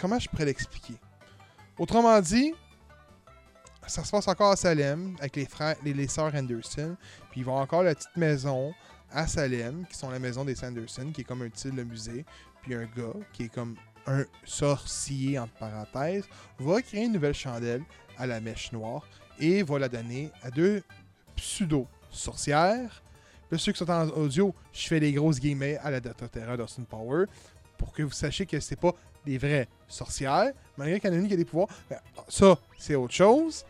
[0.00, 0.94] comment je pourrais l'expliquer?
[1.78, 2.52] Autrement dit,
[3.86, 6.96] ça se passe encore à Salem avec les frères, les, les sœurs Anderson.
[7.30, 8.74] Puis ils vont encore à la petite maison
[9.12, 12.24] à Salem, qui sont la maison des Sanderson, qui est comme un style de musée.
[12.62, 13.76] Puis un gars, qui est comme
[14.06, 16.24] un sorcier, entre parenthèses,
[16.58, 17.82] va créer une nouvelle chandelle
[18.16, 19.06] à la mèche noire
[19.38, 20.82] et va la donner à deux
[21.36, 23.02] pseudo-sorcières.
[23.50, 26.56] Là, ceux qui sont en audio, je fais des grosses guillemets à la Data Terra
[26.56, 27.26] d'Austin Power
[27.78, 28.92] pour que vous sachiez que c'est pas
[29.24, 31.68] des vraies sorcières, malgré qu'il y en a qui a des pouvoirs.
[31.88, 31.98] Ben,
[32.28, 33.64] ça, c'est autre chose.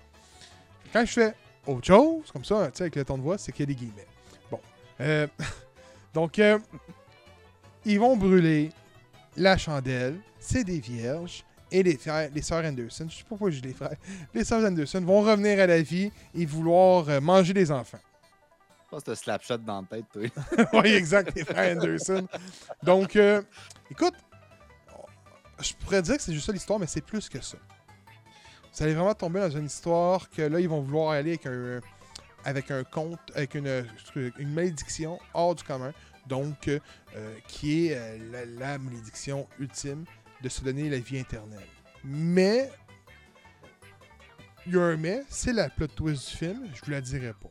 [0.92, 1.34] Quand je fais
[1.66, 4.06] autre chose, comme ça, avec le ton de voix, c'est qu'il y a des guillemets.
[5.00, 5.26] Euh,
[6.14, 6.58] donc, euh,
[7.84, 8.70] ils vont brûler
[9.36, 10.18] la chandelle.
[10.38, 11.44] C'est des vierges.
[11.70, 13.96] Et les, frères, les sœurs Anderson, je sais pas pourquoi je dis les frères,
[14.34, 17.98] les sœurs Anderson vont revenir à la vie et vouloir euh, manger des enfants.
[18.84, 20.70] Je pense que t'as slapshot dans la tête, toi.
[20.82, 22.26] oui, exact, les frères Anderson.
[22.82, 23.42] Donc, euh,
[23.90, 24.14] écoute,
[25.60, 27.58] je pourrais dire que c'est juste ça l'histoire, mais c'est plus que ça.
[28.72, 31.80] Vous allez vraiment tomber dans une histoire que là, ils vont vouloir aller avec un,
[32.44, 33.86] avec un conte, avec une,
[34.38, 35.92] une malédiction hors du commun.
[36.26, 36.78] Donc, euh,
[37.48, 40.04] qui est euh, la, malédiction ultime
[40.42, 41.66] de se donner la vie éternelle.
[42.04, 42.70] Mais,
[44.66, 47.32] Il y a un mais, c'est la plot twist du film, je vous la dirai
[47.32, 47.48] pas.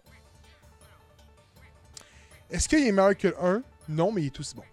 [2.52, 4.64] Est-ce qu'il est meilleur que le 1 Non, mais il est aussi bon.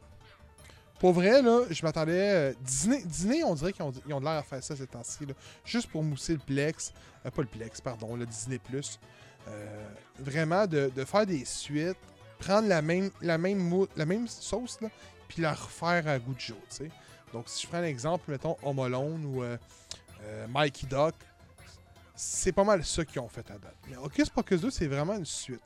[1.01, 2.13] Pour vrai, là, je m'attendais.
[2.13, 5.27] euh, Disney, Disney, on dirait qu'ils ont, de l'air à faire ça ces temps-ci,
[5.65, 6.93] juste pour mousser le Plex.
[7.27, 8.61] euh, pas le Plex, pardon, le Disney.
[9.49, 9.85] Euh,
[10.19, 11.99] vraiment, de, faire des suites,
[12.39, 14.89] prendre la même, la même, la même sauce, là,
[15.29, 16.57] puis la refaire à goût de jour.
[17.33, 19.57] Donc, si je prends l'exemple, mettons, Home Alone ou euh,
[20.23, 21.15] euh, Mikey Duck,
[22.15, 23.77] c'est pas mal ça qu'ils ont fait à date.
[23.89, 25.63] Mais Hocus Pocus 2, c'est vraiment une suite.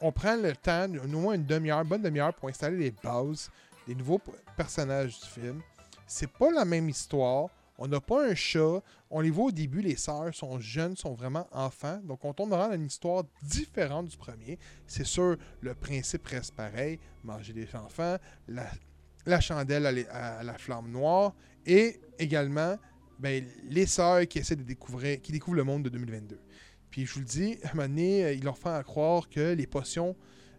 [0.00, 3.50] On prend le temps, au moins une demi-heure, bonne demi-heure pour installer les bases,
[3.86, 4.20] les nouveaux
[4.56, 5.60] personnages du film.
[6.06, 7.50] C'est pas la même histoire.
[7.78, 8.82] On n'a pas un chat.
[9.08, 12.00] On les voit au début, les sœurs sont jeunes, sont vraiment enfants.
[12.04, 14.58] Donc on tombe dans une histoire différente du premier.
[14.86, 16.98] C'est sûr, le principe reste pareil.
[17.22, 18.16] Manger des enfants,
[18.48, 21.34] la, chandelle à, la flamme noire
[21.64, 22.76] et également
[23.18, 26.38] ben, les sœurs qui essaient de découvrir, qui découvrent le monde de 2022.
[26.90, 29.52] Puis je vous le dis, à un moment donné, euh, ils leur font croire que
[29.52, 30.16] les potions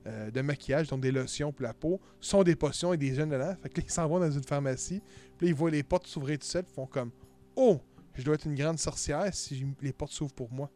[0.07, 3.29] euh, de maquillage, donc des lotions pour la peau, sont des potions et des jeunes
[3.29, 3.53] dedans.
[3.61, 5.01] Fait que là, ils s'en vont dans une pharmacie.
[5.39, 6.65] Puis ils voient les portes s'ouvrir tout seuls.
[6.69, 7.11] Ils font comme
[7.55, 7.79] Oh,
[8.13, 10.69] je dois être une grande sorcière si les portes s'ouvrent pour moi.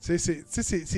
[0.00, 0.44] Tu sais, c'est-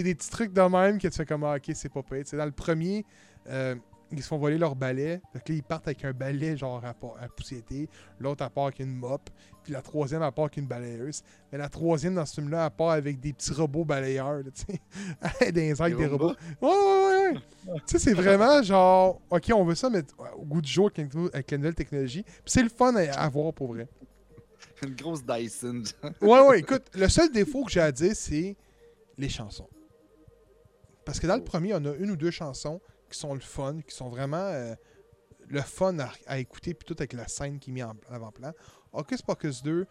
[0.03, 2.45] des petits trucs de même que tu fais comme ah, ok, c'est pas sais, dans
[2.45, 3.05] le premier,
[3.47, 3.77] euh,
[4.13, 5.21] ils se font voler leur balai.
[5.33, 7.89] Fait que là, ils partent avec un balai genre à, à poussiéter.
[8.19, 9.31] L'autre, à part avec une mop.
[9.63, 11.23] Puis la troisième, à part avec une balayeuse.
[11.53, 14.39] Mais la troisième, dans ce film-là, à part avec des petits robots balayeurs.
[14.39, 14.65] là, tu
[15.41, 15.53] sais.
[15.53, 16.35] des avec des robots?
[16.61, 20.03] Ouais, ouais, ouais, tu sais, c'est vraiment genre, OK, on veut ça, mais
[20.37, 20.91] au goût du jour
[21.33, 22.23] avec, la nouvelle technologie.
[22.23, 23.89] Puis c'est le fun à, à voir pour vrai.
[24.83, 25.83] Une grosse Dyson.
[26.21, 28.57] Ouais, ouais, écoute, le seul défaut que j'ai à dire, c'est
[29.19, 29.69] les chansons.
[31.05, 32.81] Parce que dans le premier, on a une ou deux chansons
[33.11, 34.75] qui sont le fun, qui sont vraiment euh,
[35.49, 35.97] le fun
[36.27, 38.53] à, écouter, puis tout avec la scène qui est mise en avant-plan.
[38.93, 39.87] Hocus Pocus 2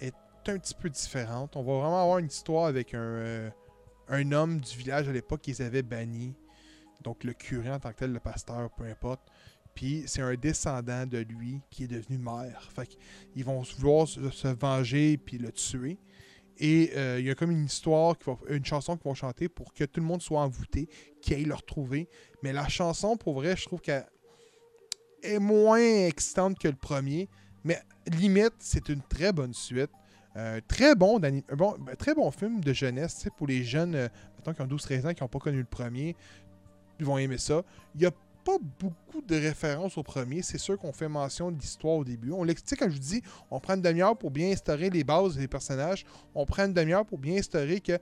[0.00, 0.14] est
[0.46, 1.56] un petit peu différente.
[1.56, 3.50] On va vraiment avoir une histoire avec un, euh,
[4.08, 6.34] un homme du village à l'époque qu'ils avaient banni.
[7.02, 9.20] Donc le curé en tant que tel, le pasteur, peu importe.
[9.74, 12.68] Puis c'est un descendant de lui qui est devenu maire.
[12.74, 15.98] Fait qu'ils vont vouloir se, se venger puis le tuer.
[16.58, 19.48] Et euh, il y a comme une histoire, qui va, une chanson qu'ils vont chanter
[19.48, 20.88] pour que tout le monde soit envoûté,
[21.20, 22.08] qu'ils aillent le retrouver.
[22.42, 24.06] Mais la chanson, pour vrai, je trouve qu'elle
[25.22, 27.28] est moins excitante que le premier.
[27.64, 29.90] Mais limite, c'est une très bonne suite.
[30.36, 34.08] Euh, très, bon bon, ben, très bon film de jeunesse pour les jeunes, euh,
[34.44, 36.14] qui ont 12-13 ans, qui n'ont pas connu le premier.
[37.00, 37.62] Ils vont aimer ça.
[37.94, 38.12] Il n'y a
[38.44, 40.42] pas beaucoup de références au premier.
[40.42, 42.32] C'est sûr qu'on fait mention de l'histoire au début.
[42.32, 45.36] On l'explique, comme je vous dis, on prend une demi-heure pour bien instaurer les bases
[45.36, 46.04] des personnages.
[46.34, 47.98] On prend une demi-heure pour bien instaurer que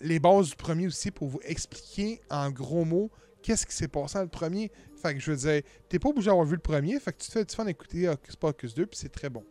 [0.00, 3.10] les bases du premier aussi, pour vous expliquer en gros mots
[3.42, 4.70] qu'est-ce qui s'est passé dans le premier.
[4.96, 7.28] Fait que je veux dire, t'es pas obligé d'avoir vu le premier, fait que tu
[7.28, 9.44] te fais du fun d'écouter Hocus Pocus 2, puis c'est très bon.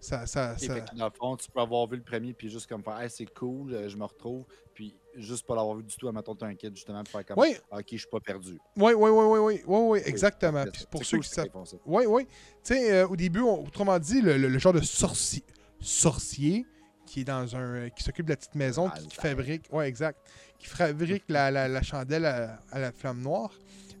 [0.00, 2.48] Ça, ça, ça- fait que dans le fond, tu peux avoir vu le premier, puis
[2.48, 4.44] juste comme faire, hey, c'est cool, euh, je me retrouve,
[4.76, 7.56] puis juste pas l'avoir vu du tout, mettons, t'as un justement, pour faire comme, Oui,
[7.72, 8.58] ok, je suis pas perdu.
[8.76, 10.64] oui, oui, oui, oui, oui, oui, oui, exactement.
[10.70, 11.48] Puis pour ceux qui savent.
[11.86, 12.26] Oui, oui.
[12.62, 15.42] Tu sais, euh, au début, on- autrement dit, le, le- le genre de sorcier,
[15.80, 16.66] sorcier
[17.06, 17.88] qui est dans un.
[17.90, 19.64] qui s'occupe de la petite maison, qui, qui fabrique.
[19.72, 20.18] Ouais, exact.
[20.58, 23.52] Qui fabrique la, la- la chandelle à, à la flamme noire.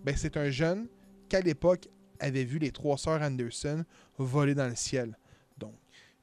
[0.04, 0.86] Ben, c'est un jeune
[1.28, 1.88] qu'à l'époque
[2.20, 3.84] avait vu les trois sœurs Anderson
[4.18, 5.16] voler dans le ciel.
[5.58, 5.74] Donc,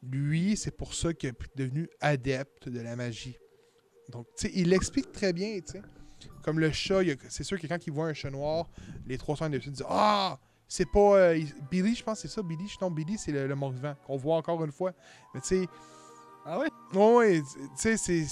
[0.03, 3.37] lui, c'est pour ça qu'il est devenu adepte de la magie.
[4.09, 5.81] Donc, tu sais, il l'explique très bien, tu sais.
[6.41, 6.99] Comme le chat,
[7.29, 8.69] c'est sûr que quand il voit un chat noir,
[9.07, 11.15] les trois sœurs Anderson disent Ah c'est pas.
[11.17, 12.65] euh, il- Billy, je pense que c'est ça, Billy.
[12.81, 14.93] Non, Billy, c'est le, le mort-vivant qu'on voit encore une fois.
[15.33, 15.67] Mais tu sais.
[16.45, 16.67] Ah ouais?
[16.93, 18.25] Ouais, tu sais, c'est.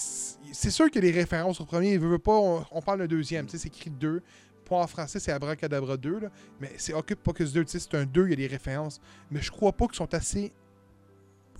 [0.51, 3.07] C'est sûr que les références au premier, il veut, veut pas, on, on parle d'un
[3.07, 3.45] deuxième.
[3.45, 4.21] Tu sais, c'est écrit 2.
[4.65, 6.29] Pas en français, c'est Abracadabra 2, là.
[6.59, 8.99] Mais c'est Occupe Pocus 2, tu sais, c'est un 2, il y a des références.
[9.29, 10.51] Mais je crois pas qu'ils sont assez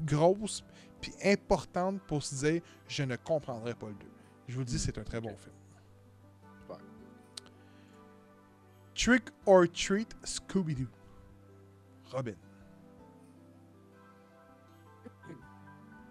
[0.03, 0.63] grosses
[1.01, 3.99] puis importantes pour se dire je ne comprendrai pas le 2.
[4.47, 5.55] Je vous le dis, c'est un très bon film.
[8.93, 10.87] Trick or Treat Scooby-Doo.
[12.11, 12.35] Robin.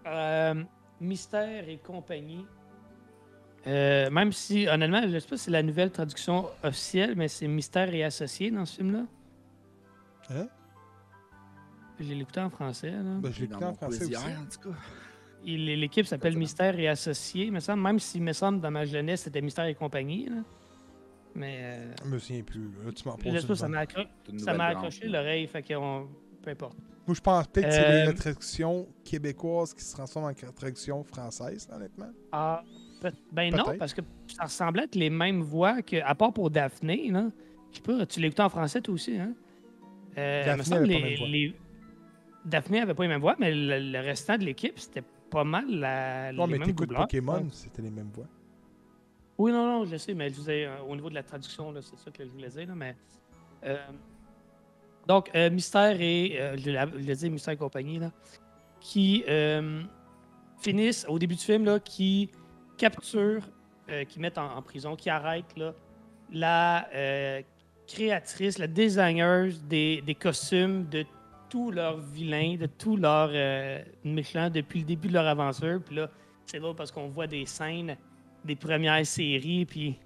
[0.07, 0.63] Euh,
[0.99, 2.45] Mystère et compagnie.
[3.67, 7.47] Euh, même si, honnêtement, je sais pas si c'est la nouvelle traduction officielle, mais c'est
[7.47, 9.05] Mystère et associé dans ce film-là.
[10.31, 10.47] Hein?
[12.01, 12.91] Je l'ai écouté en français.
[12.91, 13.19] Là.
[13.21, 14.11] Ben, je l'ai écouté en français aussi.
[14.11, 14.75] hier, en tout cas.
[15.45, 16.37] Il- L'équipe s'appelle.
[16.37, 19.75] Mystère et associé, me semble, même si, me semble, dans ma jeunesse, c'était Mystère et
[19.75, 20.25] compagnie.
[20.27, 20.37] là.
[21.33, 22.69] Mais euh, Je me souviens plus.
[22.85, 26.07] Là, tu m'en poses une ça m'a accro- une accroché l'oreille, fait qu'on.
[26.43, 26.77] Peu importe.
[27.07, 31.03] Moi, je pense peut-être que c'est Euh, la traduction québécoise qui se transforme en traduction
[31.03, 32.09] française, honnêtement.
[32.31, 32.63] Ah,
[33.01, 36.49] peut- ben non, parce que ça ressemblait être les mêmes voix, que, à part pour
[36.51, 37.09] Daphné.
[37.09, 37.31] Là.
[37.71, 39.33] Je sais pas, tu l'écoutais en français toi aussi, hein?
[40.17, 41.27] Euh, Daphné me semble avait pas les- la même voix.
[41.27, 41.55] les-
[42.45, 45.65] Daphné avait pas les mêmes voix, mais le, le restant de l'équipe, c'était pas mal
[45.69, 47.01] la, Non, les mais mêmes t'écoutes doubleurs.
[47.07, 48.25] Pokémon, c'était les mêmes voix.
[49.37, 51.97] Oui, non, non, je sais, mais je disais, euh, au niveau de la traduction, c'est
[51.97, 52.67] ça que je voulais dire.
[52.67, 52.95] Là, mais,
[53.65, 53.77] euh,
[55.07, 58.11] donc, euh, Mystère et, je l'ai- dit, Mystère et compagnie, là,
[58.79, 59.23] qui
[60.59, 62.29] finissent, au début du film, là, qui
[62.77, 63.47] capturent,
[64.09, 65.73] qui mettent en, en prison, qui arrêtent là,
[66.31, 66.87] la
[67.87, 71.05] créatrice, la designer des, des costumes de
[71.51, 75.81] tous leurs vilains, de tous leurs euh, méchants depuis le début de leur aventure.
[75.85, 76.09] Puis là,
[76.45, 77.97] c'est drôle parce qu'on voit des scènes
[78.45, 79.99] des premières séries, puis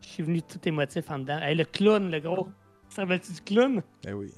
[0.00, 1.38] je suis venu tout émotif en dedans.
[1.40, 2.48] Hey, le clown, le gros.
[2.88, 3.82] Tu te rappelles-tu du clown?
[4.06, 4.30] Eh oui.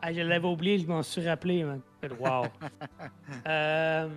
[0.00, 1.64] Ah, je l'avais oublié, je m'en suis rappelé.
[1.64, 1.82] Man.
[2.18, 2.46] Wow.
[3.46, 4.08] Euh,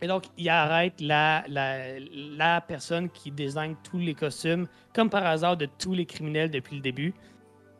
[0.00, 5.24] et donc, il arrête la, la, la personne qui désigne tous les costumes, comme par
[5.24, 7.14] hasard de tous les criminels depuis le début.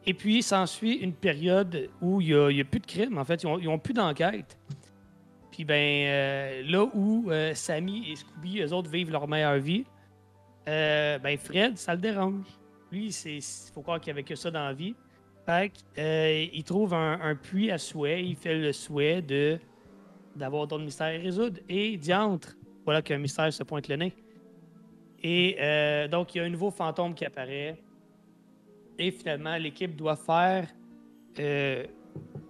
[0.07, 3.19] Et puis, s'ensuit une période où il n'y a, plus de crime.
[3.19, 4.59] En fait, ils n'ont plus d'enquête.
[5.51, 9.85] Puis, ben, euh, là où euh, Sammy et Scooby, eux autres, vivent leur meilleure vie,
[10.69, 12.45] euh, ben, Fred, ça le dérange.
[12.93, 14.95] Lui, il faut croire qu'il n'y avait que ça dans la vie.
[15.47, 18.25] Fait euh, il trouve un, puits à souhait.
[18.25, 19.59] Il fait le souhait de
[20.37, 21.61] d'avoir d'autres mystères à résoudre.
[21.69, 24.13] Et diantre, voilà qu'un mystère se pointe le nez.
[25.23, 27.79] Et donc, il y a un nouveau fantôme qui apparaît.
[28.99, 30.69] Et finalement, l'équipe doit faire
[31.39, 31.85] euh,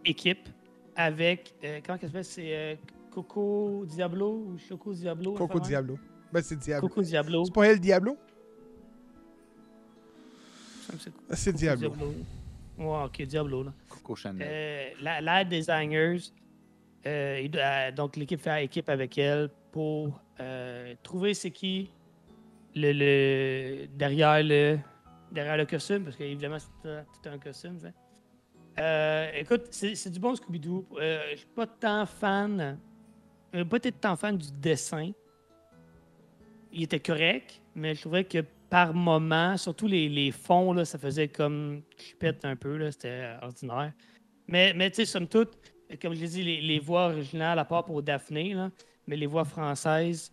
[0.05, 0.49] équipe
[0.97, 1.55] avec.
[1.65, 2.25] euh, comment ça s'appelle?
[2.25, 2.75] C'est euh,
[3.11, 5.61] Coco Diablo ou Choco Diablo Coco?
[5.61, 5.99] Diablo.
[6.33, 6.89] Ben, c'est Diablo.
[6.89, 7.45] Coco Diablo.
[7.45, 8.17] C'est pas elle, Diablo?
[11.31, 11.93] C'est Diablo.
[12.77, 13.63] Ouais, ok, Diablo.
[13.65, 13.73] Là.
[13.89, 14.47] Coco Chanel.
[14.51, 16.19] Euh, la, la designers,
[17.07, 21.91] euh, euh, donc l'équipe fait équipe avec elle pour euh, trouver c'est qui
[22.75, 24.79] le, le- derrière le
[25.35, 26.69] derrière le costume, parce qu'évidemment c'est
[27.23, 27.79] tout, un costume.
[28.79, 30.87] Euh, écoute, c'est du bon Scooby-Doo.
[30.99, 32.79] Euh, je suis pas tant fan,
[33.55, 35.11] euh, pas été tant fan du dessin.
[36.73, 38.39] Il était correct, mais je trouvais que
[38.71, 41.83] par moment, surtout les, les fonds, là, ça faisait comme
[42.19, 43.93] pète un peu, c'était ordinaire.
[44.49, 45.57] Mais, mais tu sais, somme toute,
[46.03, 48.71] comme je l'ai dit, les, les voix originales, à part pour Daphné, là,
[49.07, 50.33] mais les voix françaises,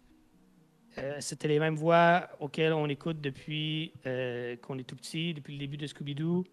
[0.97, 5.53] euh, c'était les mêmes voix auxquelles on écoute depuis euh, qu'on est tout petit, depuis
[5.53, 6.43] le début de Scooby-Doo.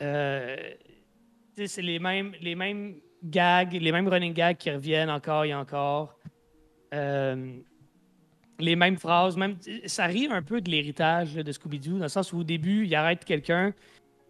[0.00, 0.56] Euh,
[1.54, 6.18] c'est les mêmes, les mêmes gags, les mêmes running gags qui reviennent encore et encore.
[8.58, 9.56] Les mêmes phrases, même
[9.86, 12.94] ça rit un peu de l'héritage de Scooby-Doo, dans le sens où au début, il
[12.94, 13.74] arrête quelqu'un,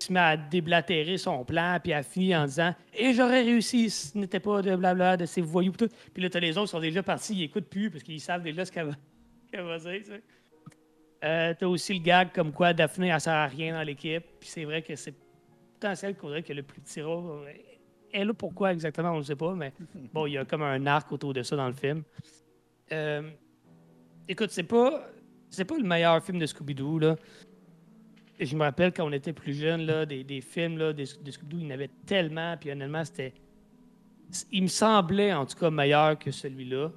[0.01, 3.91] il se met à déblatérer son plan, puis à finir en disant Et j'aurais réussi
[3.91, 5.73] si ce n'était pas de blabla, de ces voyous.
[5.73, 8.65] Puis là, t'as les autres sont déjà partis, ils écoutent plus parce qu'ils savent déjà
[8.65, 8.95] ce qu'elle va,
[9.53, 9.93] qu'elle va dire.
[9.99, 10.23] tu sais.
[11.25, 14.25] Euh, t'as aussi le gag comme quoi Daphné, elle sert à rien dans l'équipe.
[14.41, 15.15] Puis c'est vrai que c'est
[15.75, 17.47] potentiel qu'on dirait que le plus petit rôle.
[18.13, 19.73] Elle est là pourquoi exactement, on ne sait pas, mais
[20.13, 22.03] bon, il y a comme un arc autour de ça dans le film.
[22.91, 23.31] Euh,
[24.29, 25.09] écoute, c'est pas
[25.49, 27.17] c'est pas le meilleur film de Scooby-Doo là.
[28.41, 31.05] Et je me rappelle quand on était plus jeune là, des, des films là, des-
[31.23, 33.33] de Scooby-Doo, il y en avait tellement, puis honnêtement, c'était
[34.51, 36.91] il me semblait en tout cas meilleur que celui-là.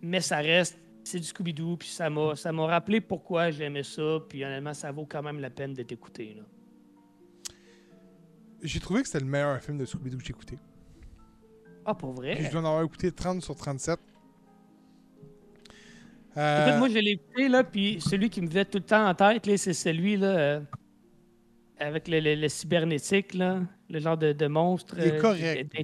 [0.00, 0.78] Mais ça reste
[1.08, 4.90] c'est du Scooby-Doo, puis ça m'a ça m'a rappelé pourquoi j'aimais ça, puis honnêtement, ça
[4.92, 6.42] vaut quand même la peine d'être écouté là.
[8.62, 10.58] J'ai trouvé que c'était le meilleur film de Scooby-Doo que j'ai écouté.
[11.86, 12.34] Ah pour vrai?
[12.34, 13.98] Puis je dois en avoir écouté 30 sur 37.
[16.36, 19.08] Euh, Écoute, moi, je l'ai écouté, là, puis celui qui me venait tout le temps
[19.08, 20.60] en tête, là, c'est celui, là, euh,
[21.80, 24.94] avec le, le- le cybernétique, là, le genre de, de monstre.
[24.98, 25.74] il est euh, correct.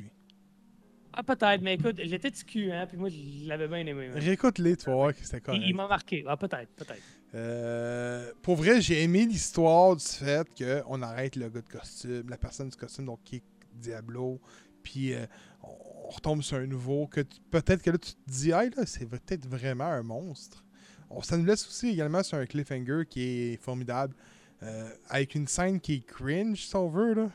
[1.16, 4.10] Ah, peut-être, mais écoute, j'étais ticu, hein, puis moi, je l'avais bien aimé.
[4.10, 4.18] ouais.
[4.18, 5.62] Réécoute-les, tu vas voir que c'était Il, correct.
[5.66, 6.24] il m'a marqué.
[6.26, 7.02] Ah, peut-être, peut-être.
[7.34, 12.36] Euh, pour vrai, j'ai aimé l'histoire du fait qu'on arrête le gars de costume, la
[12.36, 13.42] personne du costume, donc qui est
[13.74, 14.40] Diablo,
[14.82, 15.26] puis euh,
[15.62, 17.20] on retombe sur un nouveau, que
[17.50, 20.64] peut-être que là tu te dis, hey, là, c'est peut-être vraiment un monstre.
[21.10, 24.14] On, ça nous laisse aussi également sur un cliffhanger qui est formidable,
[24.62, 27.30] euh, avec une scène qui est cringe, si on veut, là.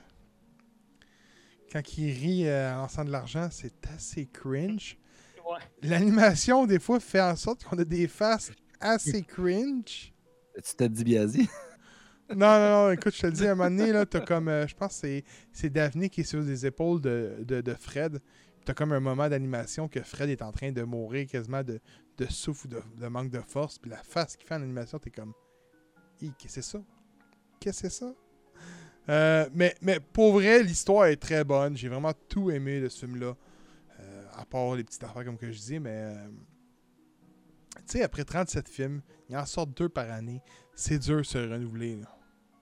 [1.71, 4.97] Quand il rit euh, en lançant de l'argent, c'est assez cringe.
[5.49, 5.59] Ouais.
[5.83, 10.13] L'animation, des fois, fait en sorte qu'on a des faces assez cringe.
[10.63, 11.49] Tu t'es dit Biazi?
[12.31, 14.49] Non, non, non, écoute, je te le dis, à un moment donné, là, t'as comme,
[14.49, 17.73] euh, je pense que c'est- c'est Daphné qui est sur les épaules de, de, de
[17.73, 18.19] Fred.
[18.65, 21.79] T'as comme un moment d'animation que Fred est en train de mourir quasiment de,
[22.17, 23.79] de souffle ou de, de manque de force.
[23.79, 25.33] Puis la face qu'il fait en animation, t'es comme,
[26.19, 26.79] qu'est-ce que c'est ça?
[27.59, 28.13] Qu'est-ce que c'est ça?
[29.09, 31.75] Euh, mais, mais pour vrai, l'histoire est très bonne.
[31.75, 33.35] J'ai vraiment tout aimé de ce film-là.
[33.99, 35.89] Euh, à part les petites affaires comme que je disais, mais...
[35.91, 36.27] euh,
[37.75, 40.41] tu sais, après 37 films, il en sort deux par année.
[40.75, 42.15] C'est dur de se renouveler, là.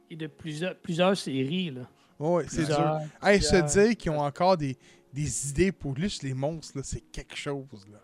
[0.09, 1.89] Et de plusieurs, plusieurs séries, là.
[2.19, 2.99] Ouais, c'est dur.
[3.21, 4.77] Hey, se dire qu'ils ont encore des,
[5.13, 7.85] des idées pour juste les monstres, là, c'est quelque chose.
[7.91, 7.99] Là.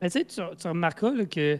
[0.00, 1.58] Mais tu sais, tu, tu remarqueras là, que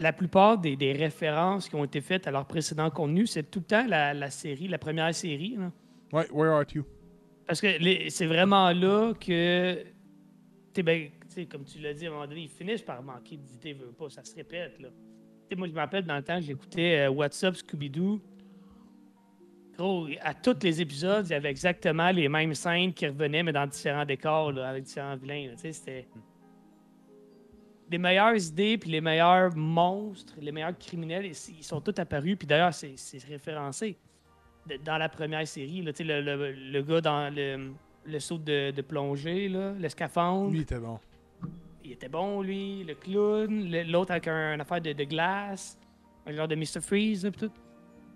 [0.00, 3.60] la plupart des, des références qui ont été faites à leur précédent contenu, c'est tout
[3.60, 5.56] le temps la, la série, la première série.
[5.56, 5.70] là.
[6.12, 6.84] Ouais, Where Are You?
[7.46, 7.68] Parce que
[8.08, 9.84] c'est vraiment là que,
[10.82, 13.74] ben, t'sais, comme tu l'as dit, à un moment donné, ils finissent par manquer d'idées,
[13.74, 14.80] veut pas, ça se répète.
[14.80, 14.88] Là.
[15.46, 18.20] T'sais, moi, je me rappelle dans le temps, j'écoutais euh, What's Up Scooby-Doo.
[19.76, 23.52] Gros, à tous les épisodes, il y avait exactement les mêmes scènes qui revenaient, mais
[23.52, 25.48] dans différents décors, là, avec différents vilains.
[25.48, 25.52] là.
[25.56, 26.06] C'était
[27.90, 32.36] les meilleures idées, puis les meilleurs monstres, les meilleurs criminels, ils sont tous apparus.
[32.38, 32.94] Puis d'ailleurs, c'est
[33.28, 33.96] référencé
[34.84, 35.82] dans la première série.
[35.82, 37.72] Là, le, le, le gars dans le,
[38.04, 40.98] le saut de, de plongée, là, le scaphandre, Lui, il était bon.
[41.84, 42.84] il était bon, lui.
[42.84, 45.76] Le clown, l'autre avec un, une affaire de, de glace,
[46.26, 46.80] un genre de Mr.
[46.80, 47.50] Freeze, là, tout.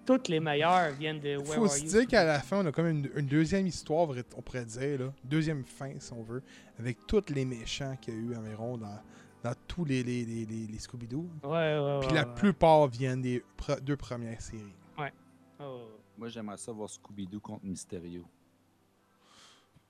[0.07, 2.89] Toutes les meilleures viennent de Where Faut se dire qu'à la fin, on a comme
[2.89, 5.13] une, une deuxième histoire, on pourrait dire, là.
[5.25, 6.43] Deuxième fin, si on veut,
[6.79, 9.01] avec tous les méchants qu'il y a eu environ dans,
[9.45, 11.29] dans tous les, les, les, les- les Scooby-Doo.
[11.45, 12.35] Ouais, ouais, Puis ouais, la ouais.
[12.35, 14.63] plupart viennent des pre- deux premières séries.
[14.99, 15.13] Ouais,
[15.61, 15.83] ouais, ouais.
[16.19, 18.25] Moi, j'aimerais ça voir Scooby-Doo contre Mysterio.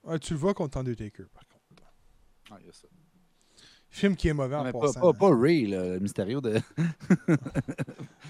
[0.06, 1.82] Ah, tu le vois contre Undertaker, par contre.
[2.50, 2.88] Ah, il y a ça.
[3.88, 5.00] Film qui est mauvais en Mais pas, passant.
[5.00, 6.60] pas, pas Ray, là, le Mysterio de.
[7.28, 7.30] Ah,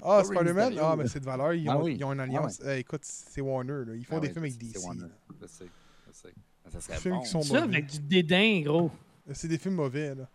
[0.01, 0.77] pas Spider-Man?
[0.79, 1.53] Ah, mais c'est de valeur.
[1.53, 1.95] Ils, Ah ont, oui.
[1.97, 2.59] ils ont une Ah alliance.
[2.63, 3.83] Euh, écoute, c'est Warner.
[3.85, 3.95] Là.
[3.95, 4.73] Ils font Ah des ouais, films avec DC.
[4.77, 5.01] c'est Warner.
[5.01, 5.07] là.
[5.41, 5.65] Je sais,
[6.07, 6.33] je sais.
[6.71, 7.21] Ça serait Films bon.
[7.21, 7.77] qui sont Ça, mauvais.
[7.77, 8.91] avec du dédain, gros.
[9.33, 10.13] C'est des films mauvais.
[10.15, 10.29] Là.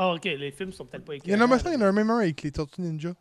[0.00, 1.80] Ah, ok, les films sont peut-être pas Il y en a maintenant, il y en
[1.80, 3.14] a un même un avec les Tortues Ninja.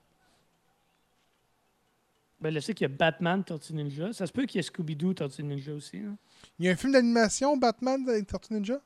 [2.40, 4.14] Ben, je sais qu'il y a Batman, Tortue Ninja.
[4.14, 5.98] Ça se peut qu'il y ait Scooby-Doo, Tortue Ninja aussi.
[5.98, 6.16] Hein?
[6.60, 8.80] Il y a un film d'animation, Batman avec Tortues Ninja?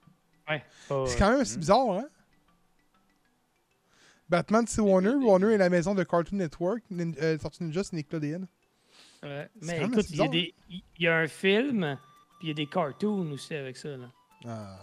[0.49, 0.63] Ouais.
[0.87, 2.05] Pas- C'est quand même assez bizarre, hein?
[4.29, 5.15] Batman, c'est Warner.
[5.15, 6.81] Warner est la maison de Cartoon Network.
[6.89, 8.47] Nin- euh, Tortues Ninja, c'est Nickelodeon.
[9.21, 9.49] Ouais.
[9.61, 10.29] Mais écoute, il y, a bizarre.
[10.29, 11.97] des- il y a un film,
[12.39, 13.89] puis il y a des cartoons aussi avec ça.
[13.97, 14.09] Là.
[14.45, 14.79] Ah,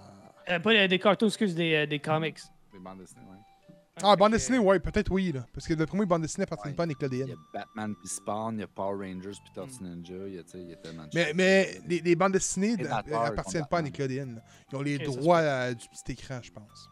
[0.51, 2.39] Euh, pas des, des cartoons, excuse, des, euh, des comics.
[2.79, 3.37] Des bandes dessinées, ouais.
[4.03, 5.33] ah bande dessinée, ouais, peut-être oui.
[5.33, 5.45] Là.
[5.53, 6.75] Parce que d'après moi, bande dessinée appartient Ouais.
[6.75, 7.35] pas à Il y Nickelodeon.
[7.35, 10.43] a Batman puis Spawn, il y a Power Rangers puis Tortue Ninja, il y a,
[10.45, 11.35] tu sais, il y a tellement de Mais, choses.
[11.35, 13.83] mais les, les bandes dessinées euh, appartiennent pas à.
[13.83, 14.35] Nickelodeon.
[14.37, 14.43] là.
[14.73, 16.89] Ils ont les droits à- du petit écran, je pense.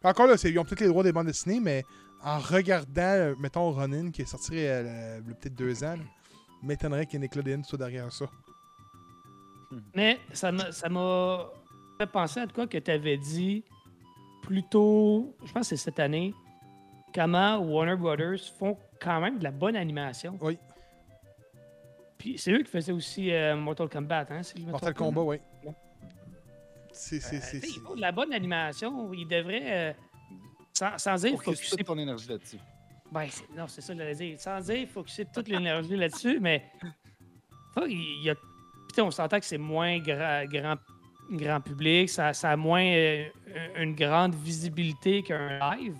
[0.00, 1.82] Puis encore là, c'est- ils ont peut-être les droits des bandes dessinées, mais
[2.22, 5.96] en regardant, euh, mettons, Ronin, qui est sorti euh, il y a peut-être deux ans,
[6.62, 8.26] m'étonnerait que Nickelodeon soit derrière ça.
[9.94, 11.46] Mais ça m'a ça m'a
[11.98, 13.64] fait penser à quoi que tu avais dit
[14.48, 16.32] plus tôt, je pense que c'est cette année,
[17.14, 20.38] comment Warner Brothers font quand même de la bonne animation.
[20.40, 20.58] Oui.
[22.16, 25.20] Puis c'est eux qui faisaient aussi euh, Mortal Kombat, hein, si je me Mortal Kombat,
[25.22, 25.36] oui.
[25.64, 25.72] Ouais.
[26.92, 29.12] C'est, c'est, Euh, c'est, c'est- ils font de la bonne animation.
[29.12, 29.92] Ils devraient, euh,
[30.72, 32.58] sans, sans dire Focus focuser toute ton énergie là-dessus.
[33.12, 34.40] Ben, c'est- non, c'est ça que j'allais dire.
[34.40, 36.64] Sans dire, il faut que c'est toute l'énergie là-dessus, mais
[37.86, 38.34] il y a.
[38.88, 40.74] Putain, on s'entend que c'est moins gra- grand,
[41.36, 43.24] grand public, ça, ça a moins euh,
[43.76, 45.96] une grande visibilité qu'un live.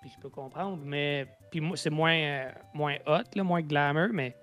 [0.00, 4.08] Puis je peux comprendre, mais puis moi, c'est moins, euh, moins hot, là, moins glamour,
[4.12, 4.34] mais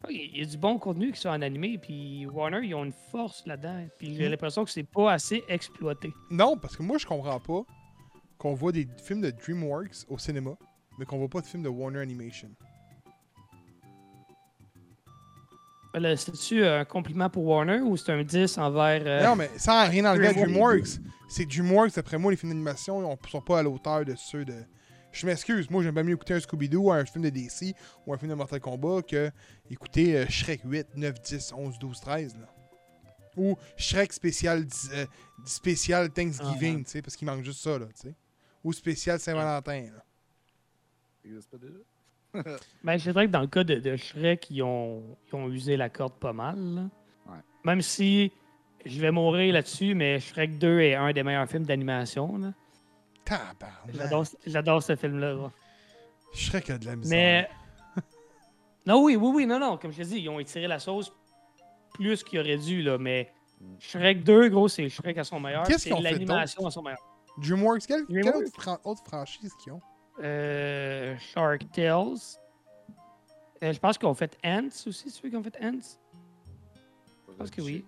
[0.00, 2.84] faut- il y a du bon contenu qui sont en animé, puis Warner, ils ont
[2.84, 3.86] une force là-dedans.
[3.98, 4.30] Puis j'ai Mhm.
[4.30, 6.12] l'impression que c'est pas assez exploité.
[6.30, 7.62] Non, parce que moi, je comprends pas
[8.38, 10.52] qu'on voit des films de DreamWorks au cinéma,
[10.98, 12.50] mais qu'on voit pas de films de Warner Animation.
[16.16, 19.02] C'est-tu un compliment pour Warner ou c'est un 10 envers.
[19.06, 20.82] euh, Non, mais sans rien enlever à DreamWorks?
[20.82, 24.14] DreamWorks, c'est DreamWorks, d'après moi, les films d'animation, ils sont pas à la hauteur de
[24.16, 24.54] ceux de.
[25.12, 27.72] Je m'excuse, moi j'aime bien mieux écouter un Scooby-Doo, un film de DC
[28.04, 29.30] ou un film de Mortal Kombat que
[29.70, 32.36] écouter euh, Shrek 8, 9, 10, 11, 12, 13.
[32.40, 32.46] Là.
[33.36, 35.06] Ou Shrek spécial, euh,
[35.44, 38.14] spécial Thanksgiving, Ah, tu sais, parce qu'il manque juste ça, là, tu sais.
[38.64, 39.86] Ou spécial Saint-Valentin.
[41.22, 41.78] Ça existe pas déjà?
[42.82, 45.76] Ben, c'est vrai que dans le cas de, de Shrek, ils ont, ils ont usé
[45.76, 46.88] la corde pas mal.
[47.26, 47.38] Ouais.
[47.64, 48.32] Même si
[48.84, 52.52] je vais mourir là-dessus, mais Shrek 2 est un des meilleurs films d'animation.
[54.46, 55.36] J'adore ce film-là.
[55.36, 55.48] ouais.
[56.34, 57.48] Shrek a de la misère.
[57.96, 58.02] Mais.
[58.86, 59.78] non, oui, oui, oui, non, non.
[59.78, 61.12] Comme je l'ai dit, ils ont étiré la sauce
[61.94, 62.98] plus qu'il aurait dû, là.
[62.98, 63.32] Mais
[63.78, 65.62] Shrek 2, gros, c'est Shrek à son meilleur.
[65.66, 66.98] Qu'est-ce ont fait l'animation à son meilleur.
[67.38, 69.80] DreamWorks, quelle, quelle autre, fran- autre franchise qu'ils ont?
[70.22, 72.38] Euh, Shark Tales.
[73.62, 75.98] Euh, je pense qu'ils ont fait Ants aussi, c'est eux qui ont fait Ants?
[77.28, 77.84] Je pense que oui.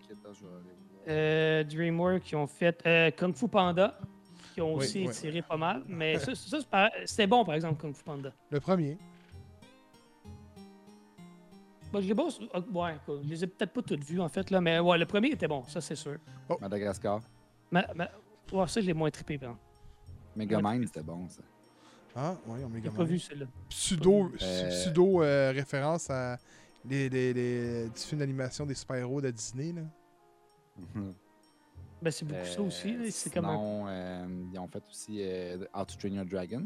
[1.08, 3.96] Euh, DreamWorks qui ont fait euh, Kung Fu Panda,
[4.54, 5.06] qui ont Oui, aussi oui.
[5.06, 5.84] étiré pas mal.
[5.86, 8.32] Mais ça, ça, c'est par- c'était bon, par exemple, Kung Fu Panda.
[8.50, 8.98] Le premier.
[11.92, 14.28] Bon, je les bosse- ah, ouais, quoi, je les ai peut-être pas toutes vues, en
[14.28, 16.16] fait, là, mais ouais, le premier était bon, ça, c'est sûr.
[16.60, 17.20] Madagascar.
[17.70, 18.08] Mais, mais-
[18.52, 19.56] ouais, ça, je l'ai moins trippé, par.
[20.34, 21.42] Megamind, c'était bon, ça.
[22.18, 23.47] Ah, oui, on J'ai méga pas vu celui-là.
[23.68, 26.38] Pseudo, Euh, pseudo euh, référence à
[26.88, 29.72] les, les, les, du film d'animation des super-héros de Disney.
[29.72, 29.82] Là.
[32.01, 33.12] Ben, c'est beaucoup ça aussi.
[33.12, 33.88] C'est comme un...
[33.88, 36.64] euh, ils ont fait aussi euh, How to Train Your Dragon.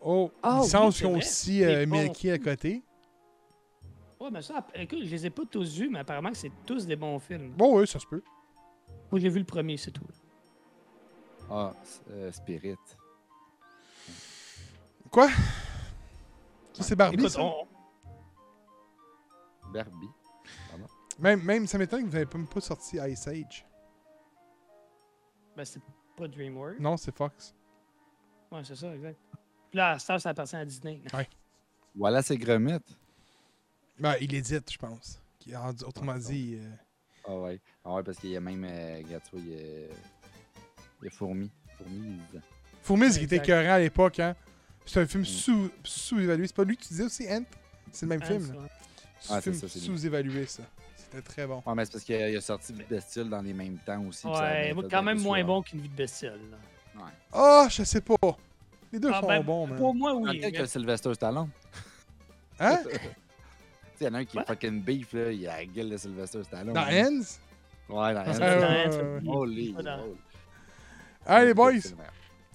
[0.00, 2.82] Oh, Ah, il oui, ont aussi euh, Milky à côté.
[4.18, 6.84] Ouais, mais ça, écoute, je les ai pas tous vus, mais apparemment que c'est tous
[6.86, 7.52] des bons films.
[7.56, 8.22] Bon, oui, ça se peut.
[9.10, 10.06] Moi, j'ai vu le premier, c'est tout.
[11.50, 11.72] Ah,
[12.10, 12.76] euh, Spirit.
[15.12, 15.28] Quoi?
[16.72, 17.42] Ça, c'est Barbie, Écoute, ça?
[17.42, 17.68] on...
[19.72, 20.08] Barbie.
[21.18, 23.66] Même, même, ça m'étonne que vous n'avez même pas sorti Ice Age.
[25.54, 25.80] ben, c'est
[26.16, 26.80] pas DreamWorks.
[26.80, 27.54] Non, c'est Fox.
[28.50, 29.18] Ouais, c'est ça, exact.
[29.70, 31.02] Puis là, Star, ça appartient à Disney.
[31.94, 32.80] Voilà, c'est Gromit.
[33.98, 35.20] Ben, il édite, je pense.
[35.86, 36.70] Autrement Ah, dit, euh,
[37.26, 37.60] Ah ouais.
[37.84, 39.86] Ah ouais, parce qu'il y a même, euh, regarde, il y a,
[41.00, 41.50] il y a Fourmi.
[41.76, 42.20] Fourmi,
[42.82, 44.34] Fourmise qui était écœurant à l'époque, hein.
[44.86, 45.26] C'est un film Mm.
[45.26, 46.46] sous- sous-évalué.
[46.46, 47.44] c'est pas lui que tu disais aussi, Ant?
[47.92, 48.54] C'est le même film.
[49.30, 50.62] Ah, film c'est sous-évalué, ça.
[50.96, 51.62] C'était très bon.
[51.66, 53.76] Ouais, mais c'est parce qu'il a, il a sorti Vite de style dans les mêmes
[53.84, 54.26] temps aussi.
[54.26, 55.56] Ouais, quand même moins souvent.
[55.56, 56.40] bon qu'une vie de bestiole.
[56.50, 56.56] là.
[57.32, 58.16] Ah, je sais pas.
[58.92, 59.78] Les deux Ah, sont ben, bons, man.
[59.78, 60.38] Pour moi, oui.
[60.40, 61.48] mais- que Sylvester Stallone.
[62.60, 62.78] Hein?
[62.84, 62.90] Tu
[63.98, 65.30] sais, il y en a un qui est fucking beef, là.
[65.32, 66.74] Il a la gueule de Sylvester Stallone.
[66.74, 67.08] Dans là.
[67.08, 67.20] Ends?
[67.88, 69.74] Ouais, dans Ouais, ouais, ouais, il- Holy.
[71.26, 71.72] Allez, les boys.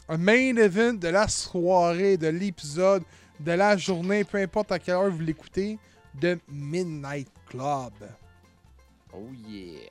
[0.10, 3.04] Un main event de la soirée, de l'épisode,
[3.40, 5.78] de la journée, peu importe à quelle heure vous l'écoutez,
[6.20, 7.94] de Midnight Club.
[9.14, 9.82] Oh yeah.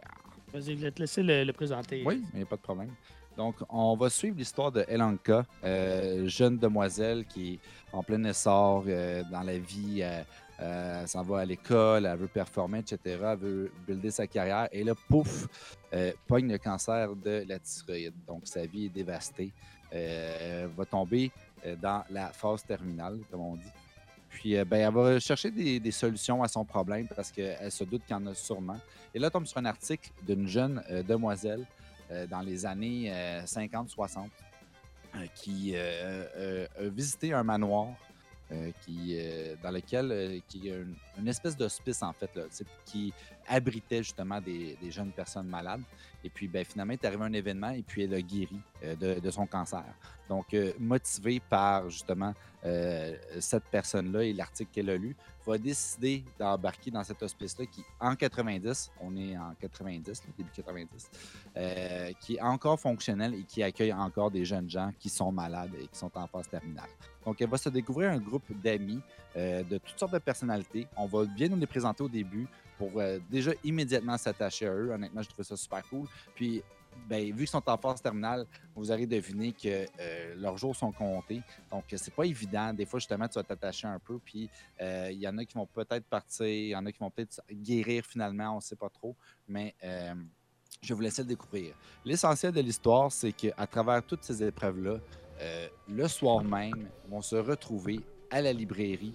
[0.52, 2.02] Vas-y, je vais te laisser le, le présenter.
[2.04, 2.90] Oui, il n'y a pas de problème.
[3.36, 7.58] Donc, on va suivre l'histoire de Elanka, euh, jeune demoiselle qui est
[7.92, 9.98] en plein essor euh, dans la vie.
[10.00, 10.22] euh,
[10.58, 12.98] euh, elle s'en va à l'école, elle veut performer, etc.
[13.04, 14.68] Elle veut builder sa carrière.
[14.72, 15.46] Et là, pouf,
[15.92, 18.14] euh, pogne le cancer de la thyroïde.
[18.26, 19.52] Donc, sa vie est dévastée.
[19.92, 21.30] Euh, va tomber
[21.64, 23.72] euh, dans la phase terminale, comme on dit.
[24.30, 28.02] Puis, euh, ben, elle va chercher des, solutions à son problème parce qu'elle se doute
[28.04, 28.78] qu'il y en a sûrement.
[29.14, 31.64] Et là, tombe sur un article d'une jeune demoiselle
[32.30, 33.10] dans les années
[33.44, 34.28] 50-60
[35.34, 37.88] qui a visité un manoir
[38.82, 39.18] qui,
[39.62, 42.30] dans lequel euh, qui une, une espèce d'hospice, en fait,
[42.84, 43.12] qui
[43.48, 45.82] abritait justement des, jeunes personnes malades.
[46.24, 49.20] Et puis, ben, finalement, il est arrivé un événement et puis elle a guéri euh,
[49.20, 49.84] de, son cancer.
[50.28, 55.14] Donc, euh, motivé par justement euh, cette personne-là et l'article qu'elle a lu,
[55.46, 60.50] va décider d'embarquer dans cet hospice-là qui, en 90, on est en 90, là, début
[60.52, 61.10] 90,
[61.56, 65.70] euh, qui est encore fonctionnel et qui accueille encore des jeunes gens qui sont malades
[65.80, 66.88] et qui sont en phase terminale.
[67.24, 69.00] Donc, elle va se découvrir un groupe d'amis
[69.36, 70.86] de toutes sortes de personnalités.
[70.96, 72.46] On va bien nous les présenter au début
[72.78, 74.90] pour euh, déjà immédiatement s'attacher à eux.
[74.90, 76.06] Honnêtement, je trouve ça super cool.
[76.34, 76.62] Puis,
[77.08, 80.92] ben, vu qu'ils sont en phase terminale, vous aurez deviné que euh, leurs jours sont
[80.92, 81.42] comptés.
[81.70, 82.72] Donc, c'est pas évident.
[82.72, 84.18] Des fois, justement, tu vas t'attacher un peu.
[84.18, 84.48] Puis,
[84.80, 87.10] euh, il y en a qui vont peut-être partir, il y en a qui vont
[87.10, 89.14] peut-être guérir finalement, on ne sait pas trop.
[89.48, 91.74] Mais je vais vous laisser le découvrir.
[92.04, 94.98] L'essentiel de l'histoire, c'est qu'à travers toutes ces épreuves-là,
[95.88, 98.00] le soir même, ils vont se retrouver
[98.30, 99.14] à la librairie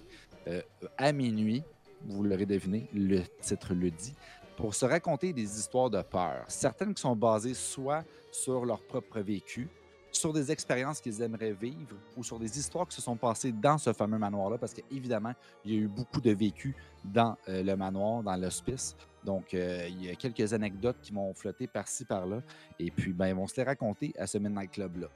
[0.96, 1.62] à minuit.
[2.06, 4.14] Vous l'aurez deviné, le titre le dit
[4.56, 6.44] pour se raconter des histoires de peur.
[6.48, 9.68] Certaines qui sont basées soit sur leur propre vécu,
[10.10, 13.78] sur des expériences qu'ils aimeraient vivre ou sur des histoires qui se sont passées dans
[13.78, 15.32] ce fameux manoir-là, parce qu'évidemment,
[15.64, 18.94] il y a eu beaucoup de vécu dans euh, le manoir, dans l'hospice.
[19.24, 22.42] Donc, euh, il y a quelques anecdotes qui vont flotter par-ci, par-là,
[22.78, 25.08] et puis, ben, ils vont se les raconter à ce Midnight Club-là.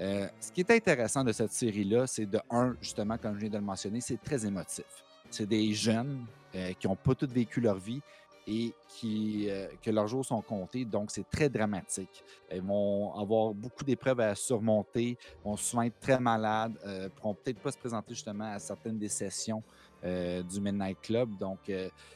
[0.00, 3.50] Euh, ce qui est intéressant de cette série-là, c'est de un, justement, comme je viens
[3.50, 4.84] de le mentionner, c'est très émotif.
[5.30, 6.24] C'est des jeunes
[6.54, 8.00] euh, qui n'ont pas tous vécu leur vie
[8.46, 10.86] et qui, euh, que leurs jours sont comptés.
[10.86, 12.24] Donc, c'est très dramatique.
[12.50, 17.60] Ils vont avoir beaucoup d'épreuves à surmonter, vont souvent être très malades, euh, pourront peut-être
[17.60, 19.62] pas se présenter justement à certaines des sessions
[20.00, 21.36] du Midnight Club.
[21.38, 21.58] Donc,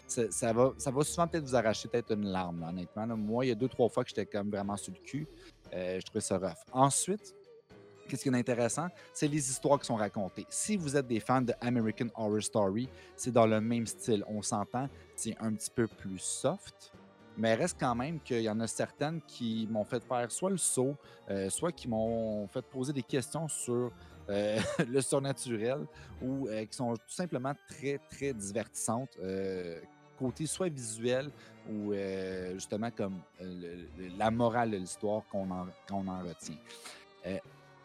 [0.06, 3.08] ça, va, ça va souvent peut-être vous arracher peut-être une larme, honnêtement.
[3.16, 5.26] Moi, il y a deux, trois fois que j'étais comme vraiment sur le cul.
[5.72, 6.62] Je trouvais ça rough.
[6.72, 7.34] Ensuite,
[8.08, 8.88] Qu'est-ce qui est intéressant?
[9.12, 10.46] C'est les histoires qui sont racontées.
[10.50, 14.24] Si vous êtes des fans de American Horror Story, c'est dans le même style.
[14.28, 16.92] On s'entend, c'est un petit peu plus soft,
[17.36, 20.58] mais reste quand même qu'il y en a certaines qui m'ont fait faire soit le
[20.58, 20.96] saut,
[21.30, 23.90] euh, soit qui m'ont fait poser des questions sur
[24.28, 24.58] euh,
[24.88, 25.86] le surnaturel
[26.20, 29.18] ou euh, qui sont tout simplement très, très divertissantes.
[30.18, 31.30] côté soit visuel
[31.68, 31.92] ou
[32.52, 33.20] justement comme
[34.18, 36.58] la morale de l'histoire qu'on en, qu'on en retient.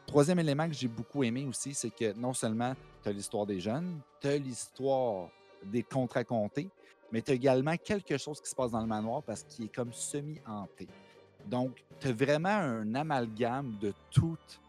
[0.08, 2.74] Troisième élément que j'ai beaucoup aimé aussi, c'est que non seulement
[3.04, 5.30] tu as l'histoire des jeunes, tu as l'histoire
[5.66, 6.70] des contes racontés,
[7.12, 9.74] mais tu as également quelque chose qui se passe dans le manoir parce qu'il est
[9.74, 10.88] comme semi-hanté.
[11.46, 14.62] Donc, tu as vraiment un amalgame de toutes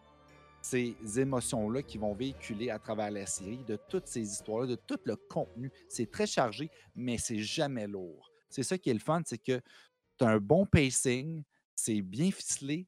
[0.61, 4.99] ces émotions-là qui vont véhiculer à travers la série, de toutes ces histoires-là, de tout
[5.05, 5.71] le contenu.
[5.89, 8.33] C'est très chargé, mais c'est jamais lourd.
[8.51, 9.61] C'est ça qui est le fun, c'est que
[10.19, 11.45] tu as un bon pacing,
[11.77, 12.87] c'est bien ficelé,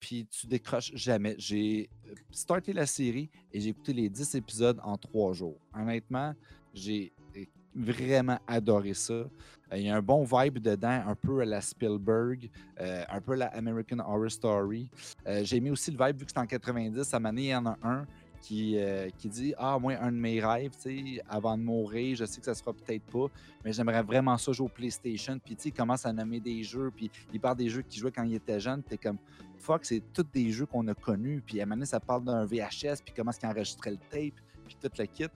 [0.00, 1.34] puis tu décroches jamais.
[1.38, 5.58] J'ai euh, starté la série et j'ai écouté les 10 épisodes en trois jours.
[5.74, 6.34] Honnêtement,
[6.74, 7.44] j'ai euh,
[7.74, 9.12] vraiment adoré ça.
[9.14, 9.28] Euh,
[9.76, 12.50] Il y a un bon vibe dedans, un peu à la Spielberg,
[12.80, 14.90] euh, un peu à la American Horror Story.
[15.26, 17.54] Euh, j'ai aimé aussi le vibe, vu que c'est en 90, à Mané, il y
[17.54, 18.06] en a un
[18.42, 22.16] qui, euh, qui dit Ah, moi, un de mes rêves, tu sais, avant de mourir,
[22.16, 23.26] je sais que ça se fera peut-être pas,
[23.64, 25.38] mais j'aimerais vraiment ça jouer au PlayStation.
[25.42, 28.00] Puis, tu sais, il commence à nommer des jeux, puis il parle des jeux qu'il
[28.00, 28.82] jouait quand il était jeune.
[28.82, 29.16] T'es comme
[29.58, 31.40] Fuck, c'est tous des jeux qu'on a connus.
[31.46, 34.34] Puis, à un moment ça parle d'un VHS, puis comment est-ce qu'il enregistrait le tape,
[34.66, 35.26] puis tout le kit.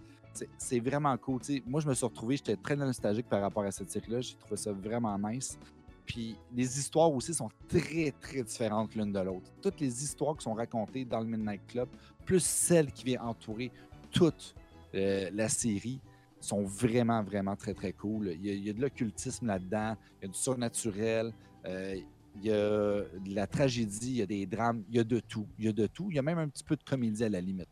[0.58, 1.40] C'est- vraiment cool.
[1.40, 1.62] tu sais.
[1.66, 4.20] Moi, je me suis retrouvé, j'étais très nostalgique par rapport à cette série-là.
[4.20, 5.58] J'ai trouvé ça vraiment nice.
[6.06, 9.50] Puis les histoires aussi sont très, très différentes l'une de l'autre.
[9.60, 11.88] Toutes les histoires qui sont racontées dans le Midnight Club,
[12.24, 13.70] plus celles qui viennent entourer
[14.12, 14.54] toute
[14.94, 16.00] euh, la série,
[16.40, 18.28] sont vraiment, vraiment très, très cool.
[18.40, 21.32] Il y a, de l'occultisme là-dedans, il y a du surnaturel,
[21.66, 22.00] euh,
[22.36, 25.20] il y a de la tragédie, il y a des drames, il y a de
[25.20, 25.46] tout.
[25.58, 26.08] Il y a de tout.
[26.10, 27.68] Il y a même un petit peu de comédie à la limite.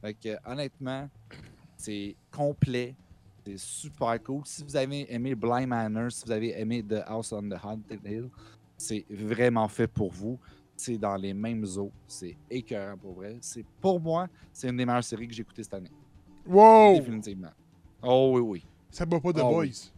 [0.00, 1.08] Fait que, honnêtement,
[1.76, 2.94] c'est complet.
[3.46, 4.42] C'est super cool.
[4.44, 8.00] Si vous avez aimé Blind Manor, si vous avez aimé The House on the Haunted
[8.04, 8.28] Hill,
[8.76, 10.36] c'est vraiment fait pour vous.
[10.76, 11.92] C'est dans les mêmes eaux.
[12.08, 13.38] C'est écœurant pour vrai.
[13.40, 15.92] C'est pour moi, c'est une des meilleures séries que j'ai écoutées cette année.
[16.44, 16.98] Wow!
[16.98, 17.52] Définitivement.
[18.02, 18.66] Oh oui, oui.
[18.90, 19.60] Ça bat pas de Ah Boys.
[19.62, 19.92] oui.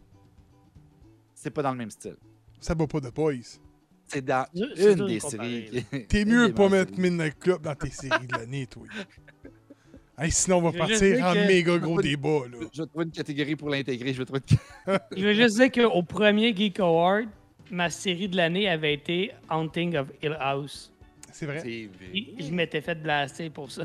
[1.33, 2.17] C'est pas dans le même style.
[2.61, 3.59] Ça bat pas de Boys.
[4.05, 5.87] C'est dans une des séries.
[6.07, 6.99] T'es mieux pas mettre.
[6.99, 8.85] Midnight Club dans tes séries de l'année, toi.
[10.21, 12.67] Hey, sinon, on va partir en que- méga gros débat, là.
[12.73, 14.13] Je vais trouver une catégorie pour l'intégrer.
[14.13, 14.99] Je vais trouver une...
[15.17, 17.27] Je veux juste dire qu'au premier Geek Award,
[17.71, 20.93] ma série de l'année avait été Haunting of Hill House.
[21.33, 21.61] C'est vrai.
[21.61, 22.11] C'est vrai.
[22.15, 23.85] Et Je m'étais fait blaster pour ça.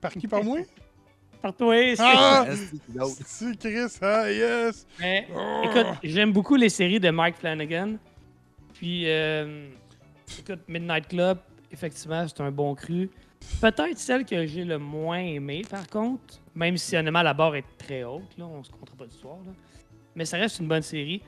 [0.00, 0.60] Par qui, par moi?
[1.42, 2.46] Par toi, c'est- Ah!
[2.48, 4.86] Que c'est Chris, ah, yes!
[4.98, 5.62] Mais Oh!
[5.64, 7.96] écoute, j'aime beaucoup les séries de Mike Flanagan.
[8.72, 9.68] Puis, euh,
[10.38, 11.38] écoute, Midnight Club,
[11.70, 13.10] effectivement, c'est un bon cru.
[13.60, 17.64] Peut-être celle que j'ai le moins aimée, par contre, même si honnêtement la barre est
[17.78, 19.36] très haute, là, on se comptera pas d'histoire.
[19.46, 19.52] là.
[20.14, 21.22] Mais ça reste une bonne série.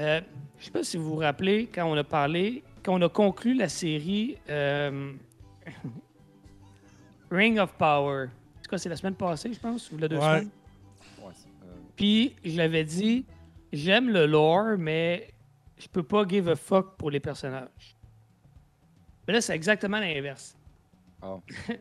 [0.00, 0.20] Euh,
[0.58, 3.54] je sais pas si vous vous rappelez, quand on a parlé, quand on a conclu
[3.54, 5.12] la série euh,
[7.30, 8.26] Ring of Power.
[8.26, 10.22] En tout cas, c'est la semaine passée, je pense, ou la deux Ouais.
[10.22, 10.50] semaines.
[11.22, 11.32] Ouais,
[11.64, 11.66] euh,
[11.96, 13.24] Puis, je l'avais dit,
[13.72, 15.28] j'aime le lore, mais
[15.78, 17.96] je peux pas give a fuck pour les personnages.
[19.26, 20.56] Mais là, c'est exactement l'inverse.
[21.24, 21.40] Ah.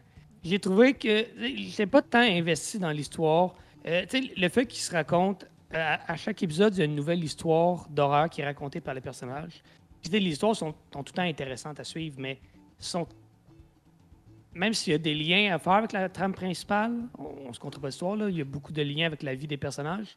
[0.43, 3.55] J'ai trouvé que j'étais pas tant investi dans l'histoire.
[3.85, 4.05] Euh,
[4.37, 7.87] le fait qu'il se raconte, euh, à, chaque épisode, il y a une nouvelle histoire
[7.89, 9.63] d'horreur qui est racontée par les personnages.
[10.11, 12.39] Les histoires sont, tout le temps intéressantes à suivre, mais
[12.77, 13.07] sont.
[14.53, 17.59] Même s'il y a des liens à faire avec la trame principale, on, on se
[17.59, 20.15] compte pas l'histoire, il y a beaucoup de liens avec la vie des personnages.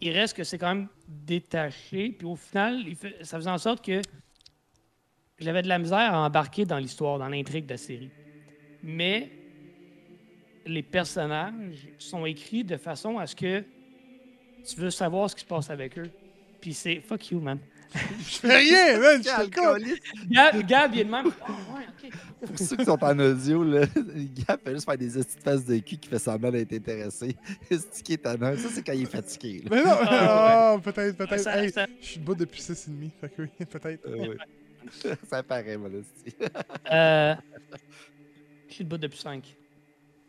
[0.00, 2.84] Il reste que c'est quand même détaché, puis au final,
[3.22, 4.00] ça faisait en sorte que
[5.38, 8.10] j'avais de la misère à embarquer dans l'histoire, dans l'intrigue de la série.
[8.82, 9.30] Mais
[10.66, 13.64] les personnages sont écrits de façon à ce que
[14.66, 16.10] tu veux savoir ce qui se passe avec eux.
[16.60, 17.58] Puis c'est fuck you, man.
[17.94, 19.22] Je fais rien, man!
[19.22, 19.74] Je fais quoi?
[19.76, 20.02] Alcoolique.
[20.28, 21.30] Gab, Gab il est de même.
[21.40, 21.50] Ah,
[22.02, 22.10] ouais.
[22.46, 23.86] Pour ceux qui sont en audio, là,
[24.46, 27.34] Gap fait juste faire des petites faces de cul qui fait semblant d'être intéressé.
[27.70, 28.54] C'est qui est étonnant.
[28.56, 29.62] Ça, c'est quand il est fatigué.
[29.64, 29.68] là.
[29.70, 29.90] Mais non!
[30.02, 31.40] Ah, Ah, peut-être, peut-être.
[31.40, 33.10] Ça- Hey, ça- je suis debout depuis 6,5.
[33.20, 34.06] Fait que oui, peut-être.
[34.06, 35.98] Euh, ça paraît, moi, là.
[36.26, 37.34] c'est- Euh,
[38.78, 39.56] je suis debout depuis 5.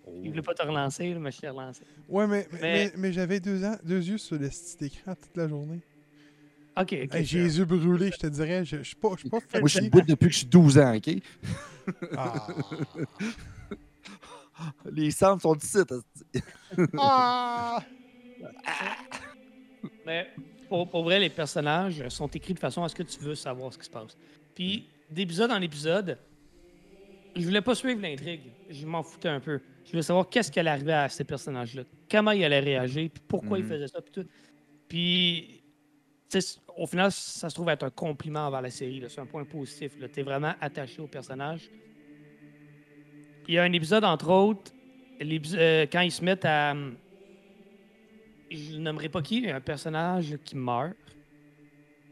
[0.06, 0.12] Oh.
[0.24, 1.84] Il voulait pas te relancer, là, mais je t'ai relancé.
[2.08, 5.48] Ouais, mais, mais, Mais- j'avais deux, ans, deux yeux sur le petit écran toute la
[5.48, 5.82] journée.
[6.76, 7.14] Ok, ok.
[7.14, 8.66] Hey, J'ai les yeux brûlés, je te dirais.
[8.66, 10.48] Je je suis pas, je suis pas Moi, je suis debout depuis que je suis
[10.48, 11.10] 12 ans, OK?
[12.18, 12.48] Ah.
[14.92, 15.78] Les centres sont ici.
[16.98, 17.84] Ah.
[20.08, 20.28] Mais
[20.68, 23.72] pour, pour vrai, les personnages sont écrits de façon à ce que tu veux savoir
[23.72, 24.18] ce qui se passe.
[24.56, 26.18] Puis, d'épisode en épisode,
[27.40, 28.54] je voulais pas suivre l'intrigue.
[28.70, 29.60] Je m'en foutais un peu.
[29.86, 31.84] Je voulais savoir qu'est-ce qui allait arriver à ces personnages-là.
[32.10, 33.70] Comment ils allaient réagir, puis pourquoi ils Mhm.
[33.70, 34.28] faisaient ça, puis tout.
[34.88, 35.64] Puis,
[36.78, 39.04] au final, ça se trouve être un compliment envers la série.
[39.08, 39.94] C'est un point positif.
[40.14, 41.70] Tu es vraiment attaché au personnage.
[43.48, 44.72] Il y a un épisode, entre autres,
[45.22, 46.72] euh, quand ils se mettent à.
[46.72, 46.96] hum,
[48.52, 50.96] Je ne nommerai pas qui, un personnage qui meurt.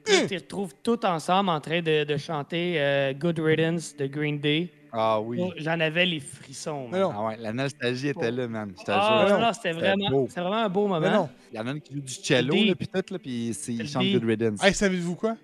[0.06, 4.06] Puis Ils se retrouvent tous ensemble en train de, de chanter euh, Good Riddance de
[4.08, 4.70] Green Day.
[5.00, 5.40] Ah oui.
[5.58, 6.88] J'en avais les frissons.
[6.88, 7.12] Man.
[7.14, 8.74] Ah ouais, la nostalgie était là, man.
[8.80, 9.38] Je te Ah, jure.
[9.38, 11.00] non, non, c'était vraiment, c'était vraiment un beau moment.
[11.00, 11.30] Mais non.
[11.52, 13.54] Il y en a une qui joue du cello, Le là, puis tout, là, puis
[13.54, 14.04] c'est- il chante.
[14.06, 14.64] Good Riddance.
[14.64, 15.38] Hey, savez-vous quoi?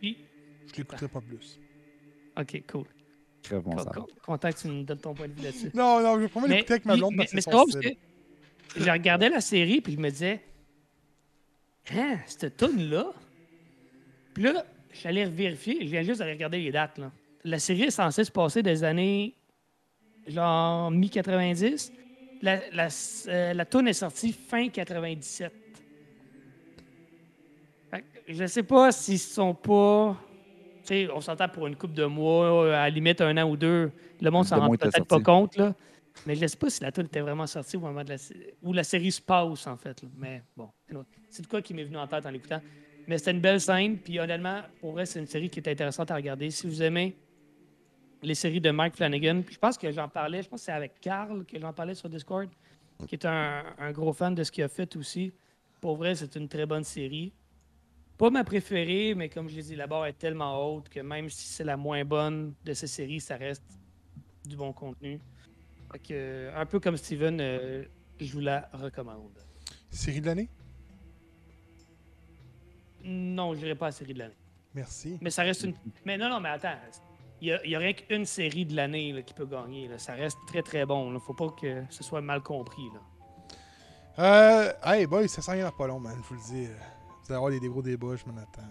[0.00, 0.16] Puis-
[0.72, 1.58] Je l'écouterai pas plus.
[2.38, 2.84] Ok, cool.
[3.42, 5.70] Crève mon Con- con- Content que tu me donnes ton point de vue là-dessus.
[5.74, 7.50] Non, non, je vais pas l'écouter avec ma puis- blonde mais, parce que mais c'est
[7.50, 7.96] c'est drôle son parce style.
[8.74, 10.40] que je regardais la série puis je me disais,
[11.92, 13.06] hein, cette tune là.
[14.32, 14.64] Puis là,
[14.94, 16.98] j'allais vérifier, je viens juste d'aller regarder les dates.
[16.98, 17.12] Là.
[17.44, 19.34] La série est censée se passer des années
[20.26, 21.92] genre mi-90.
[22.42, 22.88] La, la,
[23.28, 25.52] euh, la est sortie fin 97.
[27.90, 30.16] Fait que je sais pas s'ils sont pas.
[30.82, 33.56] Tu sais, on s'entend pour une coupe de mois, à la limite un an ou
[33.56, 33.90] deux.
[34.20, 35.74] Le monde s'en rend peut-être pas compte, là.
[36.26, 38.16] Mais je sais pas si la tourne était vraiment sortie au moment de la
[38.62, 40.02] où la série se passe, en fait.
[40.02, 40.08] là.
[40.16, 40.70] Mais bon,
[41.28, 42.60] c'est de quoi qui m'est venu en tête en l'écoutant.
[43.06, 43.98] Mais c'était une belle scène.
[43.98, 46.50] Puis honnêtement, pour vrai, c'est une série qui est intéressante à regarder.
[46.50, 47.16] Si vous aimez
[48.24, 50.72] les séries de Mike Flanagan, puis je pense que j'en parlais, je pense que c'est
[50.72, 52.48] avec Carl que j'en parlais sur Discord,
[53.06, 55.32] qui est un, un gros fan de ce qu'il a fait aussi.
[55.80, 57.32] Pour vrai, c'est une très bonne série.
[58.16, 61.28] Pas ma préférée, mais comme je l'ai dit, la barre est tellement haute que même
[61.28, 63.64] si c'est la moins bonne de ces séries, ça reste
[64.44, 65.20] du bon contenu.
[65.92, 67.84] Fait que, euh, un peu comme Steven, euh,
[68.20, 69.38] je vous la recommande.
[69.90, 70.48] Série de l'année?
[73.02, 74.34] Non, je dirais pas la série de l'année.
[74.74, 75.18] Merci.
[75.20, 75.74] Mais ça reste une.
[76.04, 76.74] Mais non, non, mais attends.
[77.44, 79.86] Il y a, il y a rien qu'une série de l'année qui peut gagner.
[79.86, 79.98] là.
[79.98, 81.10] Ça reste très, très bon.
[81.10, 81.20] Là.
[81.20, 82.88] Faut pas que ce soit mal compris.
[82.94, 83.00] Là.
[84.18, 86.66] Euh, hey, boy, ça dans pas long, man, je vous le dis.
[86.66, 88.62] Vous allez avoir des, des gros débats, je m'en attends.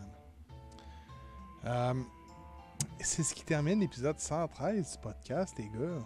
[1.65, 1.93] Euh,
[2.99, 6.01] c'est ce qui termine l'épisode 113 du podcast, les gars.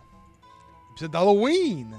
[0.91, 1.95] Épisode d'Halloween!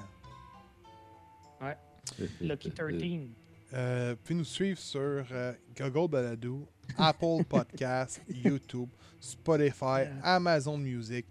[2.42, 3.28] Lucky 13.
[3.74, 6.66] Euh, vous pouvez nous suivre sur euh, Google Balado,
[6.98, 8.88] Apple Podcast, YouTube,
[9.20, 11.26] Spotify, Amazon Music,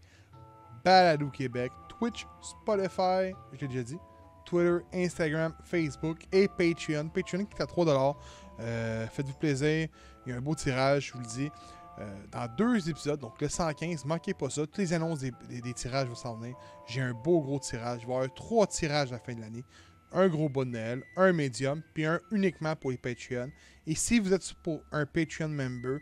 [0.83, 3.97] Balado Québec, Twitch, Spotify, je l'ai déjà dit,
[4.45, 7.09] Twitter, Instagram, Facebook et Patreon.
[7.09, 8.15] Patreon qui est à 3$.
[8.59, 9.87] Euh, Faites-vous plaisir.
[10.25, 11.49] Il y a un beau tirage, je vous le dis.
[11.99, 14.61] Euh, dans deux épisodes, donc le 115, manquez pas ça.
[14.61, 16.55] Toutes les annonces des, des- des tirages vont s'en venir.
[16.85, 18.01] J'ai un beau gros tirage.
[18.03, 19.63] Il va y avoir trois tirages à la fin de l'année
[20.13, 23.51] un gros bas de Noël, un médium, puis un uniquement pour les Patreon.
[23.85, 25.99] Et si vous êtes pour un Patreon member,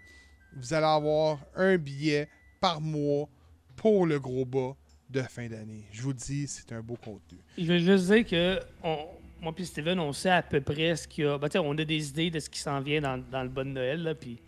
[0.56, 2.28] vous allez avoir un billet
[2.62, 3.28] par mois
[3.76, 4.76] pour le gros bas
[5.10, 5.84] de fin d'année.
[5.92, 7.38] Je vous dis, c'est un beau contenu.
[7.58, 9.08] Je veux juste dire que on-
[9.42, 11.38] moi et Steven, on sait à peu près ce qu'il y a.
[11.38, 14.02] Ben, on a des idées de ce qui s'en vient dans, dans le bon Noël.
[14.02, 14.40] Là, puis.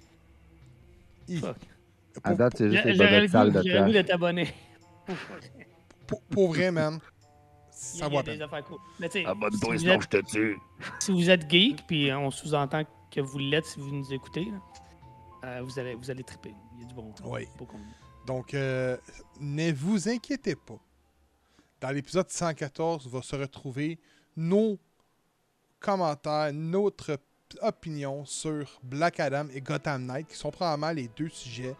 [1.40, 1.58] Fuck.
[2.24, 3.94] À date, c'est juste les le goût, de j'aurais le goût trash.
[3.94, 4.48] de t'abonner.
[6.08, 7.00] pour- pour vrai, man,
[7.78, 8.42] ça a- il y vaut a la des peine.
[8.44, 8.78] affaires cool.
[9.00, 10.58] Mais tu sais, Abonne-toi, si, vous sinon êtes, je te tue.
[11.00, 14.60] si vous êtes geek, puis on sous-entend que vous l'êtes si vous nous écoutez, là,
[15.46, 16.54] euh, vous, allez, vous allez triper.
[16.76, 17.48] Il y a du bon, Oui.
[17.58, 17.68] beau.
[18.26, 18.98] Donc, euh,
[19.40, 20.80] ne vous inquiétez pas.
[21.80, 24.00] Dans l'épisode 114, va se retrouver
[24.36, 24.78] nos
[25.80, 27.20] commentaires, notre
[27.62, 31.76] opinion sur Black Adam et Gotham Knight, qui sont probablement les deux sujets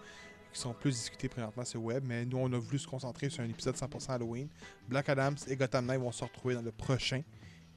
[0.58, 3.44] sont plus discutés présentement sur le web, mais nous, on a voulu se concentrer sur
[3.44, 4.48] un épisode 100% Halloween.
[4.88, 7.22] Black Adam et Gotham Knight vont se retrouver dans le prochain.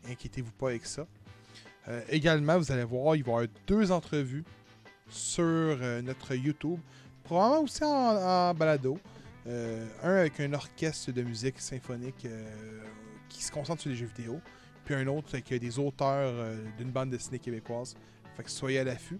[0.09, 1.07] Inquiétez-vous pas avec ça.
[1.89, 4.45] Euh, également, vous allez voir, il va y avoir deux entrevues
[5.09, 6.79] sur euh, notre YouTube.
[7.25, 8.99] Probablement aussi en, balado.
[9.47, 12.27] Euh, un avec un orchestre de musique symphonique
[13.29, 14.41] qui se concentre sur les jeux vidéo.
[14.85, 16.33] Puis un autre avec des auteurs
[16.77, 17.95] d'une bande dessinée québécoise.
[18.37, 19.19] Fait que soyez à l'affût.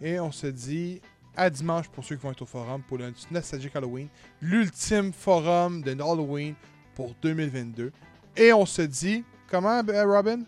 [0.00, 1.00] Et on se dit
[1.38, 4.08] à dimanche pour ceux qui vont être au forum pour le Nostalgic Halloween.
[4.42, 6.54] L'ultime forum de Halloween
[6.94, 7.92] pour 2022.
[8.36, 10.40] Et on se dit, comment euh, Robin?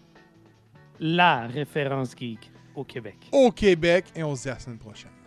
[0.99, 3.17] La référence geek au Québec.
[3.33, 4.07] Au Québec.
[4.15, 5.20] Et on se dit à la semaine prochaine.